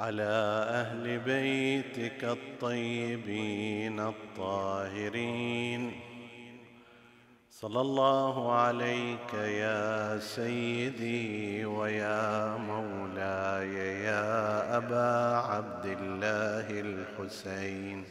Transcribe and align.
وعلى 0.00 0.64
أهل 0.80 1.18
بيتك 1.18 2.24
الطيبين 2.24 4.00
الطاهرين. 4.00 5.92
صلى 7.50 7.80
الله 7.80 8.52
عليك 8.52 9.34
يا 9.34 10.18
سيدي 10.18 11.64
ويا 11.64 12.56
مولاي 12.56 13.74
يا 14.04 14.76
أبا 14.76 15.36
عبد 15.36 15.86
الله 15.86 16.66
الحسين. 16.80 18.04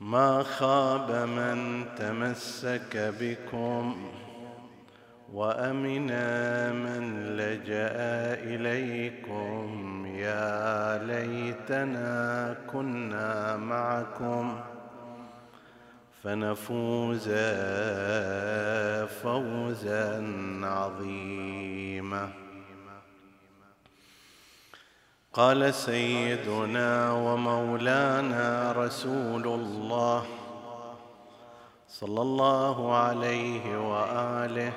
ما 0.00 0.42
خاب 0.42 1.10
من 1.10 1.84
تمسك 1.98 3.14
بكم 3.20 4.10
وامن 5.32 6.06
من 6.82 7.36
لجأ 7.36 7.94
إليكم 8.50 10.06
يا 10.06 10.98
ليتنا 10.98 12.56
كنا 12.72 13.56
معكم 13.56 14.60
فنفوز 16.22 17.28
فوزا 19.22 20.10
عظيما. 20.62 22.30
قال 25.32 25.74
سيدنا 25.74 27.12
ومولانا 27.12 28.72
رسول 28.72 29.46
الله 29.46 30.24
صلى 31.88 32.22
الله 32.22 32.96
عليه 32.96 33.90
وآله 33.90 34.72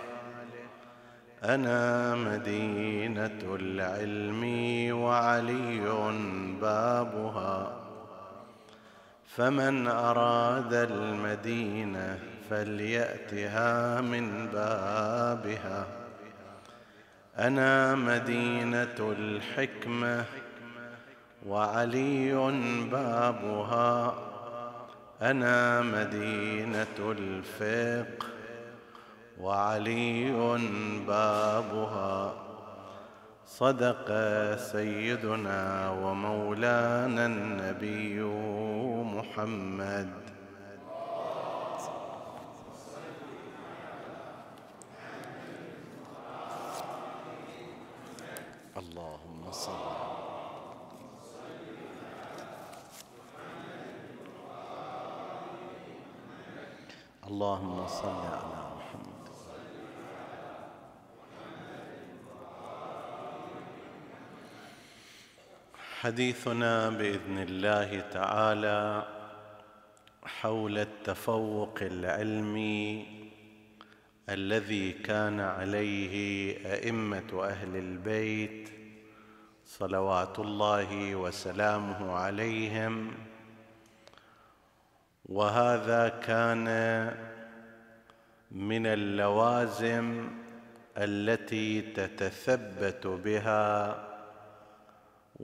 أنا 1.43 2.15
مدينة 2.15 3.55
العلم 3.59 4.43
وعلي 4.97 5.89
بابها. 6.61 7.79
فمن 9.27 9.87
أراد 9.87 10.73
المدينة 10.73 12.19
فليأتها 12.49 14.01
من 14.01 14.47
بابها. 14.53 15.87
أنا 17.37 17.95
مدينة 17.95 19.15
الحكمة 19.19 20.25
وعلي 21.47 22.33
بابها. 22.91 24.13
أنا 25.21 25.81
مدينة 25.81 27.11
الفقه 27.17 28.32
وعلي 29.39 30.31
بابها. 31.07 32.33
صدق 33.45 34.07
سيدنا 34.57 35.89
ومولانا 35.89 37.25
النبي 37.25 38.21
محمد. 39.15 40.23
اللهم 48.77 49.51
صل 49.51 49.83
اللهم 57.27 57.87
صل 57.87 58.21
على 58.33 58.61
محمد 58.77 59.25
حديثنا 66.03 66.89
بإذن 66.89 67.37
الله 67.39 67.99
تعالى 67.99 69.05
حول 70.23 70.77
التفوق 70.77 71.79
العلمي 71.81 73.05
الذي 74.29 74.91
كان 74.91 75.39
عليه 75.39 76.13
أئمة 76.73 77.43
أهل 77.43 77.75
البيت 77.75 78.69
صلوات 79.65 80.39
الله 80.39 81.15
وسلامه 81.15 82.11
عليهم. 82.11 83.13
وهذا 85.25 86.09
كان 86.09 86.67
من 88.51 88.87
اللوازم 88.87 90.29
التي 90.97 91.81
تتثبت 91.81 93.07
بها 93.07 94.12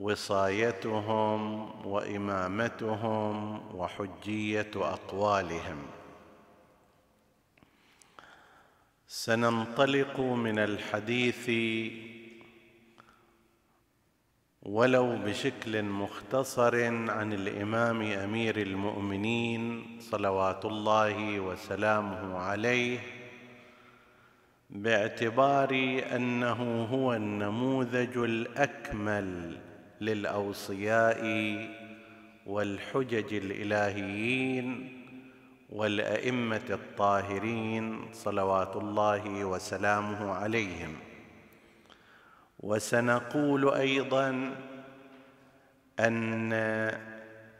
وصايتهم 0.00 1.70
وإمامتهم 1.86 3.60
وحجية 3.76 4.70
أقوالهم. 4.76 5.78
سننطلق 9.06 10.20
من 10.20 10.58
الحديث 10.58 11.50
ولو 14.62 15.16
بشكل 15.16 15.82
مختصر 15.82 16.84
عن 17.10 17.32
الإمام 17.32 18.02
أمير 18.02 18.56
المؤمنين 18.56 19.84
صلوات 20.00 20.64
الله 20.64 21.40
وسلامه 21.40 22.38
عليه 22.38 22.98
باعتبار 24.70 26.02
أنه 26.16 26.84
هو 26.84 27.14
النموذج 27.14 28.16
الأكمل 28.16 29.69
للأوصياء 30.00 31.22
والحجج 32.46 33.34
الإلهيين 33.34 34.96
والأئمة 35.70 36.62
الطاهرين 36.70 38.12
صلوات 38.12 38.76
الله 38.76 39.44
وسلامه 39.44 40.32
عليهم. 40.32 40.96
وسنقول 42.60 43.74
أيضا 43.74 44.56
أن 46.00 46.52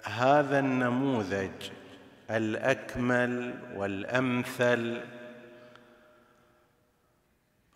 هذا 0.04 0.58
النموذج 0.58 1.70
الأكمل 2.30 3.54
والأمثل 3.74 5.00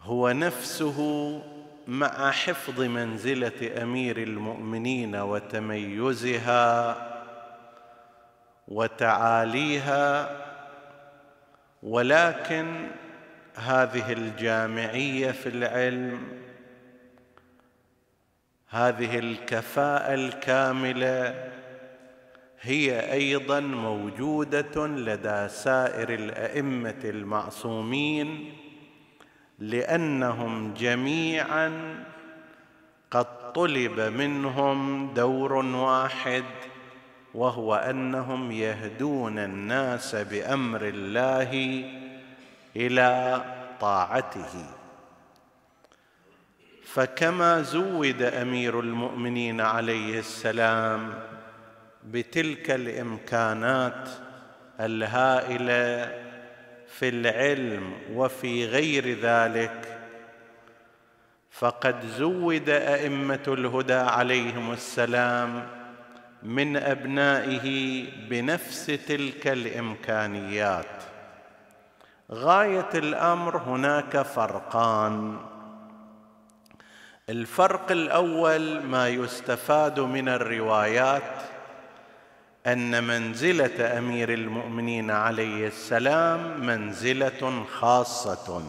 هو 0.00 0.30
نفسه 0.30 0.98
مع 1.86 2.30
حفظ 2.30 2.80
منزلة 2.80 3.82
أمير 3.82 4.16
المؤمنين 4.18 5.16
وتميزها 5.16 6.96
وتعاليها 8.68 10.30
ولكن 11.82 12.86
هذه 13.54 14.12
الجامعية 14.12 15.30
في 15.30 15.48
العلم 15.48 16.20
هذه 18.68 19.18
الكفاءة 19.18 20.14
الكاملة 20.14 21.50
هي 22.60 23.12
أيضا 23.12 23.60
موجودة 23.60 24.86
لدى 24.86 25.48
سائر 25.48 26.14
الأئمة 26.14 27.00
المعصومين 27.04 28.52
لأنهم 29.58 30.74
جميعا 30.74 31.94
قد 33.10 33.52
طلب 33.52 34.00
منهم 34.00 35.10
دور 35.14 35.52
واحد 35.52 36.44
وهو 37.34 37.74
أنهم 37.74 38.52
يهدون 38.52 39.38
الناس 39.38 40.14
بأمر 40.14 40.80
الله 40.82 41.84
إلى 42.76 43.42
طاعته. 43.80 44.66
فكما 46.84 47.62
زود 47.62 48.22
أمير 48.22 48.80
المؤمنين 48.80 49.60
عليه 49.60 50.18
السلام 50.18 51.14
بتلك 52.04 52.70
الإمكانات 52.70 54.08
الهائلة 54.80 56.23
في 56.98 57.08
العلم 57.08 57.92
وفي 58.12 58.66
غير 58.66 59.18
ذلك 59.20 59.98
فقد 61.50 62.06
زود 62.06 62.70
أئمة 62.70 63.42
الهدى 63.48 63.94
عليهم 63.94 64.72
السلام 64.72 65.66
من 66.42 66.76
أبنائه 66.76 68.06
بنفس 68.28 68.86
تلك 68.86 69.46
الإمكانيات. 69.46 71.02
غاية 72.32 72.90
الأمر 72.94 73.56
هناك 73.56 74.22
فرقان. 74.22 75.38
الفرق 77.28 77.90
الأول 77.90 78.82
ما 78.82 79.08
يستفاد 79.08 80.00
من 80.00 80.28
الروايات 80.28 81.53
أن 82.66 83.04
منزلة 83.04 83.98
أمير 83.98 84.34
المؤمنين 84.34 85.10
عليه 85.10 85.66
السلام 85.66 86.66
منزلة 86.66 87.64
خاصة 87.64 88.62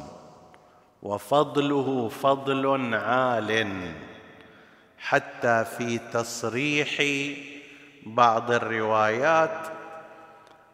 وفضله 1.02 2.10
فضل 2.10 2.94
عال 2.94 3.68
حتى 4.98 5.66
في 5.78 6.00
تصريح 6.14 7.04
بعض 8.06 8.52
الروايات 8.52 9.68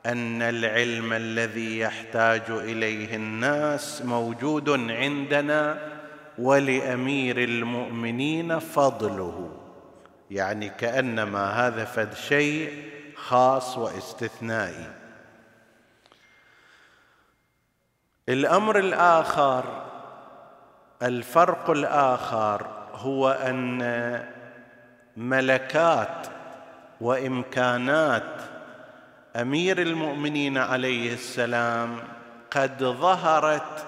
أن 0.06 0.42
العلم 0.42 1.14
الذي 1.14 1.80
يحتاج 1.80 2.44
إليه 2.50 3.16
الناس 3.16 4.02
موجود 4.06 4.70
عندنا 4.70 5.92
ولأمير 6.38 7.44
المؤمنين 7.44 8.60
فضله. 8.60 9.52
يعني 10.32 10.70
كأنما 10.70 11.68
هذا 11.68 11.86
فد 11.86 12.14
شيء 12.14 12.91
خاص 13.28 13.78
واستثنائي. 13.78 14.92
الأمر 18.30 18.80
الآخر 18.80 19.92
الفرق 21.02 21.70
الآخر 21.70 22.68
هو 22.94 23.32
أن 23.32 24.26
ملكات 25.18 26.28
وإمكانات 27.02 28.42
أمير 29.36 29.82
المؤمنين 29.82 30.58
عليه 30.58 31.14
السلام 31.14 32.00
قد 32.52 32.84
ظهرت 32.84 33.88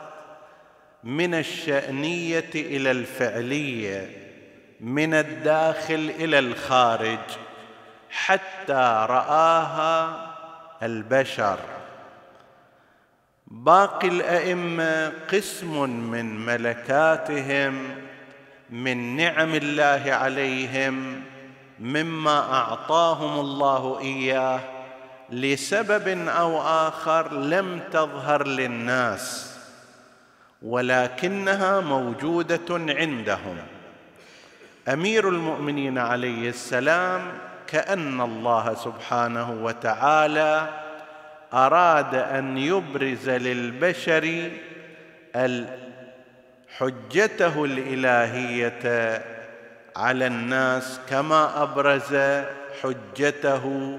من 1.04 1.34
الشأنية 1.34 2.50
إلى 2.56 2.92
الفعلية 2.92 4.10
من 4.80 5.14
الداخل 5.14 6.12
إلى 6.20 6.40
الخارج. 6.40 7.20
حتى 8.14 9.06
رآها 9.10 10.30
البشر. 10.84 11.60
باقي 13.48 14.08
الأئمة 14.08 15.14
قسم 15.32 15.90
من 15.90 16.46
ملكاتهم 16.46 17.96
من 18.70 19.16
نعم 19.16 19.56
الله 19.56 20.04
عليهم 20.14 21.22
مما 21.80 22.54
أعطاهم 22.54 23.40
الله 23.40 24.00
إياه 24.02 24.60
لسبب 25.30 26.28
أو 26.28 26.62
آخر 26.62 27.34
لم 27.34 27.80
تظهر 27.92 28.48
للناس 28.48 29.56
ولكنها 30.62 31.80
موجودة 31.80 32.66
عندهم. 32.70 33.58
أمير 34.88 35.30
المؤمنين 35.30 35.98
عليه 35.98 36.50
السلام 36.50 37.53
كأن 37.74 38.22
الله 38.22 38.74
سبحانه 38.74 39.52
وتعالى 39.64 40.70
أراد 41.54 42.16
أن 42.16 42.58
يبرز 42.58 43.30
للبشر 43.30 44.50
حجته 46.78 47.64
الإلهية 47.66 49.22
على 49.96 50.28
الناس 50.28 51.00
كما 51.10 51.64
أبرز 51.64 52.16
حجته 52.84 53.98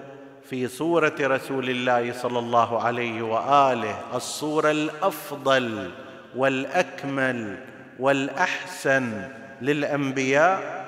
في 0.51 0.69
صوره 0.69 1.15
رسول 1.21 1.71
الله 1.71 2.13
صلى 2.13 2.39
الله 2.39 2.83
عليه 2.83 3.23
وآله 3.23 3.97
الصورة 4.15 4.71
الأفضل 4.71 5.91
والأكمل 6.37 7.57
والأحسن 7.99 9.29
للأنبياء 9.63 10.85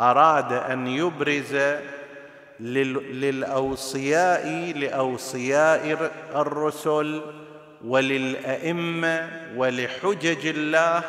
أراد 0.00 0.52
أن 0.52 0.86
يبرز 0.86 1.56
للأوصياء 2.60 4.48
لأوصياء 4.76 6.12
الرسل 6.34 7.22
وللأئمة 7.84 9.30
ولحجج 9.56 10.46
الله 10.46 11.02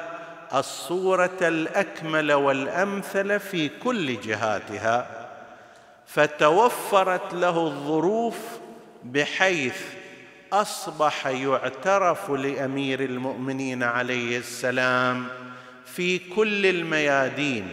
الصورة 0.54 1.38
الأكمل 1.42 2.34
والأمثل 2.34 3.40
في 3.40 3.70
كل 3.70 4.20
جهاتها. 4.20 5.28
فتوفرت 6.08 7.34
له 7.34 7.68
الظروف 7.68 8.38
بحيث 9.04 9.82
أصبح 10.54 11.28
يعترف 11.28 12.32
لأمير 12.32 13.00
المؤمنين 13.04 13.84
عليه 13.84 14.38
السلام 14.38 15.28
في 15.86 16.20
كل 16.20 16.66
الميادين 16.66 17.68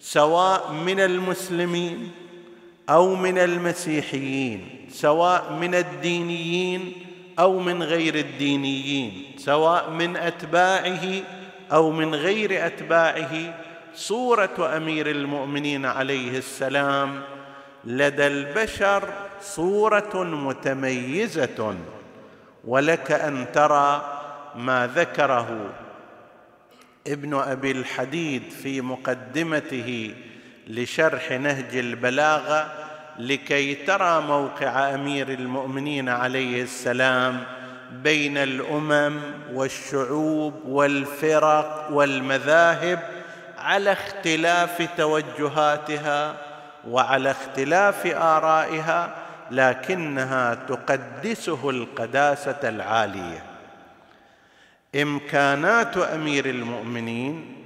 سواء 0.00 0.72
من 0.72 1.00
المسلمين 1.00 2.10
أو 2.90 3.14
من 3.14 3.38
المسيحيين 3.38 4.86
سواء 4.90 5.52
من 5.52 5.74
الدينيين 5.74 6.92
أو 7.38 7.58
من 7.58 7.82
غير 7.82 8.14
الدينيين 8.14 9.24
سواء 9.36 9.90
من 9.90 10.16
أتباعه 10.16 11.22
أو 11.72 11.90
من 11.90 12.14
غير 12.14 12.66
أتباعه. 12.66 13.54
صورة 13.94 14.76
أمير 14.76 15.10
المؤمنين 15.10 15.86
عليه 15.86 16.38
السلام 16.38 17.22
لدى 17.84 18.26
البشر 18.26 19.08
صورة 19.40 20.24
متميزة 20.24 21.74
ولك 22.64 23.12
أن 23.12 23.46
ترى 23.52 24.18
ما 24.56 24.90
ذكره 24.94 25.70
ابن 27.06 27.34
أبي 27.34 27.70
الحديد 27.70 28.42
في 28.42 28.80
مقدمته 28.80 30.14
لشرح 30.68 31.32
نهج 31.32 31.76
البلاغه 31.76 32.72
لكي 33.18 33.74
ترى 33.74 34.20
موقع 34.20 34.94
أمير 34.94 35.28
المؤمنين 35.28 36.08
عليه 36.08 36.62
السلام 36.62 37.44
بين 37.92 38.38
الأمم 38.38 39.20
والشعوب 39.52 40.54
والفرق 40.64 41.88
والمذاهب 41.90 42.98
على 43.58 43.92
اختلاف 43.92 44.88
توجهاتها 44.96 46.34
وعلى 46.88 47.30
اختلاف 47.30 48.06
آرائها 48.06 49.14
لكنها 49.50 50.54
تقدسه 50.54 51.70
القداسة 51.70 52.60
العالية. 52.64 53.42
إمكانات 55.02 55.96
أمير 55.96 56.46
المؤمنين 56.46 57.61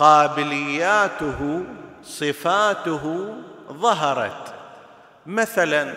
قابلياته 0.00 1.62
صفاته 2.02 3.34
ظهرت. 3.72 4.54
مثلا 5.26 5.94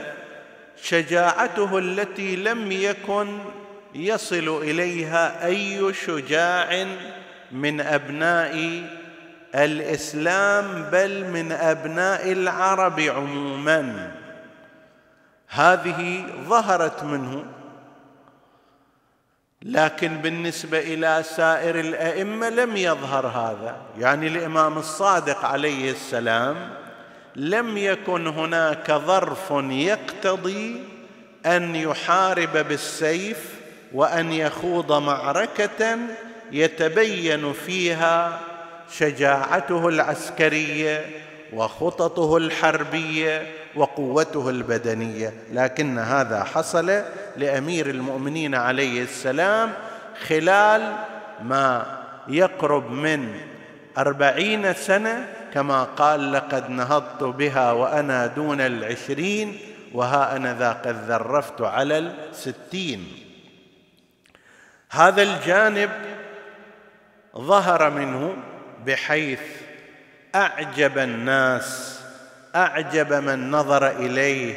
شجاعته 0.82 1.78
التي 1.78 2.36
لم 2.36 2.72
يكن 2.72 3.40
يصل 3.96 4.62
إليها 4.62 5.46
أي 5.46 5.94
شجاع 5.94 6.88
من 7.52 7.82
أبناء 7.82 8.84
الإسلام 9.56 10.84
بل 10.92 11.26
من 11.26 11.52
أبناء 11.52 12.32
العرب 12.32 13.00
عموما. 13.00 14.12
هذه 15.48 16.26
ظهرت 16.48 17.04
منه. 17.04 17.46
لكن 19.66 20.18
بالنسبة 20.18 20.80
إلى 20.80 21.24
سائر 21.24 21.80
الأئمة 21.80 22.50
لم 22.50 22.78
يظهر 22.78 23.28
هذا. 23.28 23.76
يعني 24.00 24.28
الإمام 24.28 24.78
الصادق 24.78 25.46
عليه 25.46 25.92
السلام 25.92 26.56
لم 27.36 27.78
يكن 27.78 28.28
هناك 28.28 28.92
ظرف 28.92 29.54
يقتضي 29.70 30.84
أن 31.46 31.76
يحارب 31.76 32.58
بالسيف 32.68 33.38
وأن 33.94 34.32
يخوض 34.32 34.92
معركة 34.92 35.98
يتبين 36.52 37.54
فيها 37.54 38.40
شجاعته 38.92 39.88
العسكرية 39.88 41.06
وخططه 41.54 42.38
الحربية 42.38 43.63
وقوته 43.76 44.50
البدنية. 44.50 45.34
لكن 45.52 46.00
هذا 46.00 46.44
حصل 46.44 47.02
لأمير 47.38 47.90
المؤمنين 47.90 48.56
عليه 48.56 49.04
السلام 49.04 49.74
خلال 50.28 50.94
ما 51.44 51.86
يقرب 52.28 52.92
من 52.92 53.36
أربعين 53.98 54.74
سنة 54.74 55.28
كما 55.54 55.84
قال 55.84 56.32
لقد 56.32 56.70
نهضت 56.70 57.24
بها 57.24 57.72
وأنا 57.72 58.28
دون 58.28 58.62
العشرين 58.62 59.58
وها 59.94 60.36
أنا 60.36 60.54
ذا 60.54 60.72
قد 60.72 60.96
ذرفت 61.12 61.62
على 61.62 61.98
الستين. 61.98 63.08
هذا 64.92 65.22
الجانب 65.22 65.90
ظهر 67.38 67.90
منه 67.90 68.36
بحيث 68.86 69.42
أعجب 70.36 70.98
الناس 70.98 72.03
أعجب 72.56 73.14
من 73.14 73.52
نظر 73.52 73.88
إليه 73.88 74.56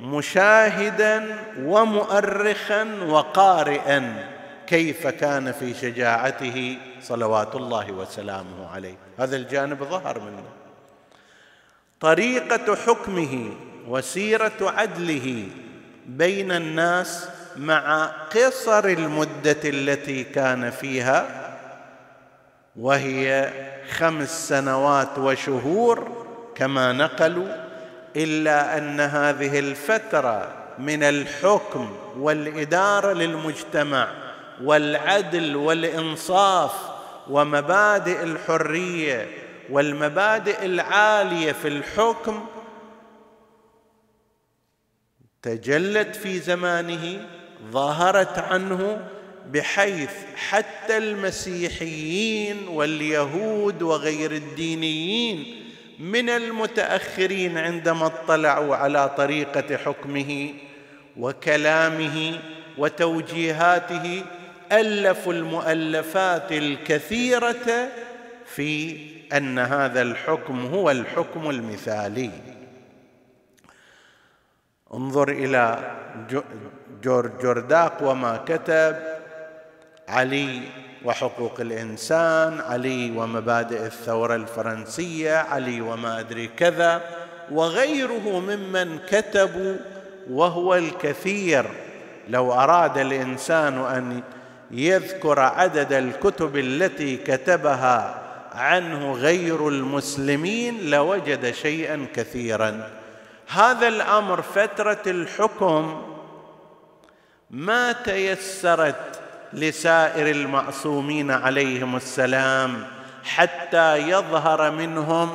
مشاهدا 0.00 1.38
ومؤرخا 1.58 2.84
وقارئا 3.08 4.28
كيف 4.66 5.06
كان 5.06 5.52
في 5.52 5.74
شجاعته 5.74 6.78
صلوات 7.02 7.54
الله 7.54 7.92
وسلامه 7.92 8.70
عليه. 8.74 8.94
هذا 9.18 9.36
الجانب 9.36 9.84
ظهر 9.84 10.20
منه. 10.20 10.44
طريقة 12.00 12.76
حكمه 12.76 13.52
وسيرة 13.88 14.52
عدله 14.60 15.48
بين 16.06 16.52
الناس 16.52 17.28
مع 17.56 18.06
قصر 18.06 18.84
المدة 18.84 19.60
التي 19.64 20.24
كان 20.24 20.70
فيها 20.70 21.50
وهي 22.76 23.52
خمس 23.90 24.48
سنوات 24.48 25.18
وشهور 25.18 26.26
كما 26.60 26.92
نقلوا 26.92 27.48
إلا 28.16 28.78
أن 28.78 29.00
هذه 29.00 29.58
الفترة 29.58 30.54
من 30.78 31.02
الحكم 31.02 31.96
والإدارة 32.16 33.12
للمجتمع 33.12 34.08
والعدل 34.62 35.56
والإنصاف 35.56 36.72
ومبادئ 37.30 38.22
الحرية 38.22 39.28
والمبادئ 39.70 40.64
العالية 40.64 41.52
في 41.52 41.68
الحكم 41.68 42.46
تجلت 45.42 46.16
في 46.16 46.38
زمانه 46.38 47.26
ظهرت 47.70 48.38
عنه 48.38 49.08
بحيث 49.46 50.12
حتى 50.36 50.96
المسيحيين 50.96 52.68
واليهود 52.68 53.82
وغير 53.82 54.32
الدينيين 54.32 55.69
من 56.00 56.30
المتأخرين 56.30 57.58
عندما 57.58 58.06
اطلعوا 58.06 58.76
على 58.76 59.08
طريقة 59.08 59.76
حكمه 59.76 60.54
وكلامه 61.16 62.38
وتوجيهاته 62.78 64.24
ألفوا 64.72 65.32
المؤلفات 65.32 66.52
الكثيرة 66.52 67.88
في 68.46 68.96
أن 69.32 69.58
هذا 69.58 70.02
الحكم 70.02 70.66
هو 70.66 70.90
الحكم 70.90 71.50
المثالي. 71.50 72.30
انظر 74.94 75.28
إلى 75.28 75.90
جورج 77.02 77.30
جورداق 77.42 78.02
وما 78.02 78.36
كتب 78.36 78.96
علي 80.08 80.60
وحقوق 81.04 81.60
الإنسان. 81.60 82.60
علي 82.60 83.10
ومبادئ 83.16 83.86
الثورة 83.86 84.34
الفرنسية 84.34 85.36
علي 85.36 85.80
وما 85.80 86.20
أدري 86.20 86.46
كذا 86.46 87.02
وغيره 87.50 88.40
ممن 88.40 88.98
كتبوا 88.98 89.76
وهو 90.30 90.74
الكثير. 90.74 91.64
لو 92.28 92.52
أراد 92.52 92.98
الإنسان 92.98 93.86
أن 93.86 94.22
يذكر 94.70 95.40
عدد 95.40 95.92
الكتب 95.92 96.56
التي 96.56 97.16
كتبها 97.16 98.22
عنه 98.52 99.12
غير 99.12 99.68
المسلمين 99.68 100.90
لوجد 100.90 101.50
شيئا 101.50 102.06
كثيرا. 102.14 102.90
هذا 103.48 103.88
الأمر 103.88 104.42
فترة 104.42 105.02
الحكم 105.06 106.02
ما 107.50 107.92
تيسرت 107.92 109.20
لسائر 109.52 110.30
المعصومين 110.30 111.30
عليهم 111.30 111.96
السلام 111.96 112.84
حتى 113.24 113.96
يظهر 113.96 114.70
منهم 114.70 115.30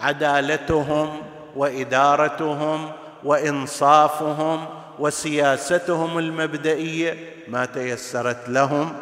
عدالتهم 0.00 1.22
وإدارتهم 1.56 2.92
وإنصافهم 3.24 4.66
وسياستهم 4.98 6.18
المبدئية 6.18 7.34
ما 7.48 7.64
تيسرت 7.64 8.48
لهم 8.48 8.92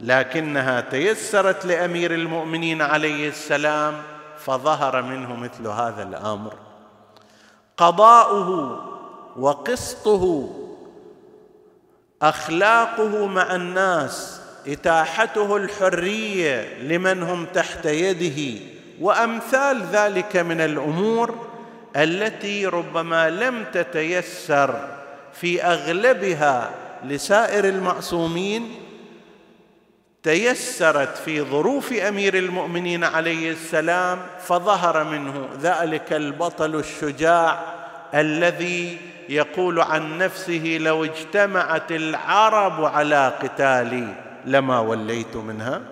لكنها 0.00 0.80
تيسرت 0.80 1.66
لأمير 1.66 2.14
المؤمنين 2.14 2.82
عليه 2.82 3.28
السلام 3.28 3.94
فظهر 4.38 5.02
منه 5.02 5.36
مثل 5.36 5.66
هذا 5.66 6.02
الأمر. 6.02 6.54
قضاؤه 7.76 8.80
وقسطه 9.36 10.50
أخلاقه 12.22 13.26
مع 13.26 13.54
الناس 13.54 14.40
إتاحته 14.66 15.56
الحرية 15.56 16.78
لمن 16.82 17.22
هم 17.22 17.46
تحت 17.46 17.86
يده 17.86 18.60
وأمثال 19.00 19.82
ذلك 19.92 20.36
من 20.36 20.60
الأمور 20.60 21.46
التي 21.96 22.66
ربما 22.66 23.30
لم 23.30 23.64
تتيسر 23.72 24.88
في 25.32 25.62
أغلبها 25.62 26.70
لسائر 27.04 27.64
المعصومين 27.64 28.74
تيسرت 30.22 31.16
في 31.16 31.42
ظروف 31.42 31.92
أمير 31.92 32.38
المؤمنين 32.38 33.04
عليه 33.04 33.50
السلام 33.50 34.18
فظهر 34.46 35.04
منه 35.04 35.48
ذلك 35.62 36.12
البطل 36.12 36.76
الشجاع 36.76 37.62
الذي 38.14 38.98
يقول 39.30 39.80
عن 39.80 40.18
نفسه 40.18 40.78
لو 40.80 41.04
اجتمعت 41.04 41.92
العرب 41.92 42.84
على 42.84 43.32
قتالي 43.42 44.14
لما 44.44 44.80
وليت 44.80 45.36
منها. 45.36 45.82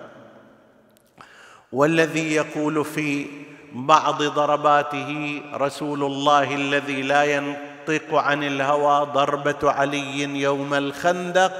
والذي 1.71 2.35
يقول 2.35 2.85
في 2.85 3.25
بعض 3.73 4.23
ضرباته 4.23 5.41
رسول 5.53 6.03
الله 6.03 6.55
الذي 6.55 7.01
لا 7.01 7.23
ينطق 7.23 8.15
عن 8.15 8.43
الهوى 8.43 9.05
ضربة 9.05 9.71
علي 9.71 10.41
يوم 10.41 10.73
الخندق 10.73 11.53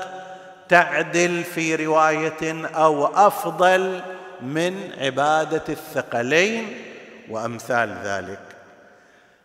تعدل 0.70 1.44
في 1.44 1.76
رواية 1.76 2.68
أو 2.68 3.06
أفضل 3.06 4.02
من 4.42 4.92
عبادة 4.98 5.64
الثقلين 5.70 6.68
وأمثال 7.30 7.98
ذلك. 8.04 8.40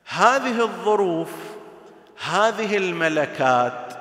هذه 0.06 0.62
الظروف 0.62 1.53
هذه 2.30 2.76
الملكات 2.76 3.94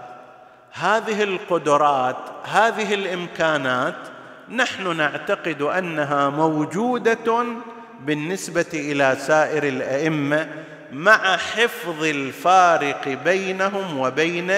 هذه 0.71 1.23
القدرات 1.23 2.17
هذه 2.43 2.93
الإمكانات 2.93 3.95
نحن 4.49 4.97
نعتقد 4.97 5.61
أنها 5.61 6.29
موجودة 6.29 7.45
بالنسبة 8.05 8.65
إلى 8.73 9.17
سائر 9.19 9.63
الأئمة 9.63 10.49
مع 10.91 11.37
حفظ 11.37 12.03
الفارق 12.03 13.07
بينهم 13.07 13.99
وبين 13.99 14.51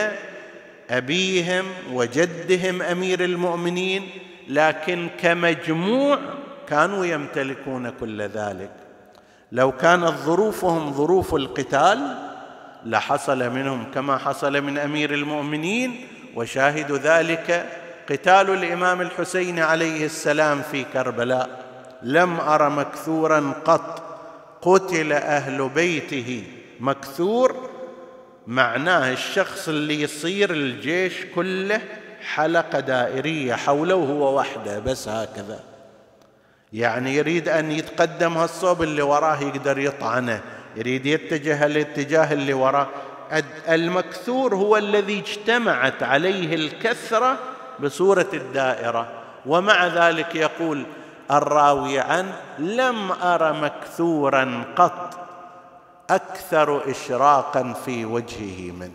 أبيهم 0.90 1.66
وجدهم 1.94 2.82
أمير 2.82 3.24
المؤمنين 3.24 4.10
لكن 4.48 5.10
كمجموع 5.22 6.20
كانوا 6.68 7.06
يمتلكون 7.06 7.90
كل 7.90 8.22
ذلك. 8.22 8.72
لو 9.52 9.72
كانت 9.72 10.14
ظروفهم 10.26 10.94
ظروف 10.94 11.36
القتال 11.36 12.18
لحصل 12.86 13.50
منهم 13.50 13.92
كما 13.94 14.18
حصل 14.18 14.62
من 14.62 14.78
أمير 14.78 15.14
المؤمنين 15.14 16.08
وشاهد 16.36 16.92
ذلك 16.92 17.70
قتال 18.10 18.50
الإمام 18.50 19.02
الحسين 19.02 19.60
عليه 19.60 20.06
السلام 20.06 20.62
في 20.62 20.84
كربلاء. 20.84 21.66
لم 22.04 22.40
أر 22.40 22.70
مكثورا 22.70 23.54
قط 23.66 24.04
قتل 24.62 25.14
أهل 25.14 25.70
بيته. 25.70 26.44
مكثور 26.80 27.70
معناه 28.48 29.12
الشخص 29.12 29.68
اللي 29.68 30.02
يصير 30.02 30.52
الجيش 30.52 31.14
كله 31.36 31.82
حلقة 32.22 32.80
دائرية 32.80 33.54
حوله 33.54 33.96
وهو 33.96 34.40
وحده 34.40 34.80
بس 34.80 35.08
هكذا. 35.08 35.60
يعني 36.74 37.16
يريد 37.16 37.50
أن 37.50 37.72
يتقدم 37.72 38.38
هالصوب 38.38 38.84
اللي 38.84 39.02
وراه 39.02 39.42
يقدر 39.42 39.80
يطعنه. 39.80 40.42
يريد 40.76 41.06
يتجه 41.06 41.66
الاتجاه 41.66 42.34
اللي 42.34 42.54
وراه. 42.54 42.88
المكثور 43.70 44.56
هو 44.56 44.78
الذي 44.78 45.20
اجتمعت 45.20 46.04
عليه 46.04 46.56
الكثرة 46.56 47.38
بصورة 47.80 48.30
الدائرة. 48.34 49.08
ومع 49.46 49.88
ذلك 49.88 50.36
يقول 50.36 50.84
الراوي 51.32 52.00
عنه 52.00 52.36
لم 52.60 53.12
أر 53.12 53.54
مكثورا 53.54 54.64
قط 54.76 55.28
أكثر 56.10 56.92
إشراقا 56.92 57.74
في 57.86 58.06
وجهه 58.06 58.72
منه. 58.72 58.92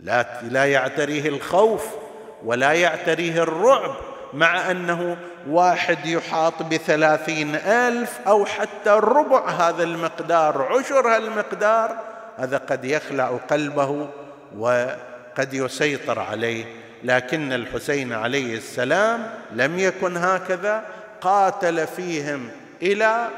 لا 0.00 0.40
لا 0.42 0.64
يعتريه 0.64 1.28
الخوف 1.28 1.86
ولا 2.44 2.72
يعتريه 2.72 3.42
الرعب 3.42 3.94
مع 4.32 4.70
أنه 4.70 5.16
واحد 5.48 6.06
يحاط 6.06 6.62
بثلاثين 6.62 7.54
ألف 7.54 8.18
أو 8.26 8.44
حتى 8.44 8.90
ربع 8.90 9.50
هذا 9.50 9.82
المقدار 9.82 10.62
عشر 10.62 11.08
هالمقدار 11.16 11.96
هذا 12.36 12.56
قد 12.56 12.84
يخلع 12.84 13.38
قلبه 13.50 14.08
وقد 14.58 15.54
يسيطر 15.54 16.18
عليه. 16.18 16.64
لكن 17.04 17.52
الحسين 17.52 18.12
عليه 18.12 18.56
السلام 18.56 19.30
لم 19.52 19.78
يكن 19.78 20.16
هكذا 20.16 20.84
قاتل 21.20 21.86
فيهم 21.86 22.48
إلى 22.82 23.28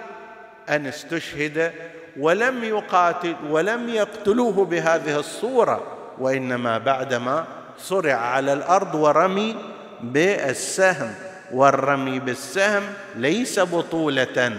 أن 0.69 0.87
استشهد 0.87 1.73
ولم 2.19 2.65
يقاتل 2.65 3.37
ولم 3.51 3.89
يقتلوه 3.89 4.65
بهذه 4.65 5.19
الصورة 5.19 5.83
وإنما 6.19 6.79
بعدما 6.79 7.45
صرع 7.79 8.15
على 8.15 8.53
الأرض 8.53 8.95
ورمي 8.95 9.57
بالسهم 10.03 11.15
والرمي 11.53 12.19
بالسهم 12.19 12.83
ليس 13.17 13.61
بطولة. 13.61 14.53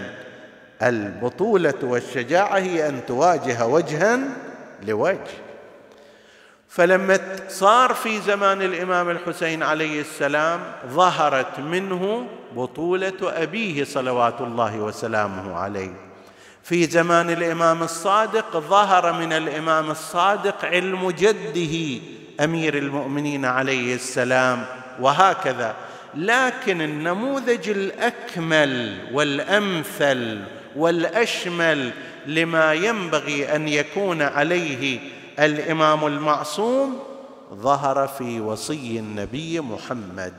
البطولة 0.82 1.74
والشجاعة 1.82 2.58
هي 2.58 2.88
أن 2.88 3.06
تواجه 3.06 3.66
وجها 3.66 4.18
لوجه. 4.86 5.18
فلما 6.68 7.18
صار 7.48 7.94
في 7.94 8.20
زمان 8.20 8.62
الإمام 8.62 9.10
الحسين 9.10 9.62
عليه 9.62 10.00
السلام 10.00 10.60
ظهرت 10.88 11.60
منه 11.60 12.26
بطولة 12.56 13.12
أبيه 13.22 13.84
صلوات 13.84 14.40
الله 14.40 14.76
وسلامه 14.76 15.56
عليه. 15.56 15.92
في 16.62 16.84
زمان 16.86 17.30
الإمام 17.30 17.82
الصادق 17.82 18.58
ظهر 18.58 19.12
من 19.12 19.32
الإمام 19.32 19.90
الصادق 19.90 20.64
علم 20.64 21.10
جده 21.10 22.02
أمير 22.44 22.78
المؤمنين 22.78 23.44
عليه 23.44 23.94
السلام 23.94 24.64
وهكذا. 25.00 25.74
لكن 26.14 26.80
النموذج 26.80 27.68
الأكمل 27.68 28.98
والأمثل 29.12 30.44
والأشمل 30.76 31.90
لما 32.26 32.72
ينبغي 32.72 33.56
أن 33.56 33.68
يكون 33.68 34.22
عليه 34.22 35.00
الإمام 35.38 36.06
المعصوم 36.06 37.02
ظهر 37.54 38.08
في 38.08 38.40
وصي 38.40 38.98
النبي 38.98 39.60
محمد. 39.60 40.34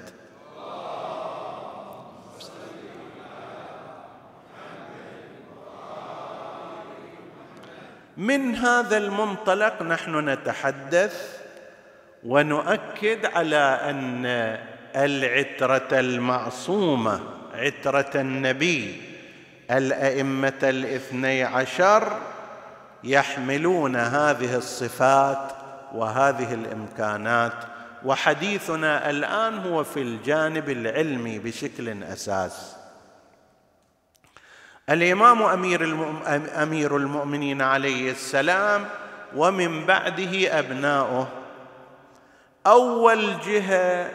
من 8.18 8.56
هذا 8.56 8.98
المنطلق 8.98 9.82
نحن 9.82 10.30
نتحدث 10.30 11.35
ونؤكد 12.26 13.26
على 13.26 13.80
أن 13.82 14.26
العترة 14.96 16.00
المعصومة 16.00 17.20
عترة 17.54 18.12
النبي 18.16 19.02
الأئمة 19.72 20.60
الاثني 20.64 21.44
عشر 21.44 22.18
يحملون 23.04 23.96
هذه 23.96 24.56
الصفات 24.56 25.52
وهذه 25.94 26.54
الإمكانات. 26.54 27.54
وحديثنا 28.06 29.10
الآن 29.10 29.58
هو 29.58 29.84
في 29.84 30.02
الجانب 30.02 30.70
العلمي 30.70 31.40
بشكل 31.40 32.04
أساس. 32.04 32.76
الإمام 34.90 35.44
أمير, 35.44 35.84
أمير 36.64 36.98
المؤمنين 36.98 37.62
عليه 37.62 38.12
السلام 38.12 38.86
ومن 39.36 39.86
بعده 39.86 40.60
أبناؤه. 40.60 41.45
أول 42.68 43.34
جهة 43.46 44.10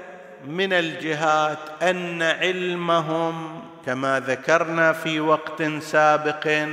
من 0.46 0.72
الجهات 0.72 1.58
أن 1.82 2.22
علمهم 2.22 3.62
كما 3.86 4.20
ذكرنا 4.20 4.92
في 4.92 5.20
وقت 5.20 5.62
سابق 5.62 6.66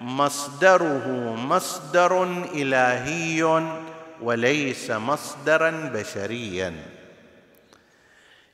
مصدره 0.00 1.34
مصدر 1.38 2.22
إلهي 2.54 3.62
وليس 4.22 4.90
مصدرا 4.90 5.70
بشريا. 5.94 6.74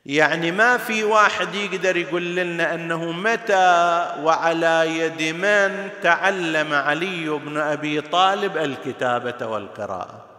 يعني 0.06 0.52
ما 0.52 0.76
في 0.76 1.04
واحد 1.04 1.54
يقدر 1.54 1.96
يقول 1.96 2.36
لنا 2.36 2.74
أنه 2.74 3.12
متى 3.12 4.06
وعلى 4.22 4.98
يد 4.98 5.34
من 5.34 5.88
تعلم 6.02 6.74
علي 6.74 7.28
بن 7.28 7.58
أبي 7.58 8.00
طالب 8.00 8.56
الكتابة 8.56 9.46
والقراءة. 9.46 10.31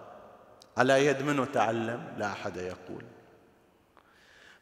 على 0.77 1.05
يد 1.05 1.21
من 1.21 1.51
تعلم 1.51 2.03
لا 2.17 2.31
أحد 2.31 2.57
يقول. 2.57 3.03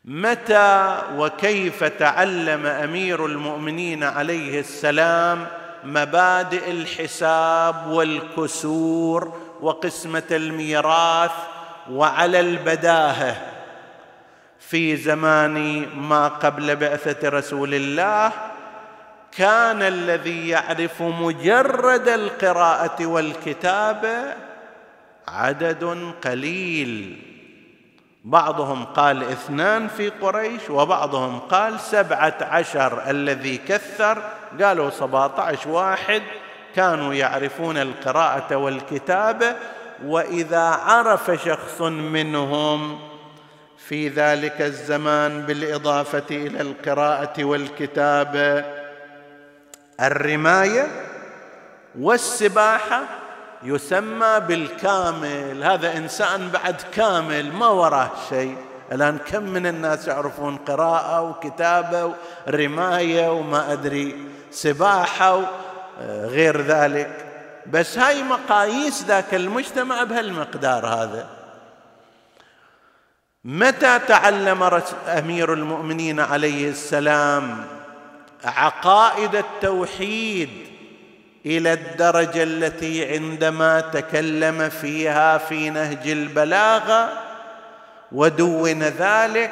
متى 0.05 1.01
وكيف 1.15 1.83
تعلم 1.83 2.65
أمير 2.65 3.25
المؤمنين 3.25 4.03
عليه 4.03 4.59
السلام 4.59 5.47
مبادئ 5.83 6.71
الحساب 6.71 7.87
والكسور 7.87 9.41
وقسمة 9.61 10.23
الميراث 10.31 11.31
وعلى 11.89 12.39
البداهة؟ 12.39 13.51
في 14.59 14.97
زمان 14.97 15.85
ما 15.95 16.27
قبل 16.27 16.75
بعثة 16.75 17.29
رسول 17.29 17.73
الله 17.73 18.31
كان 19.31 19.81
الذي 19.81 20.49
يعرف 20.49 21.01
مجرد 21.01 22.07
القراءة 22.07 23.05
والكتابة 23.05 24.50
عدد 25.27 26.13
قليل. 26.23 27.21
بعضهم 28.23 28.85
قال 28.85 29.23
اثنان 29.23 29.87
في 29.87 30.09
قريش 30.09 30.69
وبعضهم 30.69 31.39
قال 31.39 31.79
سبعة 31.79 32.37
عشر. 32.41 33.09
الذي 33.09 33.57
كثر 33.57 34.23
قالوا 34.61 34.89
سبعة 34.89 35.41
عشر 35.41 35.69
واحد. 35.69 36.21
كانوا 36.75 37.13
يعرفون 37.13 37.77
القراءة 37.77 38.55
والكتابة 38.55 39.55
وإذا 40.05 40.59
عرف 40.59 41.31
شخص 41.45 41.81
منهم 41.81 42.99
في 43.77 44.07
ذلك 44.07 44.61
الزمان 44.61 45.41
بالإضافة 45.41 46.23
إلى 46.31 46.61
القراءة 46.61 47.43
والكتابة 47.43 48.65
الرماية 50.01 50.87
والسباحة 51.99 53.03
يسمى 53.63 54.39
بالكامل. 54.39 55.63
هذا 55.63 55.97
إنسان 55.97 56.49
بعد 56.49 56.81
كامل 56.93 57.53
ما 57.53 57.67
وراه 57.67 58.09
شيء. 58.29 58.57
الآن 58.91 59.17
كم 59.17 59.43
من 59.43 59.67
الناس 59.67 60.07
يعرفون 60.07 60.57
قراءة 60.57 61.21
وكتابة 61.21 62.13
ورماية 62.47 63.31
وما 63.31 63.73
أدري 63.73 64.25
سباحة 64.51 65.41
وغير 66.01 66.61
ذلك. 66.61 67.25
بس 67.65 67.97
هاي 67.97 68.23
مقاييس 68.23 69.03
ذاك 69.03 69.33
المجتمع 69.33 70.03
بهالمقدار 70.03 70.85
هذا. 70.85 71.27
متى 73.45 73.99
تعلم 73.99 74.81
أمير 75.07 75.53
المؤمنين 75.53 76.19
عليه 76.19 76.69
السلام 76.69 77.65
عقائد 78.45 79.35
التوحيد؟ 79.35 80.70
إلى 81.45 81.73
الدرجة 81.73 82.43
التي 82.43 83.13
عندما 83.13 83.79
تكلم 83.79 84.69
فيها 84.69 85.37
في 85.37 85.69
نهج 85.69 86.07
البلاغه 86.07 87.09
ودون 88.11 88.83
ذلك 88.83 89.51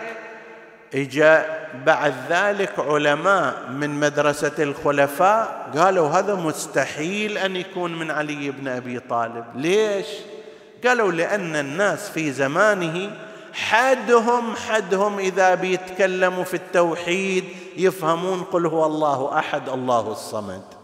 إجا 0.95 1.45
بعد 1.85 2.13
ذلك 2.29 2.71
علماء 2.79 3.69
من 3.69 3.89
مدرسة 3.89 4.51
الخلفاء 4.59 5.69
قالوا 5.77 6.09
هذا 6.09 6.35
مستحيل 6.35 7.37
أن 7.37 7.55
يكون 7.55 7.99
من 7.99 8.11
علي 8.11 8.51
بن 8.51 8.67
أبي 8.67 8.99
طالب. 8.99 9.45
ليش؟ 9.55 10.07
قالوا 10.85 11.11
لأن 11.11 11.55
الناس 11.55 12.09
في 12.09 12.31
زمانه 12.31 13.11
حدهم 13.53 14.55
حدهم 14.55 15.19
إذا 15.19 15.55
بيتكلموا 15.55 16.43
في 16.43 16.53
التوحيد 16.53 17.43
يفهمون 17.77 18.43
قل 18.43 18.65
هو 18.65 18.85
الله 18.85 19.39
أحد 19.39 19.69
الله 19.69 20.11
الصمد. 20.11 20.78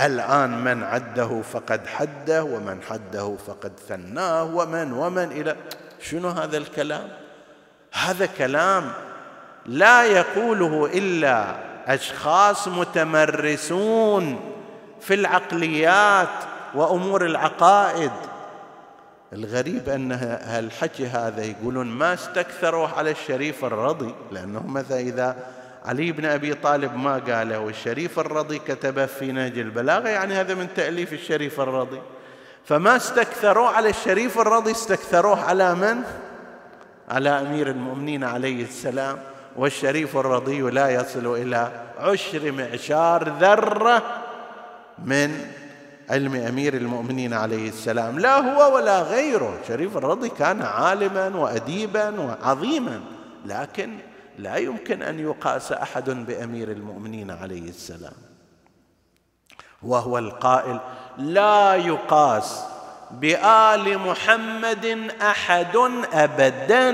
الآن 0.00 0.64
من 0.64 0.82
عده 0.82 1.42
فقد 1.52 1.86
حده 1.86 2.44
ومن 2.44 2.82
حده 2.82 3.36
فقد 3.46 3.72
ثناه 3.88 4.44
ومن 4.44 4.92
ومن 4.92 5.32
إلى. 5.32 5.56
شنو 6.00 6.28
هذا 6.28 6.56
الكلام؟ 6.56 7.08
هذا 7.92 8.26
كلام 8.26 8.92
لا 9.66 10.04
يقوله 10.04 10.86
إلا 10.94 11.54
أشخاص 11.86 12.68
متمرسون 12.68 14.40
في 15.00 15.14
العقليات 15.14 16.28
وأمور 16.74 17.26
العقائد. 17.26 18.12
الغريب 19.32 19.88
أن 19.88 20.12
هالحكي 20.42 21.06
هذا 21.06 21.44
يقولون 21.44 21.86
ما 21.86 22.14
استكثروا 22.14 22.88
على 22.88 23.10
الشريف 23.10 23.64
الرضي 23.64 24.14
لأنه 24.32 24.66
مثلا 24.66 25.00
إذا 25.00 25.36
علي 25.86 26.12
بن 26.12 26.24
أبي 26.24 26.54
طالب 26.54 26.96
ما 26.96 27.18
قاله 27.18 27.58
والشريف 27.58 28.18
الرضي 28.18 28.58
كتبه 28.58 29.06
في 29.06 29.32
نهج 29.32 29.58
البلاغة 29.58 30.08
يعني 30.08 30.34
هذا 30.34 30.54
من 30.54 30.68
تأليف 30.76 31.12
الشريف 31.12 31.60
الرضي. 31.60 32.00
فما 32.64 32.96
استكثروا 32.96 33.68
على 33.68 33.88
الشريف 33.88 34.38
الرضي 34.38 34.70
استكثروه 34.70 35.44
على 35.44 35.74
من؟ 35.74 36.02
على 37.08 37.30
أمير 37.30 37.70
المؤمنين 37.70 38.24
عليه 38.24 38.64
السلام. 38.64 39.18
والشريف 39.56 40.16
الرضي 40.16 40.60
لا 40.60 40.90
يصل 40.90 41.34
إلى 41.34 41.70
عشر 41.98 42.52
معشار 42.52 43.28
ذرة 43.40 44.02
من 45.04 45.46
علم 46.10 46.34
أمير 46.34 46.74
المؤمنين 46.74 47.32
عليه 47.34 47.68
السلام. 47.68 48.18
لا 48.18 48.36
هو 48.36 48.74
ولا 48.76 49.02
غيره. 49.02 49.58
شريف 49.68 49.96
الرضي 49.96 50.28
كان 50.28 50.62
عالما 50.62 51.28
واديبا 51.28 52.20
وعظيما. 52.20 53.00
لكن 53.46 53.98
لا 54.38 54.56
يمكن 54.56 55.02
أن 55.02 55.20
يقاس 55.20 55.72
أحد 55.72 56.10
بأمير 56.10 56.70
المؤمنين 56.70 57.30
عليه 57.30 57.68
السلام. 57.68 58.16
وهو 59.82 60.18
القائل 60.18 60.80
لا 61.18 61.74
يقاس 61.74 62.64
بآل 63.10 63.98
محمد 63.98 65.12
أحد 65.22 65.76
أبدا 66.12 66.90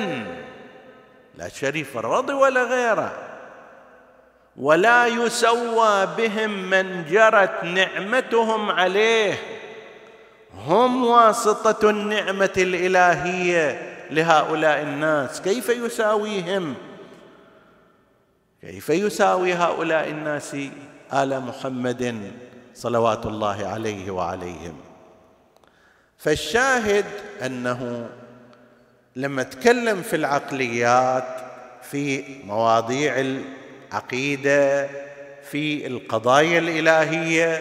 لا 1.34 1.48
شريف 1.48 1.98
الرضي 1.98 2.32
ولا 2.32 2.64
غيره. 2.64 3.12
ولا 4.56 5.06
يسوى 5.06 6.06
بهم 6.06 6.70
من 6.70 7.04
جرت 7.04 7.64
نعمتهم 7.64 8.70
عليه. 8.70 9.34
هم 10.66 11.04
واسطة 11.04 11.90
النعمة 11.90 12.52
الإلهية 12.56 13.92
لهؤلاء 14.10 14.82
الناس. 14.82 15.40
كيف 15.40 15.68
يساويهم؟ 15.68 16.74
كيف 18.62 18.90
يساوي 18.90 19.54
هؤلاء 19.54 20.10
الناس 20.10 20.56
آل 21.12 21.40
محمد 21.40 22.32
صلوات 22.74 23.26
الله 23.26 23.66
عليه 23.66 24.10
وعليهم؟ 24.10 24.76
فالشاهد 26.18 27.04
أنه 27.46 28.08
لما 29.16 29.42
تكلم 29.42 30.02
في 30.02 30.16
العقليات 30.16 31.24
في 31.82 32.24
مواضيع 32.44 33.14
العقيدة 33.20 34.88
في 35.42 35.86
القضايا 35.86 36.58
الإلهية 36.58 37.56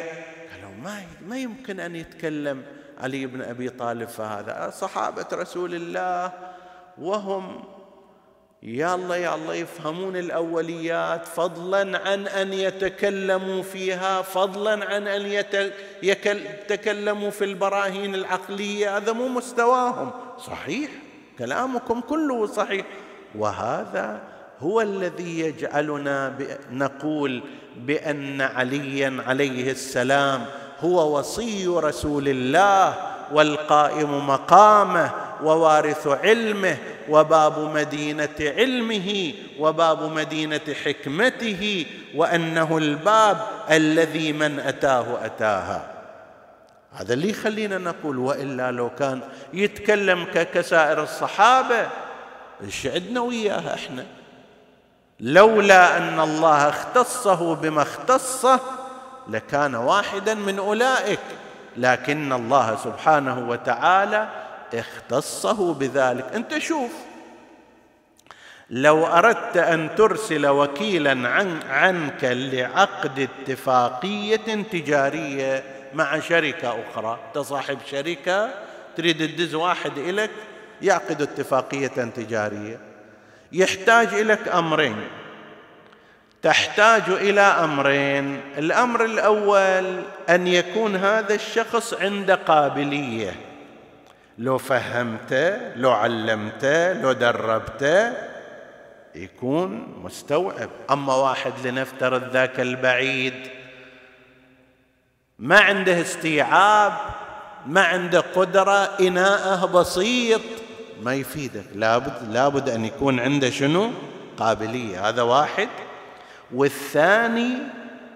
قالوا 0.51 0.75
ما 0.83 1.03
ما 1.27 1.37
يمكن 1.37 1.79
أن 1.79 1.95
يتكلم 1.95 2.63
علي 2.97 3.25
بن 3.25 3.41
أبي 3.41 3.69
طالب 3.69 4.07
فهذا 4.07 4.69
صحابة 4.79 5.25
رسول 5.33 5.75
الله 5.75 6.31
وهم 6.97 7.63
يا 8.63 8.95
الله 8.95 9.53
يفهمون 9.53 10.17
الأوليات. 10.17 11.25
فضلا 11.25 11.97
عن 12.07 12.27
أن 12.27 12.53
يتكلموا 12.53 13.63
فيها 13.63 14.21
فضلا 14.21 14.85
عن 14.85 15.07
أن 15.07 15.45
يتكلموا 16.03 17.29
في 17.29 17.45
البراهين 17.45 18.15
العقلية. 18.15 18.97
هذا 18.97 19.11
مو 19.11 19.27
مستواهم. 19.27 20.11
صحيح 20.47 20.89
كلامكم 21.39 22.01
كله 22.01 22.45
صحيح. 22.47 22.85
وهذا 23.35 24.21
هو 24.59 24.81
الذي 24.81 25.39
يجعلنا 25.39 26.37
نقول 26.71 27.43
بأن 27.77 28.41
عليا 28.41 29.23
عليه 29.27 29.71
السلام 29.71 30.45
هو 30.79 31.17
وصي 31.17 31.67
رسول 31.67 32.27
الله 32.27 32.95
والقائم 33.31 34.27
مقامه 34.27 35.11
ووارث 35.43 36.07
علمه 36.07 36.77
وباب 37.09 37.59
مدينة 37.59 38.35
علمه 38.39 39.33
وباب 39.59 40.03
مدينة 40.03 40.61
حكمته 40.85 41.85
وأنه 42.15 42.77
الباب 42.77 43.37
الذي 43.71 44.33
من 44.33 44.59
أتاه 44.59 45.25
أتاها. 45.25 45.87
هذا 46.93 47.13
اللي 47.13 47.29
يخلينا 47.29 47.77
نقول 47.77 48.17
وإلا 48.17 48.71
لو 48.71 48.89
كان 48.89 49.21
يتكلم 49.53 50.25
كسائر 50.53 51.03
الصحابة 51.03 51.87
إيش 52.63 52.87
عندنا 52.87 53.19
وياه 53.19 53.73
إحنا؟ 53.73 54.05
لولا 55.19 55.97
أن 55.97 56.19
الله 56.19 56.69
اختصه 56.69 57.55
بما 57.55 57.81
اختصه 57.81 58.59
لكان 59.27 59.75
واحدا 59.75 60.33
من 60.33 60.59
أولئك. 60.59 61.19
لكن 61.77 62.33
الله 62.33 62.75
سبحانه 62.75 63.49
وتعالى 63.49 64.27
اختصه 64.75 65.73
بذلك. 65.73 66.25
انت 66.35 66.57
شوف 66.57 66.91
لو 68.69 69.05
أردت 69.05 69.57
أن 69.57 69.95
ترسل 69.95 70.47
وكيلا 70.47 71.29
عن 71.29 71.59
عنك 71.69 72.23
لعقد 72.23 73.19
اتفاقية 73.19 74.63
تجارية 74.71 75.63
مع 75.93 76.19
شركة 76.19 76.75
أخرى 76.89 77.19
أنت 77.27 77.37
صاحب 77.37 77.77
شركة 77.91 78.49
تريد 78.97 79.17
تدز 79.17 79.55
واحد 79.55 79.97
إليك 79.97 80.31
يعقد 80.81 81.21
اتفاقية 81.21 81.87
تجارية 81.87 82.79
يحتاج 83.51 84.13
إليك 84.13 84.47
أمرين. 84.47 84.95
تحتاج 86.41 87.03
إلى 87.09 87.41
أمرين. 87.41 88.41
الأمر 88.57 89.05
الأول 89.05 90.03
أن 90.29 90.47
يكون 90.47 90.95
هذا 90.95 91.33
الشخص 91.33 91.93
عنده 91.93 92.35
قابلية. 92.35 93.50
لو 94.41 94.57
فهمته 94.57 95.75
لو 95.75 95.91
علمته 95.91 96.93
لو 96.93 97.11
دربته 97.11 98.13
يكون 99.15 99.99
مستوعب. 100.03 100.69
أما 100.91 101.15
واحد 101.15 101.53
لنفترض 101.63 102.33
ذاك 102.33 102.59
البعيد 102.59 103.33
ما 105.39 105.59
عنده 105.59 106.01
استيعاب 106.01 106.93
ما 107.65 107.81
عنده 107.81 108.19
قدرة 108.19 108.89
إناءه 108.99 109.65
بسيط. 109.65 110.41
ما 111.03 111.13
يفيدك. 111.13 111.65
لابد 111.75 112.13
لابد 112.31 112.69
أن 112.69 112.85
يكون 112.85 113.19
عنده 113.19 113.49
شنو؟ 113.49 113.91
قابلية. 114.37 115.09
هذا 115.09 115.21
واحد. 115.21 115.69
والثاني 116.53 117.53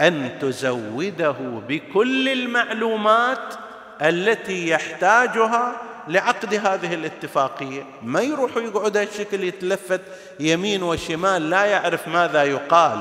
أن 0.02 0.40
تزوده 0.42 1.36
بكل 1.68 2.30
المعلومات 2.30 3.54
التي 4.02 4.70
يحتاجها 4.70 5.85
لعقد 6.08 6.54
هذه 6.54 6.94
الاتفاقية. 6.94 7.84
ما 8.04 8.22
يروح 8.22 8.58
ويقعد 8.58 8.98
هالشكل 8.98 9.44
يتلفت 9.44 10.02
يمين 10.40 10.84
وشمال 10.84 11.50
لا 11.50 11.66
يعرف 11.66 12.08
ماذا 12.08 12.44
يقال. 12.44 13.00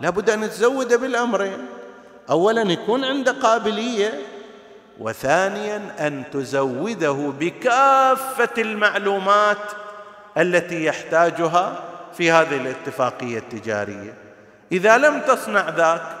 لابد 0.00 0.30
أن 0.30 0.50
تزوده 0.50 0.96
بالأمرين. 0.96 1.66
اولا 2.30 2.72
يكون 2.72 3.04
عنده 3.04 3.32
قابلية 3.32 4.20
وثانيا 4.98 6.06
أن 6.06 6.24
تزوده 6.32 7.32
بكافة 7.40 8.62
المعلومات 8.62 9.58
التي 10.38 10.84
يحتاجها 10.84 11.84
في 12.16 12.30
هذه 12.30 12.56
الاتفاقية 12.56 13.38
التجارية. 13.38 14.14
إذا 14.72 14.98
لم 14.98 15.20
تصنع 15.20 15.68
ذاك 15.68 16.17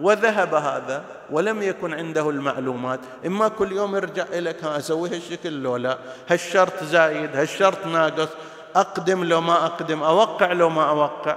وذهب 0.00 0.54
هذا 0.54 1.04
ولم 1.30 1.62
يكن 1.62 1.94
عنده 1.94 2.30
المعلومات. 2.30 3.00
إما 3.26 3.48
كل 3.48 3.72
يوم 3.72 3.96
يرجع 3.96 4.24
لك 4.32 4.64
أسوي 4.64 5.08
هالشكل 5.08 5.52
لو 5.52 5.76
لا 5.76 5.98
هالشرط 6.28 6.84
زايد 6.84 7.36
هالشرط 7.36 7.86
ناقص 7.86 8.28
أقدم 8.76 9.24
لو 9.24 9.40
ما 9.40 9.66
أقدم 9.66 10.02
أوقع 10.02 10.52
لو 10.52 10.68
ما 10.68 10.88
أوقع. 10.88 11.36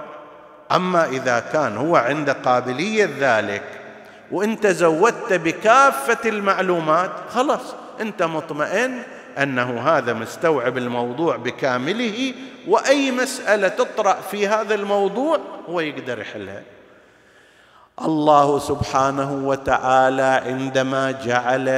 أما 0.72 1.04
إذا 1.04 1.40
كان 1.40 1.76
هو 1.76 1.96
عنده 1.96 2.32
قابلية 2.32 3.10
ذلك 3.18 3.62
وانت 4.32 4.66
زودت 4.66 5.32
بكافة 5.32 6.28
المعلومات 6.28 7.10
خلاص 7.30 7.74
أنت 8.00 8.22
مطمئن 8.22 9.02
أنه 9.38 9.80
هذا 9.80 10.12
مستوعب 10.12 10.78
الموضوع 10.78 11.36
بكامله 11.36 12.34
وأي 12.68 13.10
مسألة 13.10 13.68
تطرأ 13.68 14.14
في 14.30 14.48
هذا 14.48 14.74
الموضوع 14.74 15.38
هو 15.68 15.80
يقدر 15.80 16.18
يحلها. 16.18 16.62
الله 18.00 18.58
سبحانه 18.58 19.32
وتعالى 19.32 20.42
عندما 20.46 21.10
جعل 21.10 21.68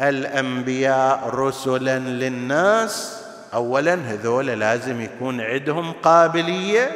الأنبياء 0.00 1.30
رسلا 1.34 1.98
للناس 1.98 3.22
اولا 3.54 3.94
هذول 3.94 4.46
لازم 4.46 5.00
يكون 5.00 5.40
عندهم 5.40 5.92
قابلية 5.92 6.90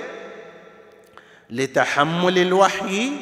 لتحمل 1.51 2.39
الوحي 2.39 3.13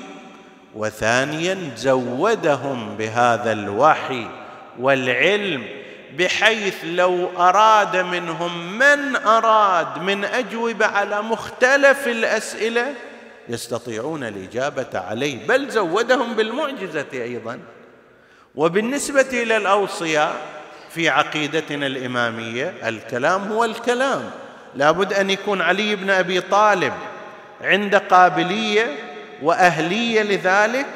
وثانيا 0.75 1.59
زودهم 1.77 2.97
بهذا 2.97 3.53
الوحي 3.53 4.27
والعلم 4.79 5.67
بحيث 6.19 6.77
لو 6.85 7.29
أراد 7.39 7.97
منهم 7.97 8.79
من 8.79 9.17
أراد 9.17 9.99
من 9.99 10.25
أجوبة 10.25 10.87
على 10.87 11.23
مختلف 11.23 12.09
الأسئلة 12.09 12.95
يستطيعون 13.49 14.25
الإجابة 14.25 14.87
عليه 14.95 15.47
بل 15.47 15.71
زودهم 15.71 16.35
بالمعجزة 16.35 17.07
أيضا. 17.13 17.59
وبالنسبة 18.55 19.27
إلى 19.33 19.57
الاوصياء 19.57 20.33
في 20.91 21.09
عقيدتنا 21.09 21.87
الإمامية 21.87 22.75
الكلام 22.89 23.53
هو 23.53 23.65
الكلام. 23.65 24.31
لابد 24.75 25.13
أن 25.13 25.31
يكون 25.31 25.61
علي 25.61 25.97
بن 25.97 26.11
أبي 26.11 26.41
طالب 26.41 26.93
عنده 27.61 27.99
قابلية 27.99 28.97
وأهلية 29.43 30.23
لذلك 30.23 30.87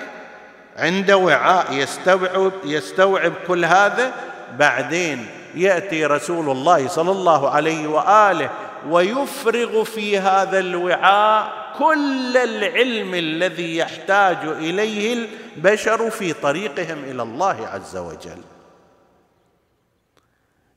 عنده 0.76 1.16
وعاء 1.16 1.72
يستوعب 1.72 2.52
يستوعب 2.64 3.32
كل 3.48 3.64
هذا. 3.64 4.12
بعدين 4.58 5.26
يأتي 5.54 6.06
رسول 6.06 6.50
الله 6.50 6.88
صلى 6.88 7.10
الله 7.10 7.50
عليه 7.50 7.86
وآله 7.86 8.50
ويفرغ 8.88 9.84
في 9.84 10.18
هذا 10.18 10.58
الوعاء 10.58 11.61
كل 11.78 12.36
العلم 12.36 13.14
الذي 13.14 13.76
يحتاج 13.76 14.36
إليه 14.44 15.26
البشر 15.56 16.10
في 16.10 16.32
طريقهم 16.32 17.04
إلى 17.04 17.22
الله 17.22 17.66
عز 17.66 17.96
وجل. 17.96 18.42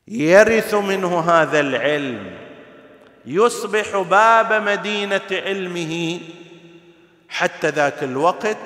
يرث 0.07 0.73
منه 0.73 1.19
هذا 1.19 1.59
العلم 1.59 2.31
يصبح 3.25 3.97
باب 3.97 4.53
مدينة 4.53 5.21
علمه. 5.31 6.19
حتى 7.29 7.69
ذاك 7.69 8.03
الوقت 8.03 8.57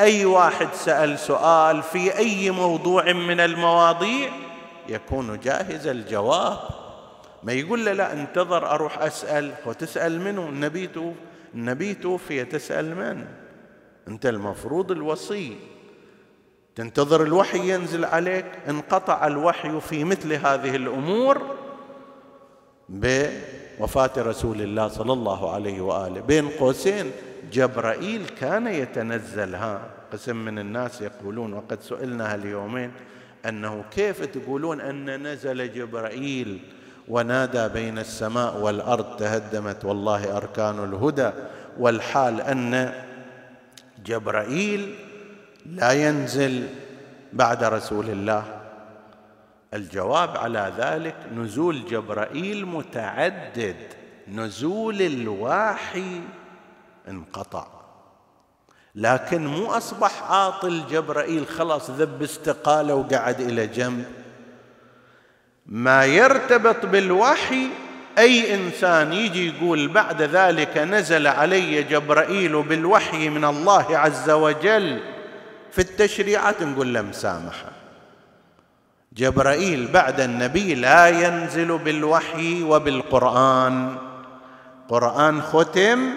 أي 0.00 0.24
واحد 0.24 0.68
سأل 0.74 1.18
سؤال 1.18 1.82
في 1.82 2.18
أي 2.18 2.50
موضوع 2.50 3.12
من 3.12 3.40
المواضيع 3.40 4.30
يكون 4.88 5.40
جاهز 5.40 5.86
الجواب. 5.86 6.58
ما 7.42 7.52
يقول 7.52 7.84
له 7.84 7.92
لا 7.92 8.12
انتظر 8.12 8.70
أروح 8.70 8.98
أسأل. 8.98 9.54
وتسأل 9.66 10.20
منه 10.20 10.42
النبي 10.48 10.86
توفي 10.86 11.33
النبي 11.54 11.94
توفي 11.94 12.44
تسأل 12.44 12.96
من؟ 12.96 13.24
أنت 14.08 14.26
المفروض 14.26 14.90
الوصي. 14.90 15.56
تنتظر 16.74 17.22
الوحي 17.22 17.74
ينزل 17.74 18.04
عليك؟ 18.04 18.46
انقطع 18.68 19.26
الوحي 19.26 19.80
في 19.80 20.04
مثل 20.04 20.32
هذه 20.32 20.76
الأمور 20.76 21.56
بوفاة 22.88 24.10
رسول 24.18 24.60
الله 24.60 24.88
صلى 24.88 25.12
الله 25.12 25.54
عليه 25.54 25.80
وآله. 25.80 26.20
بين 26.20 26.48
قوسين. 26.48 27.10
جبرائيل 27.52 28.26
كان 28.40 28.66
يتنزل. 28.66 29.54
ها 29.54 29.90
قسم 30.12 30.36
من 30.36 30.58
الناس 30.58 31.00
يقولون 31.00 31.52
وقد 31.52 31.80
سئلنا 31.80 32.34
اليومين 32.34 32.92
أنه 33.48 33.84
كيف 33.90 34.24
تقولون 34.24 34.80
أن 34.80 35.26
نزل 35.26 35.72
جبرائيل 35.72 36.60
ونادى 37.08 37.68
بين 37.68 37.98
السماء 37.98 38.60
والأرض 38.60 39.16
تهدمت 39.16 39.84
والله 39.84 40.36
أركان 40.36 40.84
الهدى. 40.84 41.30
والحال 41.78 42.40
أن 42.40 42.92
جبرائيل 44.04 44.94
لا 45.66 45.92
ينزل 45.92 46.68
بعد 47.32 47.64
رسول 47.64 48.10
الله. 48.10 48.44
الجواب 49.74 50.36
على 50.36 50.72
ذلك 50.78 51.16
نزول 51.36 51.84
جبرائيل 51.84 52.66
متعدد 52.66 53.76
نزول 54.28 55.02
الواحي 55.02 56.20
انقطع. 57.08 57.66
لكن 58.94 59.46
مو 59.46 59.66
أصبح 59.66 60.32
عاطل 60.32 60.82
جبرائيل 60.90 61.46
خلاص 61.46 61.90
ذب 61.90 62.22
استقالة 62.22 62.94
وقعد 62.94 63.40
إلى 63.40 63.66
جنب. 63.66 64.04
ما 65.66 66.04
يرتبط 66.04 66.86
بالوحي 66.86 67.68
أي 68.18 68.54
إنسان 68.54 69.12
يجي 69.12 69.48
يقول 69.48 69.88
بعد 69.88 70.22
ذلك 70.22 70.78
نزل 70.78 71.26
علي 71.26 71.82
جبرائيل 71.82 72.62
بالوحي 72.62 73.28
من 73.28 73.44
الله 73.44 73.98
عز 73.98 74.30
وجل 74.30 75.00
في 75.72 75.78
التشريعات 75.78 76.62
نقول 76.62 76.94
له 76.94 77.02
مسامحة. 77.02 77.72
جبرائيل 79.12 79.86
بعد 79.92 80.20
النبي 80.20 80.74
لا 80.74 81.08
ينزل 81.08 81.78
بالوحي 81.78 82.62
وبالقرآن. 82.62 83.96
قرآن 84.88 85.42
ختم 85.42 86.10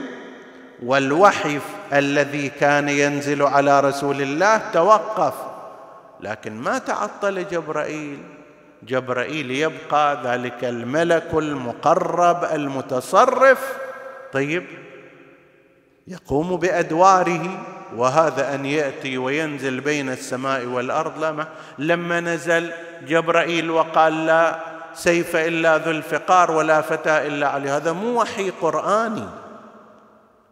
والوحي 0.84 1.60
الذي 1.94 2.50
كان 2.50 2.90
ينزل 2.90 3.44
على 3.44 3.80
رسول 3.80 4.22
الله 4.22 4.58
توقف 4.58 5.34
لكن 6.22 6.62
ما 6.62 6.78
تعطل 6.78 7.48
جبرائيل. 7.48 8.37
جبرائيل 8.84 9.52
يبقى 9.52 10.22
ذلك 10.24 10.64
الملك 10.64 11.28
المقرب 11.34 12.44
المتصرف. 12.44 13.78
طيب 14.34 14.66
يقوم 16.08 16.56
بأدواره 16.56 17.60
وهذا 17.96 18.56
أن 18.56 18.66
يأتي 18.66 19.18
وينزل 19.18 19.80
بين 19.80 20.10
السماء 20.10 20.66
والأرض. 20.66 21.20
لا 21.20 21.48
لما 21.80 22.20
نزل 22.20 22.72
جبرائيل 23.08 23.72
وقال 23.72 24.26
لا 24.26 24.60
سيف 24.94 25.36
إلا 25.36 25.78
ذو 25.78 25.92
الفقار 25.92 26.52
ولا 26.52 26.82
فتى 26.82 27.28
إلا 27.28 27.48
علي. 27.48 27.70
هذا 27.70 27.92
مو 27.92 28.22
وحي 28.22 28.50
قرآني. 28.50 29.28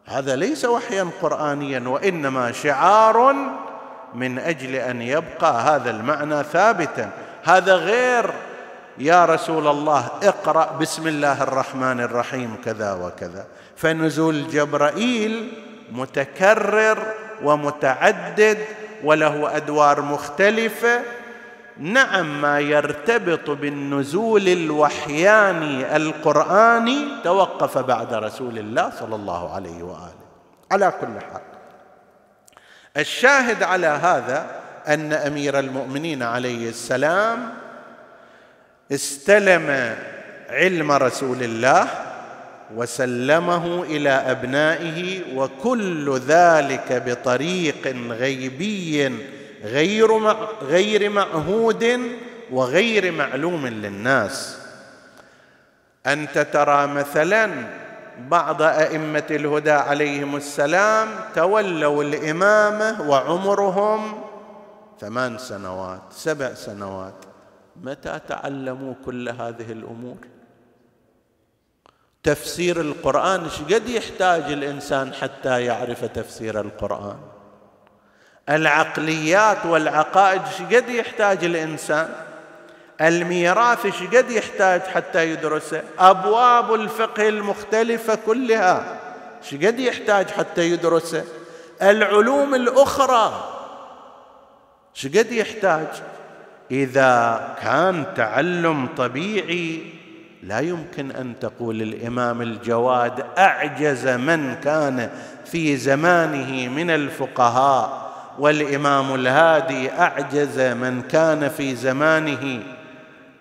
هذا 0.06 0.36
ليس 0.36 0.66
وحيا 0.66 1.08
قرانيا 1.22 1.80
وإنما 1.88 2.52
شعار 2.52 3.36
من 4.14 4.40
أجل 4.40 4.76
أن 4.76 5.02
يبقى 5.02 5.62
هذا 5.62 5.90
المعنى 5.90 6.44
ثابتا. 6.44 7.12
هذا 7.46 7.76
غير. 7.76 8.34
يا 8.98 9.26
رسول 9.26 9.68
الله 9.68 10.10
اقرأ 10.24 10.78
بسم 10.82 11.08
الله 11.08 11.44
الرحمن 11.44 12.02
الرحيم 12.02 12.58
كذا 12.66 12.94
وكذا. 12.94 13.46
فنزول 13.78 14.48
جبرائيل 14.48 15.54
متكرر 15.92 17.14
ومتعدد 17.44 18.58
وله 19.04 19.56
أدوار 19.58 20.02
مختلفة. 20.02 21.02
نعم 21.78 22.42
ما 22.42 22.60
يرتبط 22.60 23.50
بالنزول 23.50 24.48
الوحياني 24.48 25.96
القرآني 25.96 27.08
توقف 27.24 27.78
بعد 27.78 28.14
رسول 28.14 28.58
الله 28.58 28.92
صلى 29.00 29.16
الله 29.16 29.56
عليه 29.56 29.84
وآله. 29.84 30.26
على 30.72 30.94
كل 31.02 31.22
حال 31.32 31.42
الشاهد 32.98 33.64
على 33.64 33.88
هذا 33.88 34.65
أن 34.88 35.14
أمير 35.14 35.60
المؤمنين 35.60 36.24
عليه 36.24 36.70
السلام 36.70 37.54
استلم 38.92 39.96
علم 40.50 40.92
رسول 40.92 41.44
الله 41.44 41.88
وسلمه 42.76 43.84
إلى 43.84 44.10
أبنائه 44.10 45.22
وكل 45.36 46.20
ذلك 46.28 47.04
بطريق 47.06 47.96
غيبي 48.10 49.16
غير 49.64 50.18
غير 50.62 51.10
معهود 51.10 52.02
وغير 52.52 53.12
معلوم 53.12 53.68
للناس. 53.68 54.58
أنت 56.08 56.40
ترى 56.40 56.88
مثلا 56.88 57.52
بعض 58.20 58.62
أئمة 58.62 59.24
الهدى 59.32 59.72
عليهم 59.72 60.36
السلام 60.36 61.08
تولوا 61.36 62.04
الإمامة 62.04 63.10
وعمرهم 63.10 64.25
ثمان 65.06 65.38
سنوات 65.38 66.02
سبع 66.12 66.54
سنوات. 66.54 67.26
متى 67.84 68.20
تعلموا 68.28 68.94
كل 69.06 69.30
هذه 69.30 69.72
الأمور؟ 69.72 70.18
تفسير 72.24 72.82
القرآن 72.82 73.44
إيش 73.44 73.62
قد 73.62 73.90
يحتاج 73.90 74.52
الإنسان 74.52 75.14
حتى 75.14 75.66
يعرف 75.66 76.06
تفسير 76.06 76.62
القرآن؟ 76.62 77.18
العقليات 78.50 79.66
والعقائد 79.66 80.42
إيش 80.42 80.62
قد 80.76 80.90
يحتاج 80.90 81.44
الإنسان؟ 81.44 82.10
الميراث 83.02 83.86
إيش 83.86 84.04
قد 84.04 84.32
يحتاج 84.32 84.82
حتى 84.82 85.32
يدرسه؟ 85.32 85.84
أبواب 86.00 86.74
الفقه 86.74 87.30
المختلفة 87.30 88.16
كلها 88.26 89.00
إيش 89.44 89.66
قد 89.66 89.80
يحتاج 89.80 90.30
حتى 90.30 90.72
يدرسه؟ 90.72 91.24
العلوم 91.82 92.56
الأخرى 92.56 93.55
إيش 94.96 95.08
قد 95.08 95.32
يحتاج. 95.32 95.88
إذا 96.72 97.56
كان 97.62 98.06
تعلم 98.16 98.88
طبيعي 98.98 99.82
لا 100.44 100.60
يمكن 100.60 101.12
أن 101.12 101.34
تقول 101.42 101.82
الإمام 101.82 102.42
الجواد 102.42 103.26
أعجز 103.38 104.08
من 104.08 104.56
كان 104.56 105.10
في 105.46 105.78
زمانه 105.78 106.68
من 106.70 106.90
الفقهاء 106.90 108.12
والإمام 108.40 109.16
الهادي 109.16 109.92
أعجز 109.92 110.60
من 110.60 111.02
كان 111.02 111.50
في 111.50 111.76
زمانه 111.76 112.64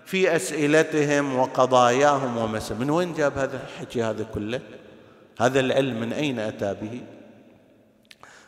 في 0.04 0.36
أسئلتهم 0.36 1.36
وقضاياهم 1.36 2.36
ومسا 2.36 2.74
من 2.74 2.90
وين 2.90 3.14
جاب 3.14 3.38
هذا 3.38 3.60
الحكي 3.64 4.02
هذا 4.02 4.26
كله؟ 4.34 4.60
هذا 5.40 5.60
العلم 5.60 6.00
من 6.00 6.12
أين 6.12 6.38
أتى 6.38 6.76
به؟ 6.82 7.00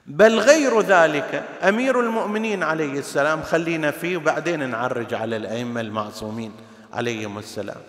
بل 0.06 0.38
غير 0.38 0.80
ذلك 0.80 1.42
أمير 1.62 2.00
المؤمنين 2.00 2.62
عليه 2.62 2.98
السلام 2.98 3.42
خلينا 3.42 3.90
فيه 3.90 4.16
وبعدين 4.16 4.70
نعرج 4.70 5.14
على 5.14 5.36
الأئمة 5.36 5.80
المعصومين 5.80 6.52
عليهم 6.92 7.38
السلام. 7.38 7.80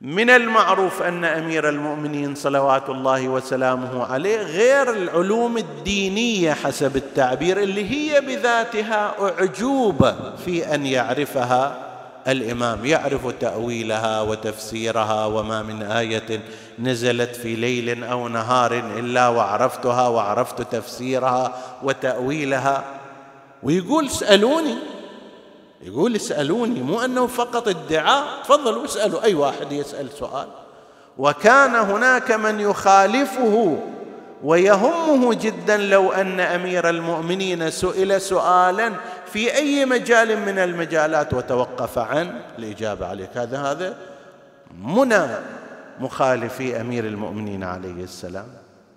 من 0.00 0.30
المعروف 0.30 1.02
أن 1.02 1.24
أمير 1.24 1.68
المؤمنين 1.68 2.34
صلوات 2.34 2.88
الله 2.90 3.28
وسلامه 3.28 4.04
عليه 4.04 4.36
غير 4.36 4.92
العلوم 4.92 5.56
الدينية 5.56 6.52
حسب 6.52 6.96
التعبير 6.96 7.62
اللي 7.62 7.90
هي 7.90 8.20
بذاتها 8.20 9.14
أعجوبة 9.20 10.36
في 10.36 10.74
أن 10.74 10.86
يعرفها 10.86 11.90
الإمام 12.28 12.84
يعرف 12.84 13.26
تأويلها 13.40 14.20
وتفسيرها 14.20 15.26
وما 15.26 15.62
من 15.62 15.82
آية 15.82 16.40
نزلت 16.80 17.36
في 17.36 17.54
ليل 17.54 18.04
أو 18.04 18.28
نهار 18.28 18.72
إلا 18.98 19.28
وعرفتها 19.28 20.08
وعرفت 20.08 20.62
تفسيرها 20.62 21.56
وتأويلها. 21.82 22.84
ويقول 23.62 24.06
اسالوني 24.06 24.76
يقول 25.82 26.16
اسالوني 26.16 26.80
مو 26.80 27.00
أنه 27.00 27.26
فقط 27.26 27.68
ادعاء 27.68 28.24
تفضلوا 28.44 28.84
اسالوا 28.84 29.22
أي 29.22 29.34
واحد 29.34 29.72
يسأل 29.72 30.12
سؤال. 30.18 30.46
وكان 31.18 31.74
هناك 31.74 32.32
من 32.32 32.60
يخالفه 32.60 33.78
ويهمه 34.44 35.34
جدا 35.34 35.76
لو 35.76 36.12
أن 36.12 36.40
أمير 36.40 36.88
المؤمنين 36.88 37.70
سئل 37.70 38.20
سؤالا 38.20 38.92
في 39.32 39.54
أي 39.54 39.84
مجال 39.84 40.40
من 40.40 40.58
المجالات 40.58 41.34
وتوقف 41.34 41.98
عن 41.98 42.40
الإجابة 42.58 43.06
عليه 43.06 43.30
هذا 43.34 43.58
هذا 43.58 43.96
منى. 44.78 45.26
مخالفي 46.00 46.80
أمير 46.80 47.06
المؤمنين 47.06 47.62
عليه 47.64 48.04
السلام. 48.04 48.48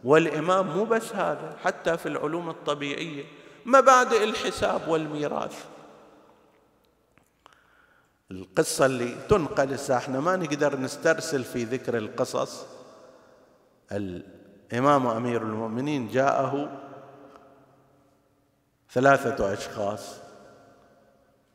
والإمام 0.04 0.68
مو 0.68 0.86
بس 0.86 1.16
هذا 1.16 1.58
حتى 1.64 1.98
في 1.98 2.06
العلوم 2.06 2.50
الطبيعية 2.50 3.24
مبادئ 3.66 4.24
الحساب 4.24 4.88
والميراث. 4.88 5.66
القصة 8.32 8.86
اللي 8.86 9.16
تنقل 9.30 9.78
إحنا 9.92 10.20
ما 10.20 10.36
نقدر 10.36 10.80
نسترسل 10.80 11.44
في 11.44 11.64
ذكر 11.64 11.98
القصص 11.98 12.66
الإمام 13.92 15.08
أمير 15.08 15.42
المؤمنين 15.42 16.08
جاءه 16.08 16.82
ثلاثة 18.92 19.54
أشخاص 19.54 20.16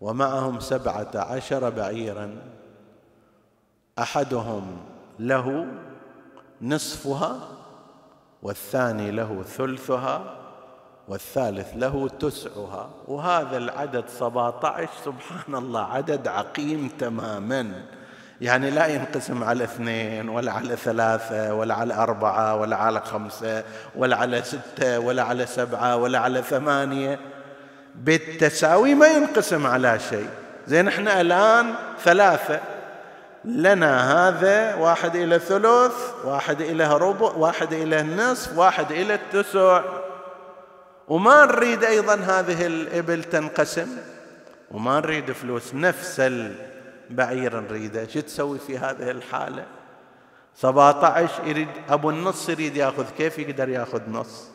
ومعهم 0.01 0.61
سبعة 0.61 1.11
عشر 1.15 1.71
بعيرا. 1.71 2.39
أحدهم 3.99 4.88
له 5.19 5.67
نصفها 6.63 7.39
والثاني 8.43 9.11
له 9.11 9.43
ثلثها 9.57 10.35
والثالث 11.09 11.67
له 11.77 12.09
تسعها. 12.09 12.91
وهذا 13.09 13.57
العدد 13.57 14.05
17 14.09 14.89
سبحان 15.05 15.55
الله 15.55 15.85
عدد 15.85 16.29
عقيم 16.29 16.89
تماما. 16.99 17.73
يعني 18.41 18.71
لا 18.71 18.87
ينقسم 18.87 19.45
على 19.45 19.65
اثنين 19.65 20.29
ولا 20.29 20.53
على 20.53 20.77
ثلاثة 20.77 21.55
ولا 21.55 21.75
على 21.75 21.95
أربعة 21.95 22.57
ولا 22.57 22.77
على 22.77 23.01
خمسة 23.01 23.65
ولا 23.97 24.17
على 24.17 24.43
ستة 24.43 24.99
ولا 24.99 25.23
على 25.23 25.47
سبعة 25.47 25.97
ولا 25.97 26.19
على 26.19 26.43
ثمانية. 26.43 27.19
بالتساوي 27.95 28.95
ما 28.95 29.07
ينقسم 29.07 29.67
على 29.67 29.99
شيء. 29.99 30.29
زين 30.67 30.89
إحنا 30.89 31.21
الآن 31.21 31.75
ثلاثة. 32.05 32.61
لنا 33.49 34.29
هذا 34.29 34.75
واحد 34.75 35.17
إلى 35.17 35.39
ثلث 35.39 35.95
واحد 36.25 36.61
إلى 36.61 36.97
ربع 36.97 37.31
واحد 37.31 37.73
إلى 37.73 38.01
النصف 38.01 38.59
واحد 38.59 38.93
إلى 38.93 39.15
التسع. 39.15 39.83
وما 41.09 41.45
نريد 41.45 41.85
أيضا 41.85 42.15
هذه 42.15 42.67
الإبل 42.67 43.25
تنقسم. 43.25 43.89
وما 44.71 45.01
نريد 45.01 45.33
فلوس 45.33 45.75
نفس 45.75 46.21
البعير 46.21 47.61
نريده 47.61 48.09
شو 48.09 48.21
تسوي 48.21 48.59
في 48.59 48.79
هذه 48.79 49.11
الحالة؟ 49.11 49.65
17 50.55 51.47
يريد 51.47 51.69
أبو 51.89 52.11
النص 52.11 52.49
يريد 52.49 52.77
يأخذ 52.77 53.07
كيف 53.19 53.39
يقدر 53.39 53.69
يأخذ 53.69 54.11
نص؟ 54.11 54.49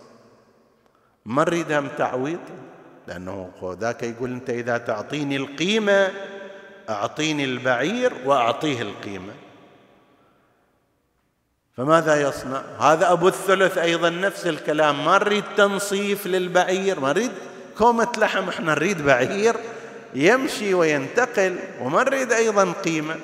ما 1.25 1.43
نريد 1.43 1.71
هم 1.71 1.87
تعويض 1.97 2.39
لأنه 3.07 3.49
ذاك 3.79 4.03
يقول 4.03 4.31
أنت 4.31 4.49
إذا 4.49 4.77
تعطيني 4.77 5.35
القيمة 5.35 6.11
أعطيني 6.89 7.45
البعير 7.45 8.13
وأعطيه 8.25 8.81
القيمة. 8.81 9.33
فماذا 11.77 12.21
يصنع؟ 12.21 12.61
هذا 12.79 13.11
أبو 13.11 13.27
الثلث 13.27 13.77
أيضا 13.77 14.09
نفس 14.09 14.47
الكلام. 14.47 15.05
ما 15.05 15.17
نريد 15.17 15.43
تنصيف 15.57 16.27
للبعير 16.27 16.99
ما 16.99 17.09
نريد 17.09 17.31
كومة 17.77 18.11
لحم 18.17 18.49
إحنا 18.49 18.71
نريد 18.73 19.01
بعير 19.01 19.55
يمشي 20.15 20.73
وينتقل 20.73 21.59
وما 21.81 22.03
نريد 22.03 22.31
أيضا 22.31 22.71
قيمة. 22.71 23.15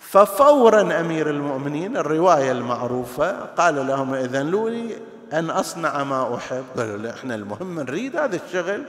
ففورا 0.00 1.00
أمير 1.00 1.30
المؤمنين 1.30 1.96
الرواية 1.96 2.52
المعروفة 2.52 3.44
قال 3.44 3.86
لهم 3.86 4.14
إذن 4.14 4.64
لي 4.64 4.96
أن 5.32 5.50
أصنع 5.50 6.04
ما 6.04 6.36
أحب. 6.36 6.64
قالوا 6.76 7.10
إحنا 7.10 7.34
المهم 7.34 7.80
نريد 7.80 8.16
هذا 8.16 8.40
الشغل. 8.46 8.82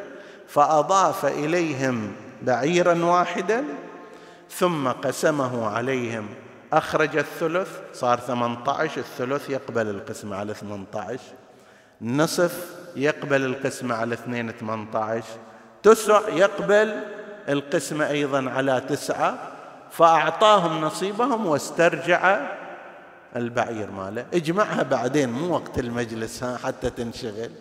فأضاف 0.48 1.26
إليهم 1.26 2.12
بعيرا 2.42 3.06
واحدا 3.06 3.64
ثم 4.50 4.88
قسمه 4.88 5.68
عليهم. 5.70 6.28
أخرج 6.74 7.18
الثلث 7.18 7.70
صار 7.94 8.20
18 8.20 8.98
الثلث 8.98 9.50
يقبل 9.50 9.90
القسمة 9.90 10.36
على 10.36 10.54
18 10.54 11.20
نصف 12.02 12.76
يقبل 12.96 13.46
القسمة 13.46 13.96
على 13.96 14.14
2 14.14 14.52
18 14.52 15.24
تسع 15.84 16.30
يقبل 16.30 17.04
القسمة 17.50 18.10
أيضا 18.10 18.50
على 18.50 18.82
تسعة 18.90 19.38
فأعطاهم 19.92 20.82
نصيبهم 20.82 21.46
واسترجع 21.46 22.40
البعير 23.36 23.92
ماله. 23.92 24.26
اجمعها 24.34 24.84
بعدين 24.84 25.30
مو 25.30 25.54
وقت 25.54 25.80
المجلس 25.80 26.44
ها 26.44 26.58
حتى 26.58 26.90
تنشغل. 26.90 27.52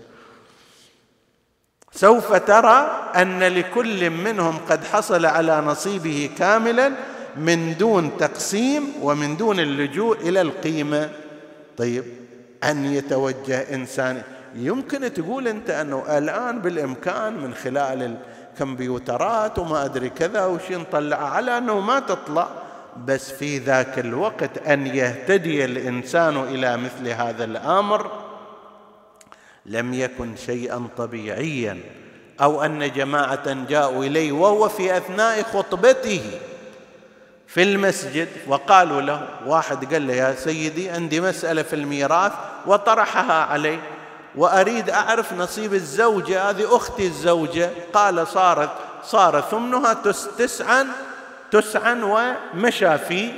سوف 1.96 2.32
ترى 2.32 3.10
أن 3.16 3.42
لكل 3.42 4.10
منهم 4.10 4.58
قد 4.70 4.84
حصل 4.84 5.26
على 5.26 5.60
نصيبه 5.60 6.30
كاملا 6.38 6.92
من 7.36 7.76
دون 7.78 8.16
تقسيم 8.16 8.82
ومن 9.02 9.36
دون 9.36 9.60
اللجوء 9.60 10.16
إلى 10.28 10.40
القيمة. 10.40 11.10
طيب 11.76 12.04
أن 12.64 12.84
يتوجه 12.84 13.74
إنسان 13.74 14.22
يمكن 14.54 15.12
تقول 15.12 15.48
أنت 15.48 15.70
أنه 15.70 16.18
الآن 16.18 16.58
بالإمكان 16.58 17.36
من 17.36 17.54
خلال 17.54 18.16
الكمبيوترات 18.54 19.58
وما 19.58 19.84
أدري 19.84 20.08
كذا 20.08 20.44
وش 20.46 20.72
نطلع 20.72 21.34
على 21.34 21.58
أنه 21.58 21.80
ما 21.80 22.00
تطلع 22.00 22.48
بس 23.06 23.30
في 23.30 23.58
ذاك 23.58 23.98
الوقت 23.98 24.58
أن 24.58 24.86
يهتدي 24.86 25.64
الإنسان 25.64 26.36
إلى 26.36 26.76
مثل 26.76 27.08
هذا 27.08 27.44
الأمر 27.44 28.25
لم 29.66 29.94
يكن 29.94 30.36
شيئا 30.36 30.88
طبيعيا 30.96 31.80
أو 32.40 32.64
أن 32.64 32.92
جماعة 32.92 33.66
جاءوا 33.68 34.04
إليه 34.04 34.32
وهو 34.32 34.68
في 34.68 34.96
أثناء 34.96 35.42
خطبته 35.42 36.22
في 37.46 37.62
المسجد 37.62 38.28
وقالوا 38.46 39.00
له 39.00 39.28
واحد 39.46 39.92
قال 39.92 40.06
له 40.06 40.14
يا 40.14 40.34
سيدي 40.34 40.90
عندي 40.90 41.20
مسألة 41.20 41.62
في 41.62 41.76
الميراث 41.76 42.32
وطرحها 42.66 43.44
عليه 43.44 43.78
وأريد 44.36 44.90
أعرف 44.90 45.32
نصيب 45.32 45.74
الزوجة. 45.74 46.50
هذه 46.50 46.76
أختي 46.76 47.06
الزوجة 47.06 47.70
قال 47.92 48.26
صارت 48.26 48.70
صار 49.04 49.40
ثمنها 49.40 49.94
تسعا 50.38 50.86
تسعا 51.50 52.04
ومشى 52.54 52.98
في 52.98 53.30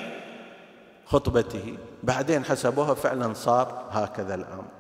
خطبته. 1.07 1.77
بعدين 2.03 2.45
حسبوها 2.45 2.95
فعلا 2.95 3.35
صار 3.35 3.85
هكذا 3.91 4.35
الأمر. 4.35 4.78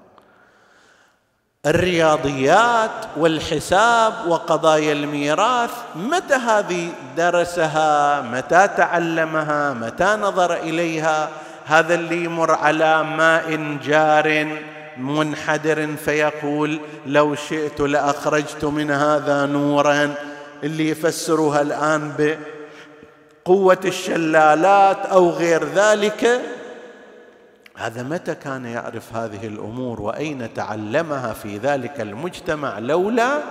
الرياضيات 1.69 2.91
والحساب 3.17 4.13
وقضايا 4.29 4.93
الميراث 4.93 5.71
متى 5.97 6.35
هذه 6.35 6.89
درسها؟ 7.17 8.21
متى 8.21 8.69
تعلمها؟ 8.77 9.73
متى 9.73 10.05
نظر 10.05 10.55
إليها؟ 10.55 11.29
هذا 11.67 11.95
اللي 11.95 12.25
يمر 12.25 12.51
على 12.51 13.03
ماء 13.05 13.79
جار 13.85 14.59
منحدر 14.97 15.89
فيقول 16.05 16.81
لو 17.07 17.35
شئت 17.35 17.81
لأخرجت 17.81 18.65
من 18.65 18.91
هذا 18.91 19.47
نورا. 19.47 20.15
اللي 20.65 20.89
يفسرها 20.89 21.61
الآن 21.61 22.13
بقوة 23.47 23.79
الشلالات 23.85 25.07
أو 25.07 25.31
غير 25.31 25.65
ذلك 25.65 26.41
هذا 27.79 28.03
متى 28.03 28.35
كان 28.35 28.65
يعرف 28.65 29.17
هذه 29.17 29.47
الأمور 29.47 30.01
وأين 30.01 30.55
تعلمها 30.55 31.33
في 31.33 31.59
ذلك 31.59 32.01
المجتمع 32.01 32.79
لولا 32.79 33.43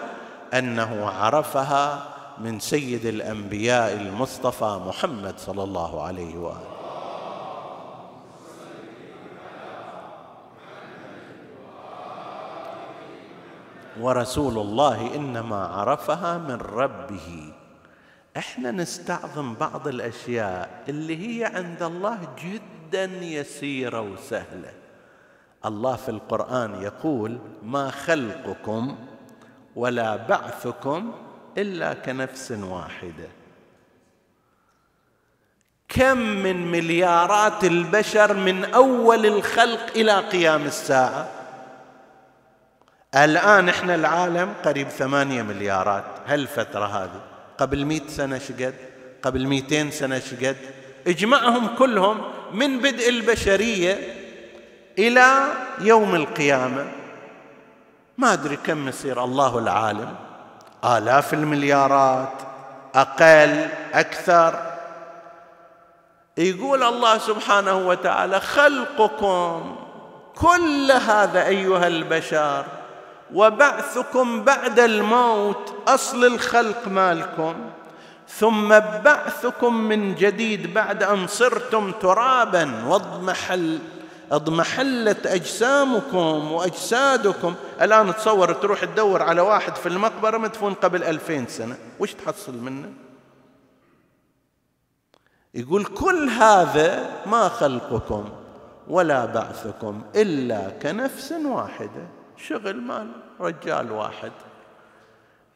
أنه 0.54 1.10
عرفها 1.10 2.04
من 2.38 2.60
سيد 2.60 3.06
الأنبياء 3.06 3.94
المصطفى 3.94 4.80
محمد 4.88 5.34
صلى 5.38 5.64
الله 5.64 6.04
عليه 6.04 6.38
وآله. 6.38 6.78
ورسول 14.02 14.58
الله 14.58 15.16
إنما 15.16 15.66
عرفها 15.66 16.38
من 16.38 16.56
ربه. 16.56 17.54
إحنا 18.38 18.72
نستعظم 18.72 19.54
بعض 19.54 19.88
الأشياء 19.88 20.84
اللي 20.90 21.40
هي 21.42 21.46
عند 21.46 21.84
الله 21.84 22.18
جدا 22.44 23.04
يسيرة 23.22 24.02
وسهلة. 24.02 24.74
الله 25.66 25.96
في 25.96 26.10
القرآن 26.10 26.82
يقول 26.82 27.40
ما 27.64 27.92
خلقكم 27.92 28.98
ولا 29.76 30.16
بعثكم 30.16 31.14
إلا 31.58 31.94
كنفس 31.94 32.52
واحدة 32.52 33.28
كم 35.90 36.18
من 36.18 36.72
مليارات 36.72 37.64
البشر 37.64 38.34
من 38.34 38.66
أول 38.66 39.26
الخلق 39.26 39.92
إلى 39.96 40.20
قيام 40.20 40.66
الساعة؟ 40.66 41.30
الآن 43.16 43.70
إحنا 43.70 43.96
العالم 43.96 44.54
قريب 44.66 44.90
ثمانية 44.90 45.42
مليارات. 45.42 46.06
هالفترة 46.26 46.86
هذه 46.86 47.37
قبل 47.58 47.86
مئة 47.86 48.08
سنة 48.08 48.38
شقد 48.38 48.74
قبل 49.24 49.48
مئتين 49.48 49.92
سنة 49.92 50.20
شقد. 50.20 50.58
اجمعهم 51.08 51.68
كلهم 51.68 52.22
من 52.54 52.80
بدء 52.80 53.10
البشرية 53.10 54.14
إلى 55.00 55.44
يوم 55.82 56.16
القيامة. 56.16 56.92
ما 58.18 58.34
أدري 58.34 58.58
كم 58.58 58.88
يصير 58.88 59.24
الله 59.24 59.60
العالم. 59.60 60.16
آلاف 60.86 61.34
المليارات 61.34 62.34
أقل 62.96 63.68
أكثر. 63.94 64.74
يقول 66.38 66.84
الله 66.84 67.18
سبحانه 67.18 67.88
وتعالى 67.88 68.40
خلقكم 68.40 69.76
كل 70.36 70.92
هذا 70.92 71.48
أيها 71.48 71.88
البشر. 71.88 72.66
وبعثكم 73.34 74.44
بعد 74.44 74.80
الموت 74.80 75.74
أصل 75.88 76.26
الخلق 76.26 76.88
مالكم 76.88 77.56
ثم 78.28 78.70
بعثكم 78.80 79.74
من 79.74 80.16
جديد 80.16 80.74
بعد 80.74 81.04
أن 81.04 81.28
صرتم 81.28 81.92
ترابا 81.92 82.86
واضمحل 82.86 83.80
اضمحلت 84.32 85.28
أجسامكم 85.28 86.52
وأجسادكم. 86.52 87.56
الآن 87.82 88.16
تصور 88.16 88.54
تروح 88.54 88.86
تدور 88.86 89.24
على 89.24 89.42
واحد 89.42 89.76
في 89.76 89.90
المقبرة 89.90 90.38
مدفون 90.38 90.74
قبل 90.74 91.04
ألفين 91.04 91.48
سنة 91.48 91.78
وش 92.00 92.14
تحصل 92.14 92.58
منه؟ 92.58 92.90
يقول 95.54 95.86
كل 95.86 96.30
هذا 96.30 97.10
ما 97.26 97.50
خلقكم 97.50 98.30
ولا 98.88 99.26
بعثكم 99.26 100.02
إلا 100.16 100.70
كنفس 100.82 101.32
واحدة. 101.32 102.17
شغل 102.38 102.82
مال 102.82 103.08
رجال 103.40 103.92
واحد. 103.92 104.32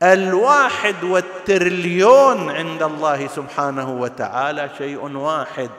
الواحد 0.03 1.03
والتريليون 1.03 2.49
عند 2.49 2.83
الله 2.83 3.27
سبحانه 3.27 3.91
وتعالى 4.01 4.69
شيء 4.77 5.17
واحد. 5.17 5.69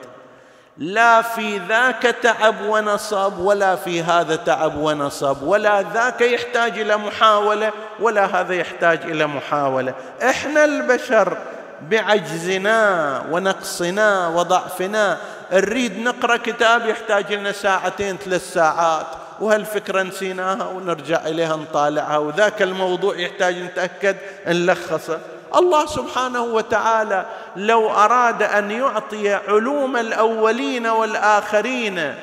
لا 0.77 1.21
في 1.21 1.57
ذاك 1.57 2.01
تعب 2.01 2.61
ونصب 2.61 3.39
ولا 3.39 3.75
في 3.75 4.03
هذا 4.03 4.35
تعب 4.35 4.77
ونصب 4.77 5.43
ولا 5.43 5.81
ذاك 5.81 6.21
يحتاج 6.21 6.79
إلى 6.79 6.97
محاولة 6.97 7.71
ولا 7.99 8.25
هذا 8.25 8.53
يحتاج 8.53 9.01
إلى 9.01 9.27
محاولة. 9.27 9.93
إحنا 10.21 10.65
البشر 10.65 11.37
بعجزنا 11.81 13.23
ونقصنا 13.31 14.27
وضعفنا. 14.27 15.17
نريد 15.53 15.99
نقرأ 15.99 16.37
كتاب 16.37 16.85
يحتاج 16.85 17.33
لنا 17.33 17.51
ساعتين 17.51 18.17
ثلاث 18.17 18.53
ساعات. 18.53 19.07
وهالفكرة 19.43 20.03
نسيناها 20.03 20.67
ونرجع 20.67 21.27
إليها 21.27 21.55
نطالعها 21.55 22.17
وذاك 22.17 22.61
الموضوع 22.61 23.15
يحتاج 23.15 23.57
نتأكد 23.57 24.15
نلخصه. 24.47 25.19
الله 25.55 25.85
سبحانه 25.85 26.41
وتعالى 26.41 27.25
لو 27.55 27.89
أراد 27.89 28.43
أن 28.43 28.71
يعطي 28.71 29.33
علوم 29.33 29.97
الأولين 29.97 30.87
والآخرين 30.87 32.15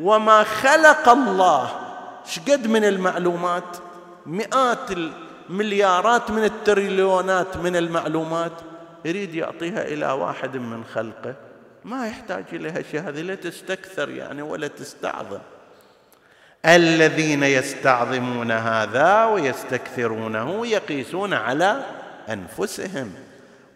وما 0.00 0.44
خلق 0.44 1.08
الله 1.08 1.70
شقد 2.26 2.66
من 2.66 2.84
المعلومات؟ 2.84 3.76
مئات 4.26 4.90
المليارات 4.90 6.30
من 6.30 6.44
التريليونات 6.44 7.56
من 7.56 7.76
المعلومات. 7.76 8.52
يريد 9.04 9.34
يعطيها 9.34 9.82
إلى 9.82 10.12
واحد 10.12 10.56
من 10.56 10.84
خلقه. 10.94 11.34
ما 11.84 12.06
يحتاج 12.06 12.44
إليها 12.52 12.82
شيء 12.90 13.00
هذه 13.00 13.20
لا 13.20 13.34
تستكثر 13.34 14.10
يعني 14.10 14.42
ولا 14.42 14.66
تستعظم. 14.66 15.38
الذين 16.66 17.42
يستعظمون 17.42 18.50
هذا 18.50 19.24
ويستكثرونه 19.24 20.66
يقيسون 20.66 21.34
على 21.34 21.84
أنفسهم 22.28 23.14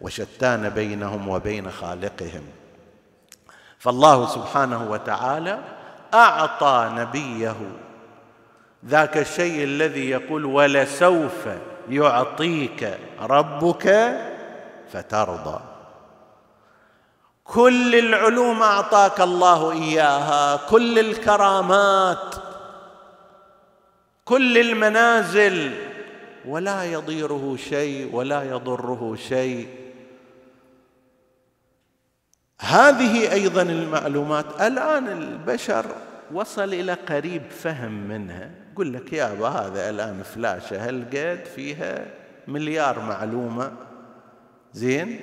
وشتان 0.01 0.69
بينهم 0.69 1.27
وبين 1.27 1.71
خالقهم. 1.71 2.43
فالله 3.79 4.27
سبحانه 4.27 4.91
وتعالى 4.91 5.59
أعطى 6.13 6.91
نبيه. 6.93 7.55
ذاك 8.85 9.17
الشيء 9.17 9.63
الذي 9.63 10.09
يقول 10.09 10.45
ولسوف 10.45 11.47
يعطيك 11.89 12.97
ربك 13.21 14.17
فترضى. 14.93 15.59
كل 17.43 17.95
العلوم 17.95 18.63
أعطاك 18.63 19.21
الله 19.21 19.71
إياها 19.71 20.55
كل 20.69 20.99
الكرامات 20.99 22.46
كل 24.27 24.57
المنازل 24.57 25.71
ولا 26.45 26.83
يضيره 26.83 27.55
شيء 27.55 28.15
ولا 28.15 28.43
يضره 28.43 29.15
شيء. 29.15 29.67
هذه 32.61 33.31
أيضا 33.31 33.61
المعلومات 33.61 34.61
الآن 34.61 35.07
البشر 35.07 35.85
وصل 36.33 36.73
إلى 36.73 36.93
قريب 36.93 37.41
فهم 37.49 38.07
منها. 38.07 38.51
يقول 38.73 38.93
لك 38.93 39.13
يا 39.13 39.31
أبا 39.31 39.47
هذا 39.47 39.89
الآن 39.89 40.23
فلاشة 40.23 40.89
هالقد 40.89 41.45
فيها 41.55 42.05
مليار 42.47 42.99
معلومة؟ 42.99 43.71
زين 44.73 45.19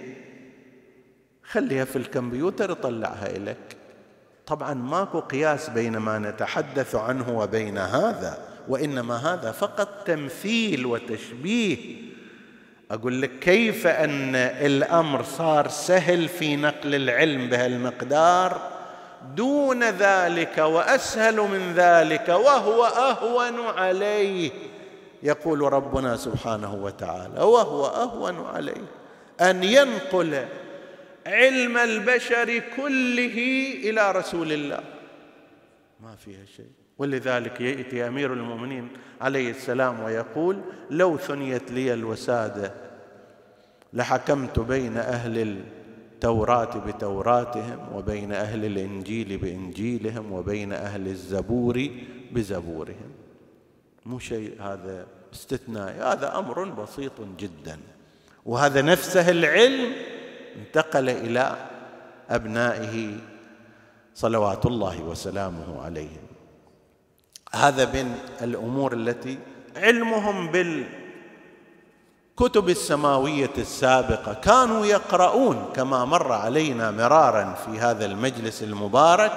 خليها 1.42 1.84
في 1.84 1.96
الكمبيوتر 1.96 2.70
يطلعها 2.70 3.38
لك 3.38 3.76
طبعا 4.46 4.74
ماكو 4.74 5.20
قياس 5.20 5.70
بين 5.70 5.96
ما 5.96 6.18
نتحدث 6.18 6.94
عنه 6.94 7.38
وبين 7.38 7.78
هذا. 7.78 8.53
وإنما 8.68 9.16
هذا 9.16 9.52
فقط 9.52 9.88
تمثيل 10.06 10.86
وتشبيه. 10.86 11.96
أقول 12.90 13.22
لك 13.22 13.38
كيف 13.38 13.86
أن 13.86 14.36
الأمر 14.36 15.22
صار 15.22 15.68
سهل 15.68 16.28
في 16.28 16.56
نقل 16.56 16.94
العلم 16.94 17.48
بهالمقدار؟ 17.48 18.70
دون 19.36 19.84
ذلك 19.84 20.58
وأسهل 20.58 21.36
من 21.36 21.72
ذلك 21.76 22.28
وهو 22.28 22.84
أهون 22.84 23.66
عليه. 23.66 24.50
يقول 25.22 25.60
ربنا 25.60 26.16
سبحانه 26.16 26.74
وتعالى 26.74 27.40
وهو 27.42 27.86
أهون 27.86 28.46
عليه. 28.46 28.84
أن 29.40 29.64
ينقل 29.64 30.44
علم 31.26 31.76
البشر 31.76 32.62
كله 32.76 33.36
إلى 33.84 34.12
رسول 34.12 34.52
الله. 34.52 34.80
ما 36.00 36.16
فيها 36.16 36.44
شيء. 36.56 36.83
ولذلك 36.98 37.60
يأتي 37.60 38.08
أمير 38.08 38.32
المؤمنين 38.32 38.88
عليه 39.20 39.50
السلام 39.50 40.02
ويقول 40.02 40.60
لو 40.90 41.16
ثنيت 41.16 41.70
لي 41.70 41.94
الوساده 41.94 42.72
لحكمت 43.92 44.60
بين 44.60 44.96
أهل 44.96 45.38
التوراة 45.38 46.78
بتوراتهم 46.78 47.78
وبين 47.94 48.32
أهل 48.32 48.64
الإنجيل 48.64 49.38
بإنجيلهم 49.38 50.32
وبين 50.32 50.72
أهل 50.72 51.06
الزبور 51.06 51.90
بزبورهم. 52.32 53.10
مو 54.06 54.18
شيء 54.18 54.62
هذا 54.62 55.06
استثنائي 55.34 56.00
هذا 56.00 56.38
أمر 56.38 56.64
بسيط 56.64 57.12
جدا. 57.38 57.78
وهذا 58.46 58.82
نفسه 58.82 59.30
العلم 59.30 59.92
انتقل 60.56 61.08
إلى 61.08 61.56
أبنائه 62.30 63.16
صلوات 64.14 64.66
الله 64.66 65.02
وسلامه 65.02 65.82
عليهم 65.82 66.23
هذا 67.54 67.84
من 67.84 68.18
الأمور 68.42 68.92
التي 68.92 69.38
علمهم 69.76 70.50
بالكتب 72.36 72.68
السماوية 72.68 73.50
السابقة. 73.58 74.34
كانوا 74.34 74.86
يقرؤون 74.86 75.72
كما 75.76 76.04
مر 76.04 76.32
علينا 76.32 76.90
مرارا 76.90 77.54
في 77.66 77.78
هذا 77.78 78.06
المجلس 78.06 78.62
المبارك. 78.62 79.32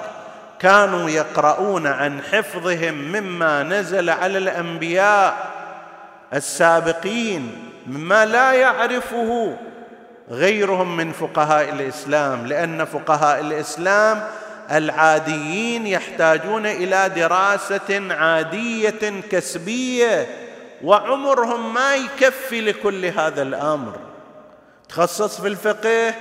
كانوا 0.58 1.10
يقرؤون 1.10 1.86
عن 1.86 2.22
حفظهم 2.22 2.94
مما 2.94 3.62
نزل 3.62 4.10
على 4.10 4.38
الأنبياء 4.38 5.50
السابقين 6.34 7.70
مما 7.86 8.26
لا 8.26 8.52
يعرفه 8.52 9.56
غيرهم 10.30 10.96
من 10.96 11.12
فقهاء 11.12 11.68
الإسلام 11.72 12.46
لأن 12.46 12.84
فقهاء 12.84 13.40
الإسلام 13.40 14.22
العاديين 14.72 15.86
يحتاجون 15.86 16.66
إلى 16.66 17.08
دراسة 17.08 18.14
عادية 18.14 19.20
كسبية 19.30 20.26
وعمرهم 20.84 21.74
ما 21.74 21.94
يكفي 21.94 22.60
لكل 22.60 23.04
هذا 23.04 23.42
الأمر. 23.42 23.98
تخصص 24.88 25.40
في 25.40 25.48
الفقه 25.48 26.14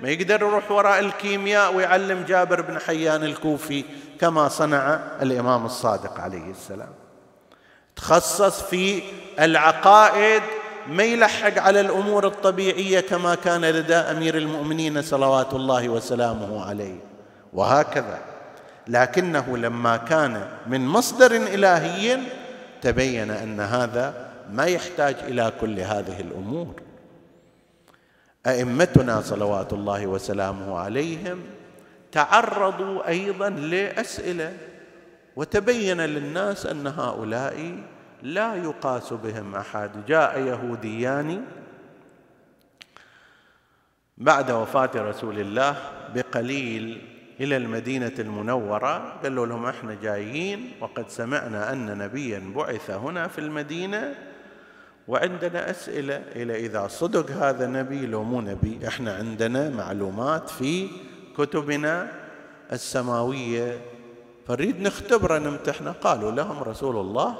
ما 0.00 0.08
يقدر 0.08 0.40
يروح 0.42 0.70
وراء 0.70 0.98
الكيمياء 0.98 1.74
ويعلم 1.74 2.24
جابر 2.28 2.60
بن 2.60 2.78
حيان 2.78 3.24
الكوفي 3.24 3.84
كما 4.20 4.48
صنع 4.48 5.00
الإمام 5.22 5.66
الصادق 5.66 6.20
عليه 6.20 6.50
السلام. 6.50 6.92
تخصص 7.96 8.62
في 8.62 9.02
العقائد 9.40 10.42
ما 10.88 11.02
يلحق 11.02 11.58
على 11.58 11.80
الأمور 11.80 12.26
الطبيعية 12.26 13.00
كما 13.00 13.34
كان 13.34 13.64
لدى 13.64 13.94
أمير 13.94 14.38
المؤمنين 14.38 15.02
صلوات 15.02 15.54
الله 15.54 15.88
وسلامه 15.88 16.66
عليه. 16.66 17.13
وهكذا. 17.54 18.18
لكنه 18.88 19.56
لما 19.56 19.96
كان 19.96 20.48
من 20.66 20.86
مصدر 20.86 21.36
الهي 21.36 22.18
تبين 22.82 23.30
أن 23.30 23.60
هذا 23.60 24.30
ما 24.50 24.64
يحتاج 24.64 25.14
إلى 25.14 25.52
كل 25.60 25.80
هذه 25.80 26.20
الأمور. 26.20 26.74
أئمتنا 28.46 29.20
صلوات 29.20 29.72
الله 29.72 30.06
وسلامه 30.06 30.78
عليهم 30.78 31.40
تعرضوا 32.12 33.08
أيضا 33.08 33.48
لأسئلة 33.50 34.56
وتبين 35.36 36.00
للناس 36.00 36.66
أن 36.66 36.86
هؤلاء 36.86 37.78
لا 38.22 38.54
يقاس 38.54 39.12
بهم 39.12 39.54
أحد. 39.54 39.90
جاء 40.06 40.40
يهوديان 40.40 41.44
بعد 44.18 44.50
وفاة 44.50 44.90
رسول 44.96 45.38
الله 45.38 45.76
بقليل 46.14 47.13
إلى 47.40 47.56
المدينة 47.56 48.12
المنورة 48.18 49.20
قالوا 49.22 49.46
لهم 49.46 49.66
إحنا 49.66 49.96
جايين 50.02 50.72
وقد 50.80 51.08
سمعنا 51.08 51.72
أن 51.72 51.98
نبيا 51.98 52.52
بعث 52.56 52.90
هنا 52.90 53.28
في 53.28 53.38
المدينة 53.38 54.14
وعندنا 55.08 55.70
أسئلة 55.70 56.16
إلى 56.16 56.66
إذا 56.66 56.86
صدق 56.86 57.30
هذا 57.30 57.66
نبي 57.66 58.06
لو 58.06 58.22
مو 58.22 58.40
نبي 58.40 58.88
إحنا 58.88 59.16
عندنا 59.16 59.70
معلومات 59.70 60.50
في 60.50 60.88
كتبنا 61.38 62.08
السماوية. 62.72 63.80
فنريد 64.48 64.80
نختبره 64.80 65.38
نمتحنه 65.38 65.92
قالوا 65.92 66.30
لهم 66.30 66.62
رسول 66.62 66.96
الله 66.96 67.36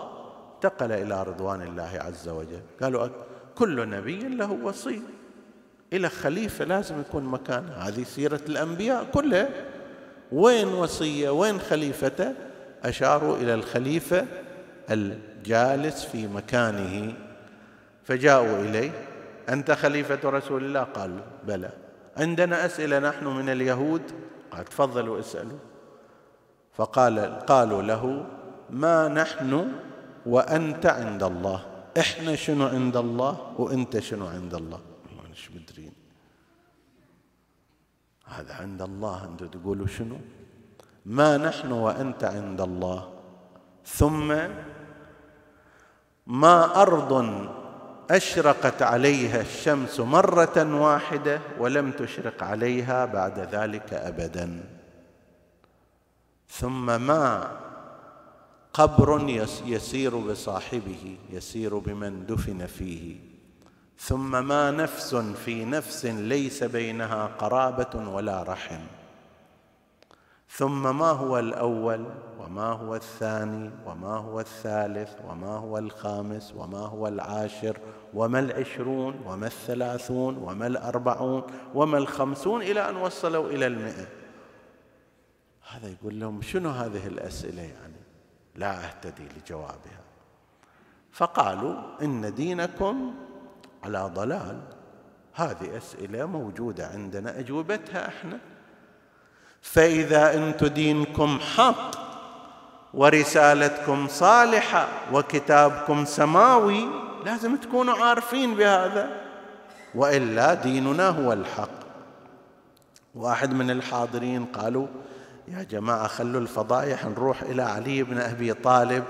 انتقل 0.54 0.92
إلى 0.92 1.22
رضوان 1.22 1.62
الله 1.62 1.90
عز 1.94 2.28
وجل. 2.28 2.60
قالوا 2.82 3.08
كل 3.54 3.88
نبي 3.88 4.18
له 4.18 4.52
وصي. 4.52 5.02
إلى 5.92 6.08
خليفة 6.08 6.64
لازم 6.64 7.00
يكون 7.00 7.24
مكانه. 7.24 7.72
هذه 7.72 8.02
سيرة 8.02 8.40
الأنبياء 8.48 9.06
كلها 9.14 9.48
وين 10.34 10.68
وصية 10.68 11.30
وين 11.30 11.60
خليفته؟ 11.60 12.32
اشاروا 12.84 13.36
إلى 13.36 13.54
الخليفة 13.54 14.26
الجالس 14.90 16.04
في 16.04 16.26
مكانه 16.26 17.14
فجاءوا 18.04 18.58
إليه 18.58 18.90
أنت 19.48 19.70
خليفة 19.70 20.30
رسول 20.30 20.64
الله؟ 20.64 20.82
قال 20.82 21.20
بلى. 21.46 21.70
عندنا 22.16 22.66
أسئلة 22.66 22.98
نحن 22.98 23.26
من 23.26 23.48
اليهود؟ 23.48 24.02
قال 24.50 24.64
تفضلوا 24.64 25.20
اسألوا. 25.20 25.58
فقال 26.76 27.38
قالوا 27.46 27.82
له 27.82 28.26
ما 28.70 29.08
نحن 29.08 29.72
وأنت 30.26 30.86
عند 30.86 31.22
الله؟ 31.22 31.64
إحنا 31.98 32.36
شنو 32.36 32.66
عند 32.66 32.96
الله 32.96 33.54
وأنت 33.58 33.98
شنو 33.98 34.26
عند 34.26 34.54
الله؟ 34.54 34.80
مش 35.32 35.50
مدرين 35.50 35.92
هذا 38.40 38.54
عند 38.54 38.82
الله. 38.82 39.24
أنتم 39.24 39.46
تقولوا 39.46 39.86
شنو؟ 39.86 40.16
ما 41.06 41.36
نحن 41.36 41.72
وأنت 41.72 42.24
عند 42.24 42.60
الله. 42.60 43.12
ثم 43.86 44.28
ما 46.26 46.82
أرض 46.82 47.12
أشرقت 48.10 48.82
عليها 48.82 49.40
الشمس 49.40 50.00
مرة 50.00 50.80
واحدة 50.80 51.40
ولم 51.58 51.92
تشرق 51.92 52.42
عليها 52.42 53.04
بعد 53.04 53.38
ذلك 53.38 53.94
أبدا. 53.94 54.64
ثم 56.48 57.00
ما 57.00 57.50
قبر 58.72 59.28
يسير 59.66 60.18
بصاحبه 60.18 61.18
يسير 61.30 61.78
بمن 61.78 62.26
دفن 62.26 62.66
فيه. 62.66 63.33
ثم 63.98 64.46
ما 64.46 64.70
نفس 64.70 65.14
في 65.14 65.64
نفس 65.64 66.06
ليس 66.06 66.64
بينها 66.64 67.26
قرابة 67.26 68.08
ولا 68.08 68.42
رحم. 68.42 68.80
ثم 70.50 70.98
ما 70.98 71.10
هو 71.10 71.38
الأول 71.38 72.06
وما 72.38 72.72
هو 72.72 72.94
الثاني 72.94 73.70
وما 73.86 74.16
هو 74.16 74.40
الثالث 74.40 75.14
وما 75.28 75.56
هو 75.56 75.78
الخامس 75.78 76.54
وما 76.56 76.78
هو 76.78 77.08
العاشر 77.08 77.78
وما 78.14 78.38
العشرون 78.38 79.20
وما 79.26 79.46
الثلاثون 79.46 80.36
وما 80.36 80.66
الأربعون 80.66 81.42
وما 81.74 81.98
الخمسون 81.98 82.62
إلى 82.62 82.88
أن 82.88 82.96
وصلوا 82.96 83.48
إلى 83.48 83.66
المئة. 83.66 84.06
هذا 85.70 85.88
يقول 85.88 86.20
لهم 86.20 86.42
شنو 86.42 86.70
هذه 86.70 87.06
الأسئلة 87.06 87.62
يعني؟ 87.62 88.00
لا 88.56 88.86
أهتدي 88.86 89.28
لجوابها. 89.36 90.00
فقالوا 91.12 91.74
إن 92.02 92.34
دينكم 92.34 93.14
على 93.84 94.10
ضلال. 94.14 94.60
هذه 95.34 95.76
أسئلة 95.76 96.26
موجودة 96.26 96.86
عندنا 96.86 97.38
أجوبتها 97.38 98.08
إحنا. 98.08 98.38
فإذا 99.62 100.34
أنتم 100.34 100.66
دينكم 100.66 101.38
حق 101.56 101.90
ورسالتكم 102.94 104.08
صالحة 104.08 104.88
وكتابكم 105.12 106.04
سماوي 106.04 106.84
لازم 107.24 107.56
تكونوا 107.56 108.04
عارفين 108.04 108.54
بهذا. 108.54 109.10
وإلا 109.94 110.54
ديننا 110.54 111.08
هو 111.08 111.32
الحق. 111.32 111.84
واحد 113.14 113.52
من 113.54 113.70
الحاضرين 113.70 114.44
قالوا 114.44 114.86
يا 115.48 115.62
جماعة 115.62 116.06
خلوا 116.06 116.40
الفضايح 116.40 117.04
نروح 117.04 117.42
إلى 117.42 117.62
علي 117.62 118.02
بن 118.02 118.18
أبي 118.18 118.54
طالب. 118.54 119.04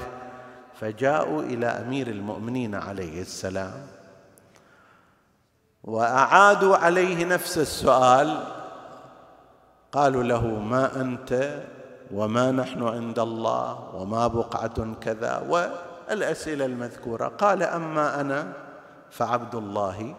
فجاءوا 0.80 1.42
إلى 1.42 1.66
أمير 1.66 2.06
المؤمنين 2.06 2.74
عليه 2.74 3.20
السلام. 3.20 3.93
وأعادوا 5.84 6.76
عليه 6.76 7.24
نفس 7.24 7.58
السؤال 7.58 8.44
قالوا 9.92 10.22
له 10.22 10.46
ما 10.46 11.00
أنت 11.00 11.62
وما 12.14 12.50
نحن 12.50 12.82
عند 12.82 13.18
الله 13.18 13.94
وما 13.94 14.26
بقعة 14.26 14.94
كذا 15.00 15.46
والأسئلة 15.48 16.64
المذكورة. 16.64 17.28
قال 17.28 17.62
أما 17.62 18.20
أنا 18.20 18.52
فعبد 19.10 19.54
الله 19.54 20.14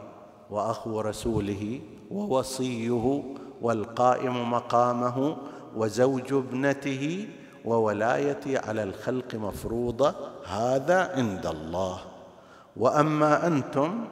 وأخو 0.50 1.02
رسوله 1.02 1.82
ووصيه 2.12 3.24
والقائم 3.62 4.52
مقامه 4.52 5.38
وزوج 5.76 6.34
ابنته 6.34 7.28
وولايتي 7.66 8.58
على 8.58 8.84
الخلق 8.84 9.36
مفروضة 9.36 10.16
هذا 10.46 11.12
عند 11.16 11.46
الله. 11.46 11.98
وأما 12.78 13.48
أنتم 13.48 14.06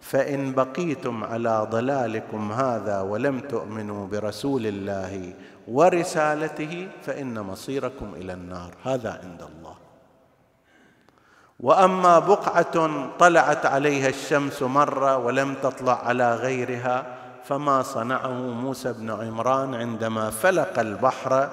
فإن 0.00 0.52
بقيتم 0.52 1.24
على 1.24 1.66
ضلالكم 1.70 2.52
هذا 2.52 3.00
ولم 3.00 3.40
تؤمنوا 3.40 4.06
برسول 4.06 4.66
الله 4.66 5.34
ورسالته 5.68 6.88
فإن 7.02 7.40
مصيركم 7.40 8.14
إلى 8.14 8.32
النار. 8.32 8.74
هذا 8.84 9.20
عند 9.24 9.42
الله. 9.42 9.74
وأما 11.60 12.18
بقعة 12.18 12.90
طلعت 13.18 13.66
عليها 13.66 14.08
الشمس 14.08 14.62
مرة 14.62 15.16
ولم 15.16 15.54
تطلع 15.62 16.06
على 16.06 16.34
غيرها 16.34 17.06
فما 17.44 17.82
صنعه 17.82 18.32
موسى 18.32 18.92
بن 18.92 19.10
عمران 19.10 19.74
عندما 19.74 20.30
فلق 20.30 20.78
البحر 20.78 21.48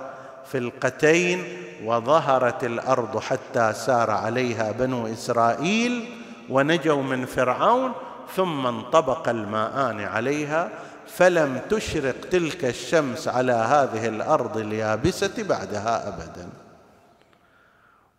فلقتين 0.45 1.43
وظهرت 1.85 2.63
الأرض 2.63 3.19
حتى 3.19 3.73
سار 3.73 4.11
عليها 4.11 4.71
بنو 4.71 5.07
إسرائيل 5.07 6.09
ونجوا 6.49 7.03
من 7.03 7.25
فرعون 7.25 7.91
ثم 8.35 8.67
انطبق 8.67 9.29
الماءان 9.29 9.99
عليها 10.01 10.69
فلم 11.07 11.61
تشرق 11.69 12.29
تلك 12.31 12.65
الشمس 12.65 13.27
على 13.27 13.51
هذه 13.53 14.07
الأرض 14.07 14.57
اليابسة 14.57 15.43
بعدها 15.43 16.07
ابدا. 16.07 16.49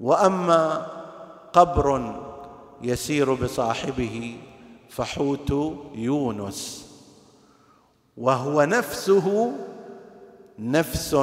وأما 0.00 0.86
قبر 1.52 2.14
يسير 2.82 3.34
بصاحبه 3.34 4.36
فحوت 4.90 5.50
يونس 5.94 6.88
وهو 8.16 8.62
نفسه 8.62 9.52
نفس 10.58 11.14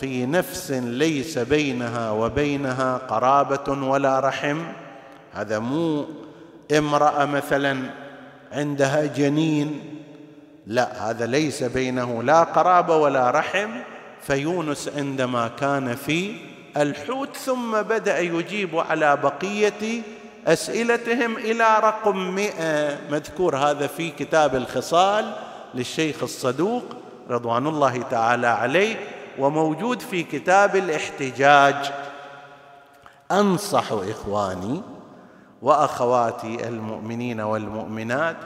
في 0.00 0.26
نفس 0.26 0.70
ليس 0.70 1.38
بينها 1.38 2.10
وبينها 2.10 2.96
قرابة 2.96 3.88
ولا 3.88 4.20
رحم. 4.20 4.62
هذا 5.32 5.58
مو 5.58 6.06
امرأة 6.78 7.24
مثلا 7.24 8.01
عندها 8.52 9.06
جنين. 9.06 9.80
لا 10.66 11.10
هذا 11.10 11.26
ليس 11.26 11.62
بينه 11.62 12.22
لا 12.22 12.42
قرابه 12.42 12.96
ولا 12.96 13.30
رحم. 13.30 13.70
فيونس 14.22 14.90
عندما 14.96 15.48
كان 15.48 15.94
في 15.94 16.36
الحوت 16.76 17.36
ثم 17.36 17.82
بدأ 17.82 18.18
يجيب 18.18 18.78
على 18.78 19.16
بقية 19.16 20.02
أسئلتهم 20.46 21.36
إلى 21.36 21.78
رقم 21.82 22.34
مئة. 22.34 22.98
مذكور 23.10 23.56
هذا 23.56 23.86
في 23.86 24.10
كتاب 24.10 24.54
الخصال 24.54 25.32
للشيخ 25.74 26.22
الصدوق 26.22 26.84
رضوان 27.30 27.66
الله 27.66 28.02
تعالى 28.02 28.46
عليه 28.46 28.96
وموجود 29.38 30.00
في 30.00 30.22
كتاب 30.22 30.76
الاحتجاج. 30.76 31.92
أنصح 33.32 33.92
إخواني 33.92 34.82
وأخواتي 35.62 36.68
المؤمنين 36.68 37.40
والمؤمنات 37.40 38.36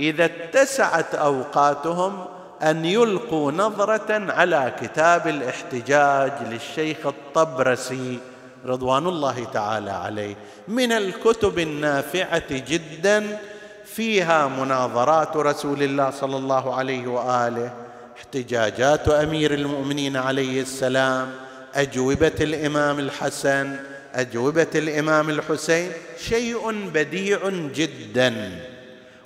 إذا 0.00 0.24
اتسعت 0.24 1.14
أوقاتهم 1.14 2.24
أن 2.62 2.84
يلقوا 2.84 3.52
نظرة 3.52 4.32
على 4.32 4.72
كتاب 4.80 5.28
الاحتجاج 5.28 6.32
للشيخ 6.50 6.96
الطبرسي 7.06 8.18
رضوان 8.66 9.06
الله 9.06 9.44
تعالى 9.44 9.90
عليه. 9.90 10.36
من 10.68 10.92
الكتب 10.92 11.58
النافعة 11.58 12.44
جدا 12.50 13.38
فيها 13.84 14.46
مناظرات 14.46 15.36
رسول 15.36 15.82
الله 15.82 16.10
صلى 16.10 16.36
الله 16.36 16.74
عليه 16.74 17.06
وآله 17.06 17.70
احتجاجات 18.18 19.08
أمير 19.08 19.54
المؤمنين 19.54 20.16
عليه 20.16 20.62
السلام 20.62 21.30
أجوبة 21.74 22.32
الإمام 22.40 22.98
الحسن 22.98 23.76
أجوبة 24.16 24.66
الإمام 24.74 25.30
الحسين 25.30 25.92
شيء 26.18 26.88
بديع 26.94 27.48
جدا 27.48 28.60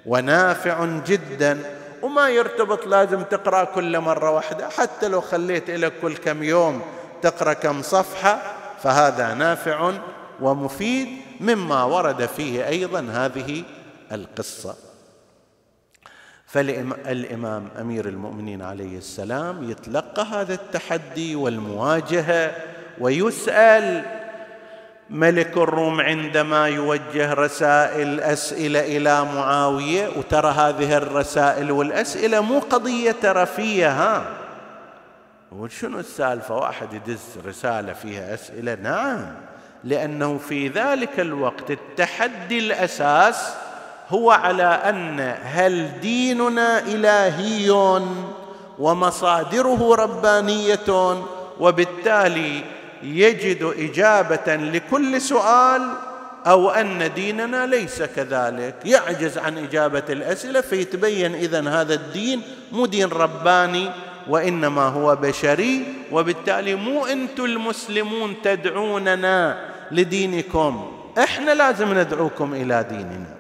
ونافع 0.07 0.87
جدا 1.07 1.59
وما 2.03 2.29
يرتبط 2.29 2.87
لازم 2.87 3.23
تقرأ 3.23 3.65
كل 3.65 4.01
مرة 4.01 4.31
واحدة 4.31 4.69
حتى 4.69 5.09
لو 5.09 5.21
خليت 5.21 5.71
لك 5.71 5.93
كل 6.03 6.17
كم 6.17 6.43
يوم 6.43 6.83
تقرأ 7.23 7.53
كم 7.53 7.83
صفحة 7.83 8.43
فهذا 8.83 9.35
نافع 9.35 9.93
ومفيد 10.41 11.09
مما 11.41 11.85
ورد 11.85 12.27
فيه 12.27 12.69
أيضا 12.69 13.01
هذه 13.01 13.63
القصة. 14.13 14.77
فالإمام 16.47 17.69
أمير 17.81 18.09
المؤمنين 18.09 18.63
عليه 18.63 18.99
السلام 18.99 19.71
يتلقى 19.71 20.23
هذا 20.23 20.55
التحدي 20.55 21.35
والمواجهة 21.37 22.55
ويسأل 23.01 24.20
ملك 25.11 25.57
الروم 25.57 26.01
عندما 26.01 26.69
يوجه 26.69 27.35
رسائل 27.35 28.21
أسئلة 28.21 28.81
إلى 28.81 29.25
معاوية 29.25 30.09
وترى 30.17 30.51
هذه 30.51 30.97
الرسائل 30.97 31.73
والأسئلة 31.73 32.41
مو 32.41 32.59
قضية 32.59 33.13
ترفية 33.23 33.91
ها؟ 33.91 34.27
وشنو 35.53 35.99
السالفة؟ 35.99 36.57
واحد 36.57 36.93
يدز 36.93 37.39
رسالة 37.47 37.93
فيها 37.93 38.35
أسئلة؟ 38.35 38.75
نعم 38.75 39.27
لأنه 39.85 40.39
في 40.39 40.69
ذلك 40.69 41.21
الوقت 41.21 41.71
التحدي 41.71 42.59
الأساس 42.59 43.55
هو 44.09 44.31
على 44.31 44.65
أن 44.65 45.35
هل 45.43 46.01
ديننا 46.01 46.79
إلهي 46.79 48.01
ومصادره 48.79 49.95
ربانية؟ 49.95 51.17
وبالتالي 51.61 52.80
يجد 53.03 53.75
إجابة 53.79 54.57
لكل 54.57 55.21
سؤال 55.21 55.93
أو 56.47 56.71
أن 56.71 57.15
ديننا 57.15 57.67
ليس 57.67 58.03
كذلك. 58.03 58.75
يعجز 58.85 59.39
عن 59.39 59.59
إجابة 59.59 60.03
الأسئلة 60.11 60.61
فيتبين 60.61 61.35
اذا 61.35 61.69
هذا 61.69 61.95
الدين 61.95 62.43
مو 62.73 62.87
دين 62.87 63.09
رباني 63.09 63.91
وإنما 64.29 64.83
هو 64.83 65.17
بشري 65.17 65.85
وبالتالي 66.13 66.75
مو 66.75 67.07
أنتم 67.07 67.45
المسلمون 67.45 68.35
تدعوننا 68.43 69.59
لدينكم. 69.93 70.93
إحنا 71.19 71.55
لازم 71.55 71.99
ندعوكم 71.99 72.55
إلى 72.55 72.87
ديننا. 72.89 73.37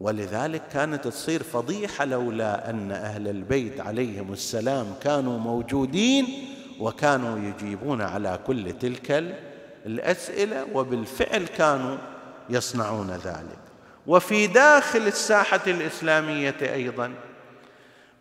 ولذلك 0.00 0.62
كانت 0.72 1.04
تصير 1.04 1.42
فضيحة 1.42 2.04
لولا 2.04 2.70
أن 2.70 2.92
أهل 2.92 3.28
البيت 3.28 3.80
عليهم 3.80 4.32
السلام 4.32 4.86
كانوا 5.04 5.38
موجودين 5.38 6.26
وكانوا 6.82 7.38
يجيبون 7.38 8.02
على 8.02 8.38
كل 8.46 8.72
تلك 8.72 9.36
الأسئلة 9.86 10.66
وبالفعل 10.74 11.46
كانوا 11.46 11.96
يصنعون 12.50 13.10
ذلك. 13.10 13.58
وفي 14.06 14.46
داخل 14.46 14.98
الساحة 14.98 15.60
الإسلامية 15.66 16.56
أيضا 16.62 17.12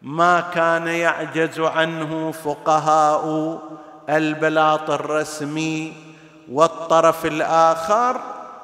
ما 0.01 0.39
كان 0.39 0.87
يعجز 0.87 1.59
عنه 1.59 2.31
فقهاء 2.31 3.61
البلاط 4.09 4.89
الرسمي 4.89 5.93
والطرف 6.51 7.25
الآخر 7.25 8.21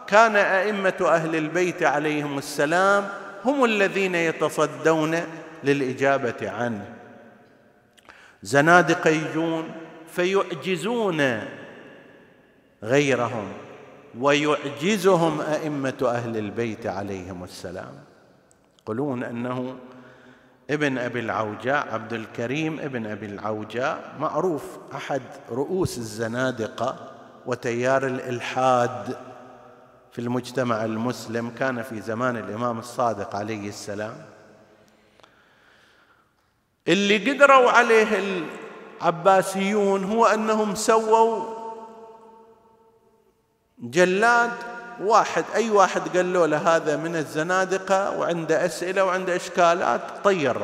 كان 0.07 0.35
أئمة 0.35 0.93
أهل 1.01 1.35
البيت 1.35 1.83
عليهم 1.83 2.37
السلام 2.37 3.07
هم 3.45 3.65
الذين 3.65 4.15
يتصدون 4.15 5.19
للإجابة 5.63 6.51
عنه. 6.51 6.85
زنادقه 8.43 9.09
يجون 9.09 9.86
فيعجزون 10.18 11.41
غيرهم 12.84 13.53
ويعجزهم 14.20 15.41
أئمة 15.41 15.97
أهل 16.01 16.38
البيت 16.38 16.88
عليهم 16.88 17.43
السلام. 17.43 17.93
يقولون 18.82 19.24
أنه 19.24 19.76
ابن 20.70 20.97
أبي 20.97 21.20
العوجاء 21.20 21.93
عبد 21.93 22.13
الكريم 22.13 22.80
ابن 22.80 23.05
أبي 23.05 23.26
العوجاء 23.26 24.15
معروف 24.20 24.63
أحد 24.95 25.22
رؤوس 25.51 25.97
الزنادقة 25.97 27.11
وتيار 27.45 28.07
الإلحاد 28.07 29.18
في 30.11 30.20
المجتمع 30.20 30.86
المسلم 30.86 31.49
كان 31.49 31.82
في 31.82 32.01
زمان 32.01 32.38
الإمام 32.38 32.80
الصادق 32.80 33.36
عليه 33.36 33.70
السلام. 33.70 34.15
اللي 36.88 37.32
قدروا 37.32 37.72
عليه 37.72 38.18
العباسيون 39.01 40.03
هو 40.03 40.25
أنهم 40.25 40.75
سووا 40.75 41.43
جلاد 43.79 44.51
واحد. 45.01 45.45
أي 45.55 45.69
واحد 45.69 46.17
قال 46.17 46.33
له 46.33 46.75
هذا 46.75 46.97
من 46.97 47.15
الزنادقة 47.15 48.19
وعنده 48.19 48.65
أسئلة 48.65 49.05
وعنده 49.05 49.35
إشكالات؟ 49.35 50.01
طير 50.23 50.57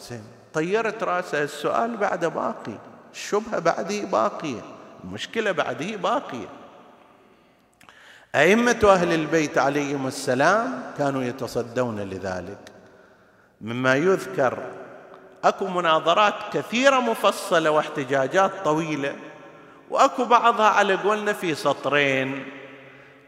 زين. 0.00 0.22
طيرت 0.54 1.02
رأسه. 1.02 1.42
السؤال 1.42 1.96
بعده 1.96 2.28
باقي. 2.28 2.78
الشبهة 3.12 3.58
بعده 3.58 4.00
باقية. 4.00 4.60
المشكلة 5.04 5.52
بعده 5.52 5.96
باقية. 5.96 6.46
أئمة 8.34 8.80
أهل 8.84 9.12
البيت 9.12 9.58
عليهم 9.58 10.06
السلام 10.06 10.82
كانوا 10.98 11.22
يتصدون 11.22 12.00
لذلك. 12.00 12.58
مما 13.60 13.94
يذكر 13.94 14.58
أكو 15.44 15.66
مناظرات 15.66 16.34
كثيرة 16.52 17.00
مفصلة 17.00 17.70
واحتجاجات 17.70 18.50
طويلة 18.64 19.14
وأكو 19.90 20.24
بعضها 20.24 20.66
على 20.66 20.94
قولنا 20.94 21.32
في 21.32 21.54
سطرين. 21.54 22.44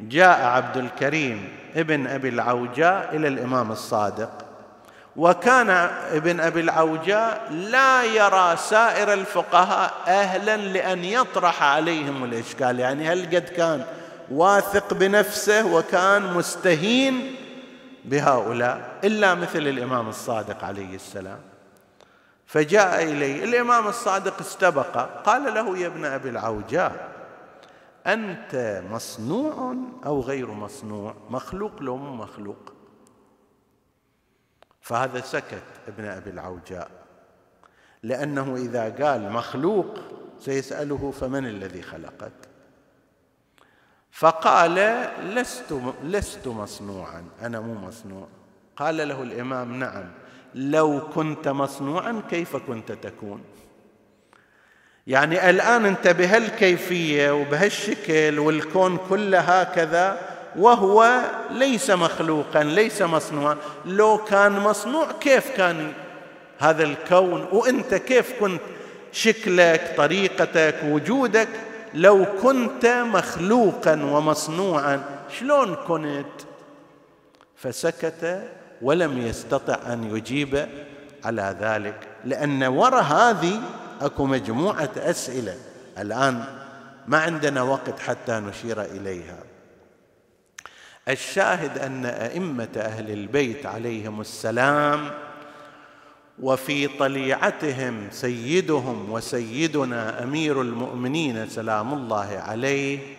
جاء 0.00 0.44
عبد 0.44 0.76
الكريم 0.76 1.48
ابن 1.76 2.06
أبي 2.06 2.28
العوجاء 2.28 3.16
إلى 3.16 3.28
الإمام 3.28 3.72
الصادق 3.72 4.30
وكان 5.16 5.70
ابن 6.10 6.40
أبي 6.40 6.60
العوجاء 6.60 7.48
لا 7.50 8.04
يرى 8.04 8.56
سائر 8.56 9.12
الفقهاء 9.12 9.92
أهلا 10.06 10.56
لأن 10.56 11.04
يطرح 11.04 11.62
عليهم 11.62 12.24
الإشكال. 12.24 12.80
يعني 12.80 13.08
هل 13.08 13.26
قد 13.26 13.48
كان 13.56 13.84
واثق 14.30 14.94
بنفسه 14.94 15.66
وكان 15.66 16.22
مستهين 16.22 17.34
بهؤلاء 18.04 18.80
إلا 19.04 19.34
مثل 19.34 19.58
الإمام 19.58 20.08
الصادق 20.08 20.64
عليه 20.64 20.94
السلام؟ 20.94 21.38
فجاء 22.46 23.02
إليه 23.02 23.44
الإمام 23.44 23.88
الصادق 23.88 24.40
استبق 24.40 24.98
قال 25.22 25.54
له 25.54 25.78
يا 25.78 25.86
ابن 25.86 26.04
أبي 26.04 26.28
العوجاء 26.28 27.16
أنت 28.06 28.82
مصنوع 28.90 29.76
أو 30.06 30.20
غير 30.20 30.50
مصنوع؟ 30.50 31.14
مخلوق 31.30 31.82
لو 31.82 31.96
مو 31.96 32.14
مخلوق. 32.14 32.72
فهذا 34.80 35.20
سكت 35.20 35.62
ابن 35.88 36.04
أبي 36.04 36.30
العوجاء 36.30 36.90
لأنه 38.02 38.56
إذا 38.56 39.06
قال 39.06 39.32
مخلوق 39.32 39.98
سيسأله 40.40 41.10
فمن 41.10 41.46
الذي 41.46 41.82
خلقك؟ 41.82 42.32
فقال 44.10 44.74
لست 45.20 45.80
لست 46.02 46.48
مصنوعا 46.48 47.24
أنا 47.42 47.60
مو 47.60 47.74
مصنوع. 47.74 48.28
قال 48.76 49.08
له 49.08 49.22
الإمام 49.22 49.78
نعم. 49.78 50.12
لو 50.56 51.00
كنت 51.14 51.48
مصنوعا 51.48 52.22
كيف 52.30 52.56
كنت 52.56 52.92
تكون؟ 52.92 53.40
يعني 55.06 55.50
الآن 55.50 55.86
انت 55.86 56.08
بهالكيفية 56.08 57.30
وبهالشكل 57.30 58.38
والكون 58.38 58.98
كله 59.08 59.38
هكذا 59.38 60.20
وهو 60.56 61.20
ليس 61.50 61.90
مخلوقا 61.90 62.62
ليس 62.62 63.02
مصنوعا. 63.02 63.56
لو 63.84 64.18
كان 64.18 64.52
مصنوع 64.52 65.12
كيف 65.20 65.50
كان 65.56 65.92
هذا 66.58 66.84
الكون؟ 66.84 67.48
وانت 67.52 67.94
كيف 67.94 68.40
كنت 68.40 68.60
شكلك 69.12 69.94
طريقتك 69.96 70.76
وجودك؟ 70.84 71.48
لو 71.94 72.26
كنت 72.42 72.86
مخلوقا 72.86 73.92
ومصنوعا 73.92 75.02
شلون 75.38 75.74
كنت؟ 75.74 76.26
فسكت 77.56 78.42
ولم 78.82 79.18
يستطع 79.18 79.92
أن 79.92 80.16
يجيب 80.16 80.68
على 81.24 81.56
ذلك. 81.60 82.08
لأن 82.24 82.62
وراء 82.62 83.02
هذه 83.02 83.60
أكو 84.00 84.26
مجموعة 84.26 84.90
أسئلة 84.96 85.56
الآن 85.98 86.44
ما 87.06 87.18
عندنا 87.18 87.62
وقت 87.62 88.00
حتى 88.00 88.32
نشير 88.32 88.82
إليها. 88.82 89.38
الشاهد 91.08 91.78
أن 91.78 92.06
أئمة 92.06 92.68
أهل 92.76 93.10
البيت 93.10 93.66
عليهم 93.66 94.20
السلام 94.20 95.10
وفي 96.42 96.88
طليعتهم 96.88 98.08
سيدهم 98.10 99.12
وسيدنا 99.12 100.22
أمير 100.22 100.62
المؤمنين 100.62 101.48
سلام 101.48 101.94
الله 101.94 102.42
عليه 102.46 103.15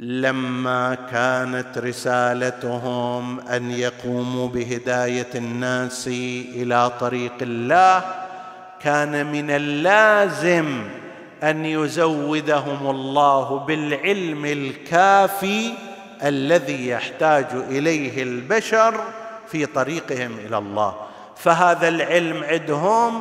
لما 0.00 0.94
كانت 0.94 1.78
رسالتهم 1.78 3.40
أن 3.40 3.70
يقوموا 3.70 4.48
بهداية 4.48 5.28
الناس 5.34 6.08
إلى 6.54 6.90
طريق 7.00 7.32
الله 7.42 8.04
كان 8.80 9.32
من 9.32 9.50
اللازم 9.50 10.84
أن 11.42 11.64
يزودهم 11.64 12.90
الله 12.90 13.58
بالعلم 13.58 14.44
الكافي 14.44 15.72
الذي 16.22 16.88
يحتاج 16.88 17.46
إليه 17.52 18.22
البشر 18.22 19.04
في 19.48 19.66
طريقهم 19.66 20.38
إلى 20.46 20.58
الله. 20.58 20.94
فهذا 21.36 21.88
العلم 21.88 22.44
عندهم 22.44 23.20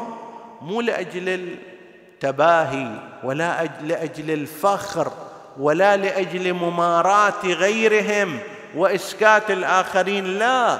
مو 0.62 0.82
لأجل 0.82 1.30
التباهي 1.30 2.92
ولا 3.24 3.70
لأجل 3.84 4.32
الفخر. 4.32 5.12
ولا 5.60 5.98
لأجل 5.98 6.54
مماراه 6.54 7.44
غيرهم 7.46 8.40
وإسكات 8.76 9.52
الآخرين 9.52 10.26
لا. 10.26 10.78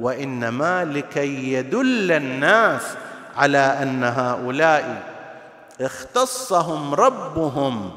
وإنما 0.00 0.84
لكي 0.84 1.52
يدل 1.52 2.12
الناس 2.12 2.82
على 3.36 3.58
أن 3.58 4.04
هؤلاء 4.04 5.02
اختصهم 5.80 6.94
ربهم 6.94 7.90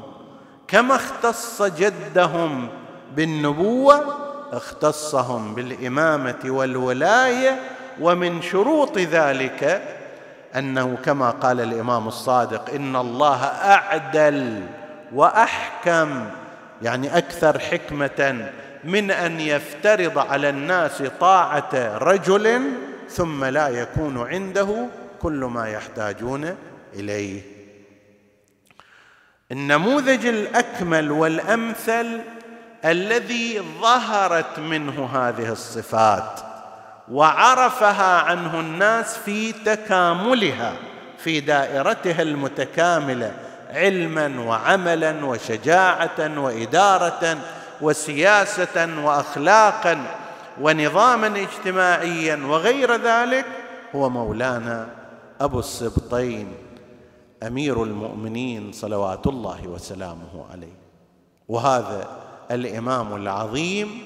كما 0.68 0.94
اختص 0.94 1.62
جدهم 1.62 2.68
بالنبوة 3.16 4.04
اختصهم 4.52 5.54
بالإمامة 5.54 6.40
والولاية 6.44 7.60
ومن 8.00 8.42
شروط 8.42 8.98
ذلك 8.98 9.82
أنه 10.56 10.96
كما 11.04 11.30
قال 11.30 11.60
الإمام 11.60 12.08
الصادق 12.08 12.74
إن 12.74 12.96
الله 12.96 13.44
أعدل 13.44 14.66
وأحكم 15.14 16.30
يعني 16.82 17.18
أكثر 17.18 17.58
حكمة 17.58 18.50
من 18.84 19.10
أن 19.10 19.40
يفترض 19.40 20.18
على 20.18 20.48
الناس 20.48 21.02
طاعة 21.20 21.98
رجل 21.98 22.62
ثم 23.08 23.44
لا 23.44 23.68
يكون 23.68 24.28
عنده 24.28 24.86
كل 25.22 25.44
ما 25.44 25.68
يحتاجون 25.68 26.56
إليه. 26.94 27.42
النموذج 29.52 30.26
الأكمل 30.26 31.10
والأمثل 31.10 32.20
الذي 32.84 33.60
ظهرت 33.80 34.58
منه 34.58 35.06
هذه 35.06 35.52
الصفات 35.52 36.40
وعرفها 37.10 38.20
عنه 38.20 38.60
الناس 38.60 39.18
في 39.18 39.52
تكاملها 39.52 40.72
في 41.18 41.40
دائرتها 41.40 42.22
المتكاملة 42.22 43.43
علما 43.74 44.40
وعملا 44.40 45.24
وشجاعة 45.24 46.38
وإدارة 46.40 47.38
وسياسة 47.80 49.04
واخلاقا 49.04 50.06
ونظاما 50.60 51.26
اجتماعيا 51.26 52.36
وغير 52.46 52.96
ذلك 52.96 53.46
هو 53.94 54.10
مولانا 54.10 54.88
أبو 55.40 55.58
السبطين 55.58 56.52
أمير 57.42 57.82
المؤمنين 57.82 58.72
صلوات 58.72 59.26
الله 59.26 59.68
وسلامه 59.68 60.46
عليه. 60.52 60.76
وهذا 61.48 62.08
الإمام 62.50 63.16
العظيم 63.16 64.02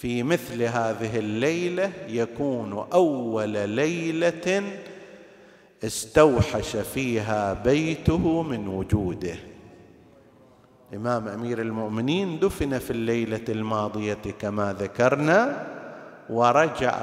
في 0.00 0.22
مثل 0.22 0.62
هذه 0.62 1.18
الليلة 1.18 1.92
يكون 2.08 2.86
أول 2.92 3.48
ليلة 3.68 4.62
استوحش 5.84 6.76
فيها 6.76 7.54
بيته 7.54 8.42
من 8.42 8.68
وجوده. 8.68 9.36
الامام 10.92 11.28
أمير 11.28 11.60
المؤمنين 11.60 12.38
دفن 12.40 12.78
في 12.78 12.90
الليلة 12.90 13.44
الماضية 13.48 14.18
كما 14.40 14.76
ذكرنا 14.80 15.66
ورجع 16.30 16.96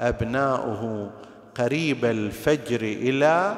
أبناؤه 0.00 1.10
قريب 1.54 2.04
الفجر 2.04 2.80
إلى 2.80 3.56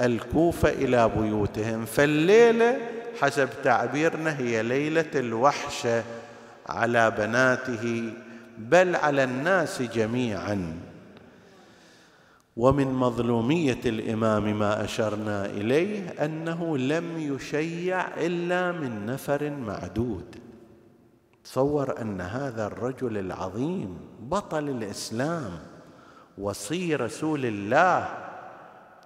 الكوفة 0.00 0.68
إلى 0.68 1.10
بيوتهم. 1.18 1.84
فالليلة 1.84 2.76
حسب 3.20 3.48
تعبيرنا 3.64 4.38
هي 4.38 4.62
ليلة 4.62 5.10
الوحشة 5.14 6.04
على 6.66 7.10
بناته 7.10 8.12
بل 8.58 8.96
على 8.96 9.24
الناس 9.24 9.82
جميعا. 9.82 10.72
ومن 12.56 12.94
مظلومية 12.94 13.80
الإمام 13.86 14.58
ما 14.58 14.84
أشرنا 14.84 15.46
إليه 15.46 16.08
أنه 16.24 16.78
لم 16.78 17.04
يشيع 17.18 18.08
إلا 18.16 18.72
من 18.72 19.06
نفر 19.06 19.50
معدود. 19.50 20.36
تصور 21.44 22.00
أن 22.00 22.20
هذا 22.20 22.66
الرجل 22.66 23.18
العظيم 23.18 23.98
بطل 24.20 24.68
الإسلام 24.68 25.50
وصي 26.38 26.96
رسول 26.96 27.46
الله 27.46 28.08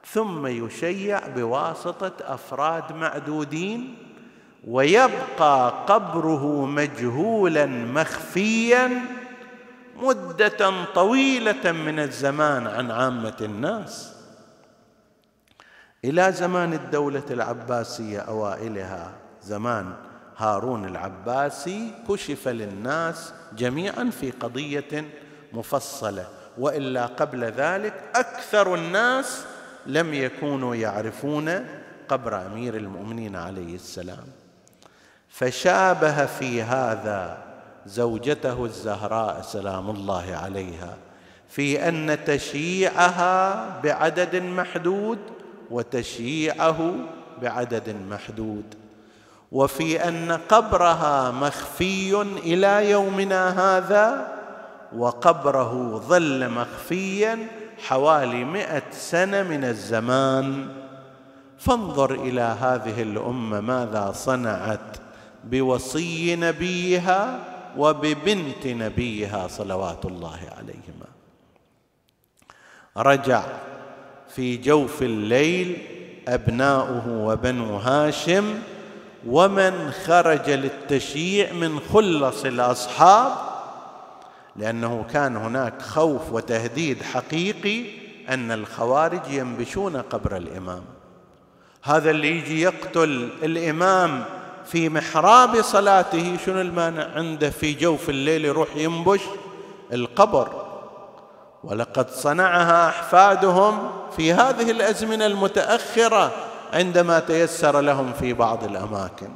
ثم 0.07 0.47
يشيع 0.47 1.29
بواسطة 1.29 2.13
أفراد 2.21 2.93
معدودين 2.93 3.95
ويبقى 4.69 5.85
قبره 5.87 6.67
مجهولا 6.67 7.67
مخفيا 7.67 8.91
مدة 10.03 10.85
طويلة 10.95 11.73
من 11.73 11.99
الزمان 11.99 12.67
عن 12.67 12.91
عامة 12.91 13.37
الناس. 13.41 14.13
إلى 16.05 16.33
زمان 16.33 16.73
الدولة 16.73 17.25
العباسية 17.31 18.19
أوائلها 18.19 19.13
زمان 19.43 19.93
هارون 20.37 20.85
العباسي 20.85 21.91
كشف 22.09 22.49
للناس 22.49 23.33
جميعا 23.57 24.11
في 24.21 24.31
قضية 24.31 25.05
مفصلة. 25.53 26.29
وإلا 26.59 27.07
قبل 27.07 27.45
ذلك 27.45 27.95
أكثر 28.15 28.75
الناس 28.75 29.45
لم 29.87 30.15
يكونوا 30.15 30.75
يعرفون 30.75 31.67
قبر 32.09 32.47
أمير 32.47 32.77
المؤمنين 32.77 33.37
عليه 33.37 33.75
السلام. 33.75 34.27
فشابه 35.29 36.27
في 36.27 36.63
هذا 36.63 37.46
زوجته 37.87 38.65
الزهراء 38.65 39.43
سلام 39.43 39.91
الله 39.91 40.37
عليها. 40.43 40.97
في 41.49 41.89
أن 41.89 42.19
تشييعها 42.27 43.67
بعدد 43.81 44.37
محدود 44.37 45.19
وتشييعه 45.71 46.95
بعدد 47.43 47.97
محدود. 48.11 48.75
وفي 49.53 50.09
أن 50.09 50.39
قبرها 50.49 51.31
مخفي 51.31 52.23
إلى 52.23 52.91
يومنا 52.91 53.49
هذا 53.51 54.33
وقبره 54.97 55.99
ظل 56.09 56.51
مخفيا 56.51 57.39
حوالي 57.87 58.45
مئة 58.45 58.83
سنة 58.91 59.43
من 59.43 59.65
الزمان. 59.65 60.69
فانظر 61.59 62.15
إلى 62.15 62.57
هذه 62.61 63.03
الأمة 63.03 63.61
ماذا 63.61 64.13
صنعت 64.15 64.97
بوصي 65.45 66.37
نبيها 66.37 67.39
وببنت 67.77 68.67
نبيها 68.67 69.49
صلوات 69.49 70.05
الله 70.05 70.41
عليهما. 70.59 71.07
رجع 72.97 73.45
في 74.29 74.57
جوف 74.57 75.03
الليل 75.03 75.77
أبناؤه 76.29 77.09
وبنو 77.09 77.77
هاشم 77.77 78.59
ومن 79.27 79.91
خرج 79.91 80.51
للتشييع 80.51 81.53
من 81.53 81.81
خلص 81.81 82.45
الأصحاب 82.45 83.33
لأنه 84.57 85.05
كان 85.13 85.37
هناك 85.37 85.83
خوف 85.83 86.33
وتهديد 86.33 87.03
حقيقي 87.03 87.85
أن 88.29 88.53
الخوارج 88.53 89.31
ينبشون 89.31 89.97
قبر 89.97 90.37
الإمام. 90.37 90.83
هذا 91.83 92.11
اللي 92.11 92.39
يجي 92.39 92.61
يقتل 92.61 93.29
الإمام 93.43 94.25
في 94.67 94.89
محراب 94.89 95.63
صلاته 95.63 96.37
شنو 96.47 96.61
المانع 96.61 97.05
عنده 97.15 97.51
في 97.51 97.75
جوف 97.75 98.11
الليل 98.11 98.45
يروح 98.45 98.77
ينبش؟ 98.77 99.21
القبر. 99.93 100.67
ولقد 101.65 102.11
صنعها 102.11 102.89
أحفادهم 102.89 103.91
في 104.17 104.33
هذه 104.33 104.71
الأزمنة 104.71 105.27
المتأخرة 105.27 106.33
عندما 106.73 107.19
تيسر 107.19 107.81
لهم 107.81 108.13
في 108.13 108.33
بعض 108.33 108.65
الأماكن. 108.65 109.29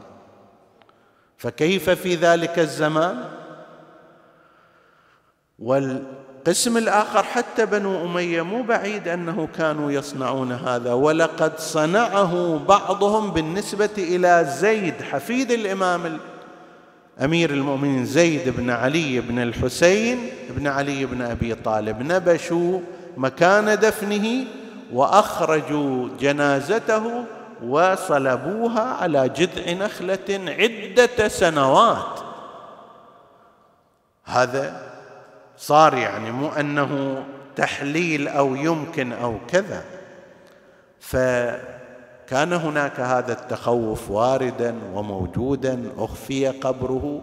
فكيف 1.39 1.91
في 1.91 2.15
ذلك 2.15 2.59
الزمان؟ 2.59 3.25
والقسم 6.41 6.77
الآخر 6.77 7.23
حتى 7.23 7.67
بنو 7.67 8.05
أمية 8.05 8.43
مو 8.43 8.63
بعيد 8.63 9.09
أنه 9.09 9.49
كانوا 9.59 9.93
يصنعون 9.93 10.53
هذا 10.53 10.93
ولقد 10.93 11.59
صنعه 11.59 12.61
بعضهم 12.69 13.31
بالنسبة 13.31 13.91
إلى 13.99 14.57
زيد 14.61 14.95
حفيد 15.03 15.51
الإمام 15.51 16.19
أمير 17.25 17.51
المؤمنين 17.51 18.05
زيد 18.05 18.49
بن 18.49 18.71
علي 18.71 19.21
بن 19.21 19.39
الحسين 19.39 20.31
بن 20.51 20.67
علي 20.67 21.07
بن 21.07 21.23
أبي 21.23 21.55
طالب. 21.55 22.13
نبشوا 22.13 22.81
مكان 23.17 23.79
دفنه 23.79 24.45
وأخرجوا 24.93 26.09
جنازته 26.21 27.25
وصلبوها 27.67 28.81
على 28.81 29.29
جذع 29.29 29.73
نخلة 29.73 30.41
عدة 30.59 31.29
سنوات. 31.29 32.21
هذا 34.25 34.90
صار 35.61 35.95
يعني 35.95 36.31
مو 36.31 36.49
أنه 36.49 37.23
تحليل 37.57 38.29
أو 38.29 38.55
يمكن 38.55 39.13
أو 39.13 39.35
كذا. 39.49 39.85
فكان 41.01 42.53
هناك 42.53 43.01
هذا 43.01 43.33
التخوف 43.33 44.11
واردا 44.11 44.75
وموجودا 44.95 45.93
أخفي 45.99 46.49
قبره 46.49 47.23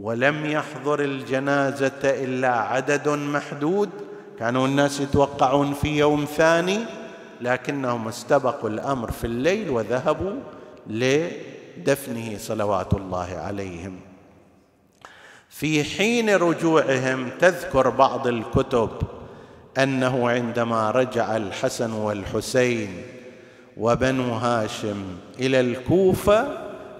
ولم 0.00 0.46
يحضر 0.46 1.00
الجنازة 1.00 2.00
إلا 2.04 2.48
عدد 2.48 3.08
محدود. 3.08 3.90
كانوا 4.38 4.66
الناس 4.66 5.00
يتوقعون 5.00 5.72
في 5.72 5.98
يوم 5.98 6.24
ثاني 6.24 6.78
لكنهم 7.40 8.08
استبقوا 8.08 8.70
الأمر 8.70 9.10
في 9.10 9.26
الليل 9.26 9.70
وذهبوا 9.70 10.40
لدفنه 10.86 12.38
صلوات 12.38 12.94
الله 12.94 13.36
عليهم. 13.36 14.05
في 15.58 15.84
حين 15.84 16.30
رجوعهم 16.30 17.28
تذكر 17.38 17.90
بعض 17.90 18.26
الكتب 18.26 18.90
أنه 19.78 20.30
عندما 20.30 20.90
رجع 20.90 21.36
الحسن 21.36 21.92
والحسين 21.92 23.02
وبنو 23.76 24.34
هاشم 24.34 24.96
إلى 25.38 25.60
الكوفة 25.60 26.46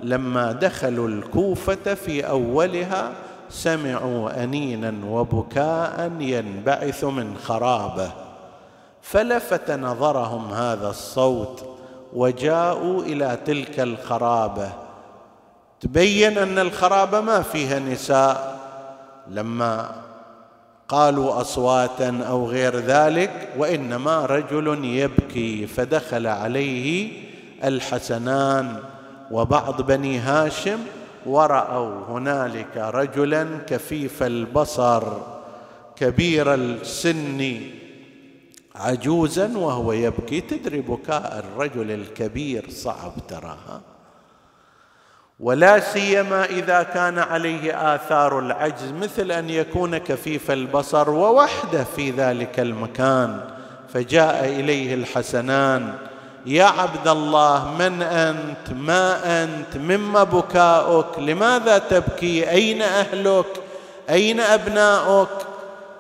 لما 0.02 0.52
دخلوا 0.52 1.09
الكوفة 1.09 1.94
في 1.94 2.28
أولها 2.28 3.12
سمعوا 3.50 4.44
أنينا 4.44 4.94
وبكاء 5.07 6.12
ينبعث 6.20 7.04
من 7.04 7.36
خرابة. 7.36 8.11
فلفت 9.02 9.70
نظرهم 9.70 10.52
هذا 10.52 10.90
الصوت 10.90 11.64
وجاءوا 12.12 13.02
إلى 13.02 13.38
تلك 13.46 13.80
الخرابة. 13.80 14.86
تبين 15.81 16.39
أن 16.39 16.59
الخرابه 16.59 17.20
ما 17.20 17.43
فيها 17.43 17.79
نساء. 17.79 18.57
لما 19.31 20.03
قالوا 20.89 21.41
أصواتا 21.41 22.24
أو 22.29 22.47
غير 22.47 22.77
ذلك 22.77 23.49
وإنما 23.59 24.27
رجل 24.27 24.85
يبكي 24.85 25.66
فدخل 25.66 26.27
عليه 26.27 27.12
الحسنان. 27.64 28.77
وبعض 29.31 29.83
بني 29.83 30.18
هاشم 30.18 30.79
ورأوا 31.27 32.07
هنالك 32.09 32.77
رجلا 32.77 33.47
كفيف 33.66 34.22
البصر 34.22 35.03
كبير 35.97 36.55
السن 36.55 37.61
عجوزا 38.77 39.59
وهو 39.59 39.93
يبكي. 39.93 40.41
تدري 40.41 40.81
بكاء 40.81 41.45
الرجل 41.45 41.91
الكبير 41.91 42.70
صعب 42.70 43.12
تراها. 43.29 43.81
ولا 45.41 45.80
سيما 45.80 46.45
إذا 46.45 46.82
كان 46.82 47.18
عليه 47.18 47.95
آثار 47.95 48.39
العجز 48.39 48.93
مثل 48.93 49.30
أن 49.32 49.51
يكون 49.51 49.99
كفيف 49.99 50.51
البصر 50.51 51.11
ووحده 51.11 51.84
في 51.84 52.11
ذلك 52.11 52.61
المكان 52.61 53.41
فجاء 53.95 54.45
إليه 54.45 54.95
الحسنان. 54.95 55.95
يا 56.47 56.64
عبد 56.64 57.09
الله 57.09 57.74
من 57.78 58.03
أنت؟ 58.03 58.72
ما 58.76 59.43
أنت؟ 59.45 59.76
مما 59.76 60.24
بكاؤك؟ 60.24 61.18
لماذا 61.18 61.78
تبكي؟ 61.78 62.51
أين 62.51 62.82
أهلك؟ 62.82 63.47
أين 64.11 64.41
أبناؤك؟ 64.41 65.28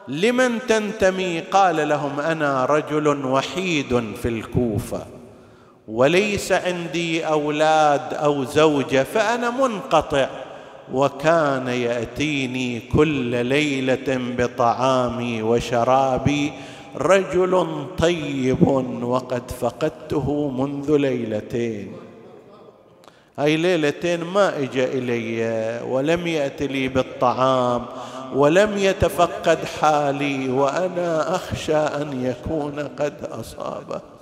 لمن 0.08 0.58
تنتمي؟ 0.68 1.40
قال 1.40 1.88
لهم 1.88 2.20
أنا 2.20 2.64
رجل 2.64 3.26
وحيد 3.26 4.14
في 4.22 4.28
الكوفة. 4.28 5.15
وليس 5.88 6.52
عندي 6.52 7.26
أولاد 7.26 8.14
أو 8.14 8.44
زوجه 8.44 9.02
فأنا 9.02 9.50
منقطع 9.50 10.28
وكان 10.92 11.68
يأتيني 11.68 12.80
كل 12.80 13.46
ليلة 13.46 14.34
بطعامي 14.38 15.42
وشرابي 15.42 16.52
رجل 16.96 17.86
طيب 17.98 18.66
وقد 19.02 19.50
فقدته 19.50 20.48
منذ 20.50 20.96
ليلتين. 20.96 21.92
هاي 23.38 23.56
ليلتين 23.56 24.24
ما 24.24 24.58
اجى 24.58 24.84
إلي 24.84 25.80
ولم 25.88 26.26
يأت 26.26 26.62
لي 26.62 26.88
بالطعام 26.88 27.86
ولم 28.34 28.78
يتفقد 28.78 29.58
حالي 29.80 30.48
وأنا 30.48 31.34
أخشى 31.34 31.76
أن 31.76 32.24
يكون 32.24 32.80
قد 32.80 33.14
أصابه. 33.30 34.15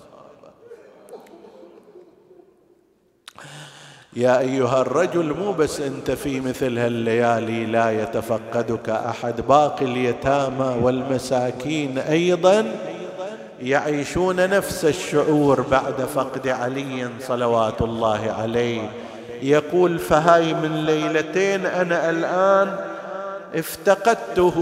يا 4.17 4.39
أيها 4.39 4.81
الرجل 4.81 5.35
مو 5.35 5.53
بس 5.53 5.81
أنت 5.81 6.11
في 6.11 6.41
مثل 6.41 6.79
هالليالي 6.79 7.67
لا 7.67 8.03
يتفقدك 8.03 8.89
أحد. 8.89 9.41
باقي 9.41 9.85
اليتامى 9.85 10.77
والمساكين 10.83 11.99
أيضا 11.99 12.67
يعيشون 13.63 14.51
نفس 14.51 14.85
الشعور 14.85 15.61
بعد 15.61 15.95
فقد 16.15 16.49
علي 16.49 17.09
صلوات 17.21 17.83
الله 17.83 18.35
عليه. 18.39 18.91
يقول 19.43 19.99
فهاي 19.99 20.55
من 20.55 20.85
ليلتين 20.87 21.67
أنا 21.67 22.11
الآن 22.11 22.77
افتقدته 23.55 24.57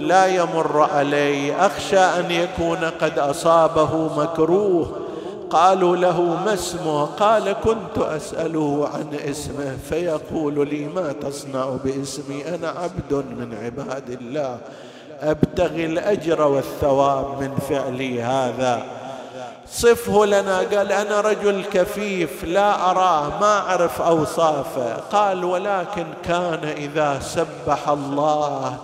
لا 0.00 0.26
يمر 0.26 0.82
علي. 0.82 1.54
أخشى 1.56 1.98
أن 1.98 2.30
يكون 2.30 2.78
قد 3.00 3.18
أصابه 3.18 4.22
مكروه. 4.22 5.03
قالوا 5.54 5.96
له 5.96 6.20
ما 6.20 6.54
اسمه؟ 6.54 7.04
قال 7.04 7.52
كنت 7.52 7.98
أسأله 7.98 8.90
عن 8.94 9.14
اسمه 9.30 9.76
فيقول 9.88 10.68
لي 10.68 10.88
ما 10.88 11.12
تصنع 11.12 11.68
باسمي؟ 11.84 12.54
أنا 12.54 12.68
عبد 12.68 13.12
من 13.12 13.58
عباد 13.62 14.10
الله. 14.10 14.58
أبتغي 15.20 15.86
الأجر 15.86 16.42
والثواب 16.42 17.40
من 17.40 17.56
فعلي 17.68 18.22
هذا. 18.22 18.82
صفه 19.68 20.26
لنا. 20.26 20.58
قال 20.58 20.92
أنا 20.92 21.20
رجل 21.20 21.64
كفيف 21.64 22.44
لا 22.44 22.90
أراه 22.90 23.40
ما 23.40 23.58
أعرف 23.58 24.02
أوصافه. 24.02 24.94
قال 25.12 25.44
ولكن 25.44 26.06
كان 26.24 26.64
إذا 26.64 27.20
سبح 27.20 27.88
الله 27.88 28.76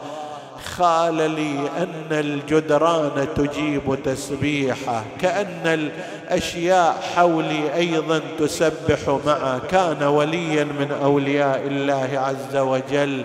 خال 0.64 1.14
لي 1.14 1.68
أن 1.78 2.06
الجدران 2.10 3.26
تجيب 3.36 3.98
تسبيحه 4.04 5.04
كأن 5.20 5.90
الأشياء 6.28 7.02
حولي 7.14 7.74
أيضا 7.74 8.20
تسبح 8.38 9.18
معه. 9.26 9.60
كان 9.70 10.02
وليا 10.02 10.64
من 10.64 10.92
أولياء 11.02 11.62
الله 11.66 12.08
عز 12.14 12.56
وجل. 12.56 13.24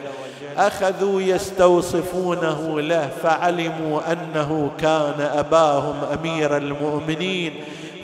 أخذوا 0.57 1.21
يستوصفونه 1.21 2.81
له 2.81 3.09
فعلموا 3.23 4.01
أنه 4.11 4.71
كان 4.79 5.29
أباهم 5.33 5.95
أمير 6.19 6.57
المؤمنين. 6.57 7.53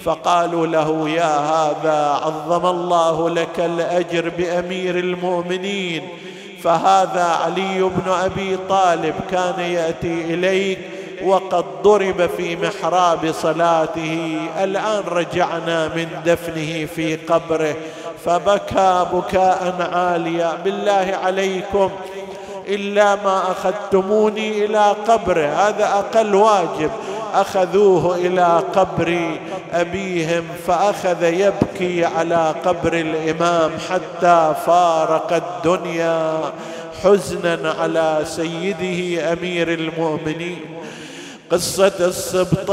فقالوا 0.03 0.67
له 0.67 1.09
يا 1.09 1.37
هذا 1.37 2.19
عظم 2.23 2.65
الله 2.65 3.29
لك 3.29 3.59
الأجر 3.59 4.29
بأمير 4.37 4.99
المؤمنين. 4.99 6.07
فهذا 6.63 7.23
علي 7.23 7.81
بن 7.81 8.11
أبي 8.11 8.57
طالب 8.69 9.15
كان 9.31 9.59
يأتي 9.59 10.33
إليك 10.33 10.79
وقد 11.23 11.65
ضرب 11.83 12.29
في 12.37 12.55
محراب 12.55 13.31
صلاته. 13.31 14.37
الآن 14.63 15.03
رجعنا 15.07 15.87
من 15.87 16.07
دفنه 16.25 16.85
في 16.95 17.15
قبره. 17.15 17.75
فبكى 18.25 19.05
بكاء 19.13 19.89
عاليا. 19.93 20.53
بالله 20.63 21.19
عليكم 21.23 21.89
إلا 22.67 23.15
ما 23.15 23.41
أخذتموني 23.51 24.65
إلى 24.65 24.95
قبره. 25.07 25.47
هذا 25.47 25.85
أقل 25.85 26.35
واجب. 26.35 26.91
اخذوه 27.33 28.15
إلى 28.15 28.63
قبر 28.75 29.37
أبيهم 29.73 30.43
فأخذ 30.67 31.23
يبكي 31.23 32.05
على 32.05 32.55
قبر 32.65 32.93
الإمام 32.93 33.71
حتى 33.89 34.53
فارق 34.65 35.33
الدنيا 35.33 36.39
حزنا 37.03 37.75
على 37.79 38.19
سيده 38.23 39.33
أمير 39.33 39.73
المؤمنين. 39.73 40.61
قصة 41.51 41.93
السبطين 41.99 42.71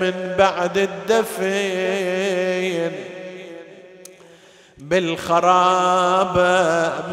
من 0.00 0.34
بعد 0.38 0.78
الدفن 0.78 2.23
بالخرابة 4.88 6.62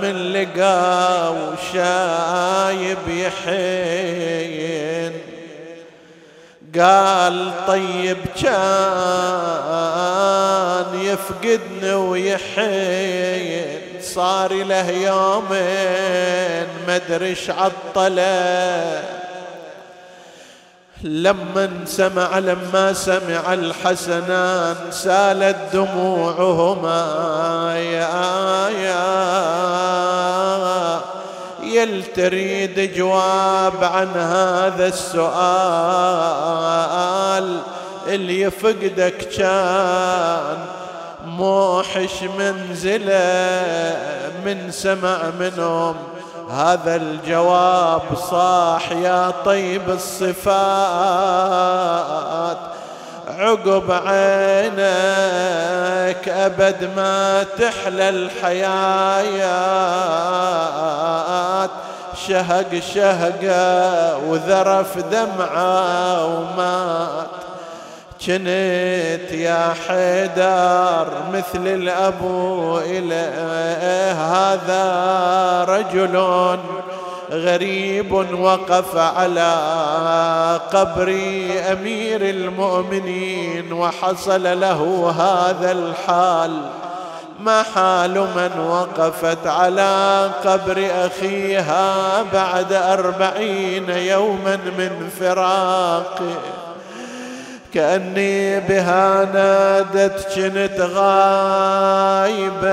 من 0.02 0.34
لقى 0.34 1.34
وشايب 1.34 2.98
يحين. 3.08 5.14
قال 6.80 7.52
طيب 7.68 8.18
كان 8.44 8.52
يفقدني 11.02 11.94
ويحين. 11.94 13.82
صار 14.02 14.54
له 14.54 14.90
يومين 14.90 16.68
مدرش 16.88 17.50
عطله. 17.50 19.21
لما 21.04 21.70
سمع 21.86 22.40
لما 22.40 22.94
سمع 22.94 23.54
الحسنان 23.54 24.76
سالت 24.92 25.58
دموعهما. 25.74 27.04
يا 27.78 28.70
يا 28.70 29.02
يل 31.64 32.04
تريد 32.16 32.94
جواب 32.96 33.84
عن 33.84 34.08
هذا 34.08 34.88
السؤال. 34.88 35.32
اللي 38.08 38.42
يفقدك 38.42 39.18
كان 39.38 40.66
موحش 41.26 42.24
منزله 42.24 43.98
من 44.46 44.72
سمع 44.72 45.18
منهم 45.40 45.96
هذا 46.52 46.96
الجواب 46.96 48.02
صاح 48.32 48.92
يا 48.92 49.34
طيب 49.46 49.90
الصفات. 49.90 50.42
عقب 53.28 53.92
عينك 53.92 54.82
أبد 56.30 56.90
ما 56.96 57.44
تحلى 57.44 58.10
الحياة 58.10 59.52
شهق 62.28 62.80
شهقة 62.94 64.18
وذرف 64.18 64.98
دمعة 64.98 66.26
ومات. 66.26 67.28
كنت 68.26 69.32
يا 69.32 69.74
حيدر 69.88 71.08
مثل 71.34 71.68
الأبو 71.68 72.78
إليه. 72.78 74.12
هذا 74.12 74.86
رجل 75.64 76.16
غريب 77.32 78.12
وقف 78.40 78.98
على 78.98 79.56
قبر 80.74 81.10
أمير 81.72 82.22
المؤمنين 82.22 83.74
وحصل 83.74 84.60
له 84.60 85.14
هذا 85.18 85.72
الحال. 85.72 86.62
ما 87.40 87.64
حال 87.64 88.14
من 88.36 88.60
وقفت 88.60 89.48
على 89.48 90.30
قبر 90.46 90.88
أخيها 91.06 92.22
بعد 92.34 92.74
أربعين 92.74 93.90
يوما 93.90 94.56
من 94.56 95.10
فراقه. 95.20 96.71
كأني 97.74 98.60
بها 98.60 99.26
نادت 99.34 100.28
كنت 100.36 100.80
غايبة 100.80 102.70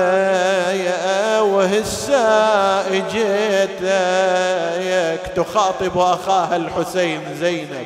يا 0.71 1.39
وهسا 1.39 2.83
اجيتك 2.91 3.89
تخاطب 5.35 5.97
أخاها 5.97 6.55
الحسين 6.55 7.21
زينب. 7.39 7.85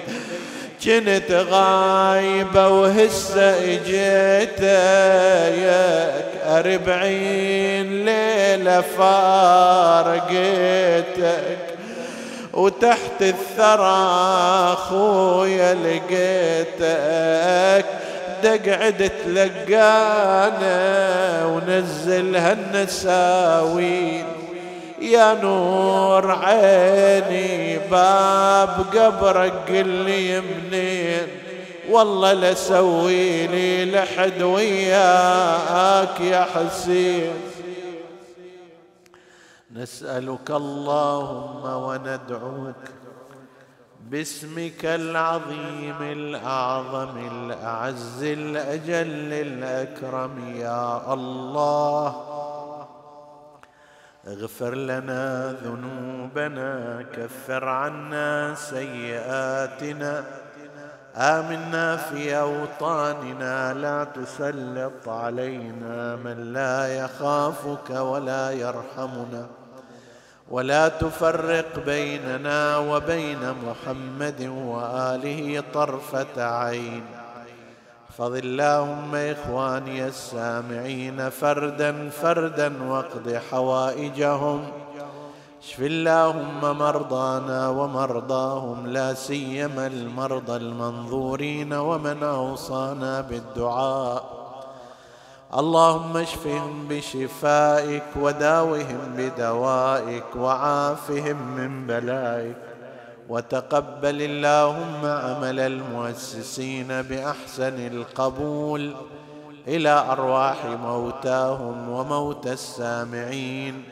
كنت 0.86 1.32
غايبة 1.32 2.70
وهسه 2.70 3.55
اجيتك 3.64 4.64
أربعين 6.45 8.05
ليلة 8.05 8.82
فارقتك. 8.97 10.34
وتحت 12.54 13.22
الثرى 13.22 14.76
خويا 14.76 15.74
لقيتك 15.74 16.84
دقعد 18.43 19.12
تلقانا 19.26 20.76
ونزل 21.45 22.36
هالنساوين 22.36 24.26
يا 25.01 25.34
نور 25.34 26.32
عيني 26.32 27.78
باب 27.91 28.86
قبرك 28.95 29.54
قل 29.70 29.88
لي 29.88 30.41
منين؟ 30.41 31.28
والله 31.89 32.34
لسوي 32.34 33.47
لي 33.47 33.86
لحد 33.86 34.41
وياك 34.41 36.20
يا 36.22 36.47
حسين. 36.56 37.32
نسألك 39.74 40.51
اللهم 40.51 41.63
وندعوك 41.65 42.86
باسمك 44.09 44.86
العظيم 44.86 46.01
الأعظم 46.01 47.17
الأعز 47.17 48.24
الأجل 48.24 49.34
الأكرم 49.34 50.55
يا 50.55 51.13
الله. 51.13 52.15
اغفر 54.28 54.76
لنا 54.76 55.51
ذنوبنا 55.63 57.05
كفر 57.13 57.67
عنا 57.67 58.55
سيئاتنا. 58.55 60.24
آمنا 61.15 61.97
في 61.97 62.39
أوطاننا 62.39 63.74
لا 63.74 64.03
تسلط 64.03 65.09
علينا 65.09 66.15
من 66.15 66.53
لا 66.53 66.88
يخافك 66.88 67.89
ولا 67.89 68.51
يرحمنا. 68.51 69.47
ولا 70.49 70.87
تفرق 70.87 71.79
بيننا 71.85 72.77
وبين 72.77 73.39
محمد 73.65 74.41
وآله 74.41 75.63
طرفة 75.73 76.43
عين. 76.43 77.03
احفظ 78.09 78.35
اللهم 78.35 79.15
إخواني 79.15 80.07
السامعين 80.07 81.29
فردا 81.29 82.09
فردا 82.09 82.83
واقض 82.83 83.39
حوائجهم. 83.51 84.61
اشف 85.63 85.79
اللهم 85.79 86.61
مرضانا 86.61 87.69
ومرضاهم 87.69 88.87
لا 88.87 89.13
سيما 89.13 89.87
المرضى 89.87 90.55
المنظورين 90.55 91.73
ومن 91.73 92.23
أوصانا 92.23 93.21
بالدعاء. 93.21 94.42
اللهم 95.58 96.18
اشفهم 96.18 96.88
بشفائك 96.89 98.04
وداوهم 98.22 98.99
بدوائك 99.18 100.36
وعافهم 100.36 101.38
من 101.58 101.88
بلائك 101.88 102.56
وتقبل 103.30 104.22
اللهم 104.22 105.06
عمل 105.06 105.60
المؤسسين 105.60 106.88
بأحسن 107.01 107.88
القبول 107.88 108.95
إلى 109.68 110.06
أرواح 110.12 110.66
موتاهم 110.66 111.89
وموتى 111.89 112.54
السامعين. 112.54 113.84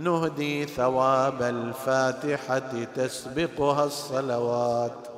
نهدي 0.00 0.66
ثواب 0.66 1.42
الفاتحة 1.42 2.84
تسبقها 2.96 3.84
الصلوات. 3.84 5.13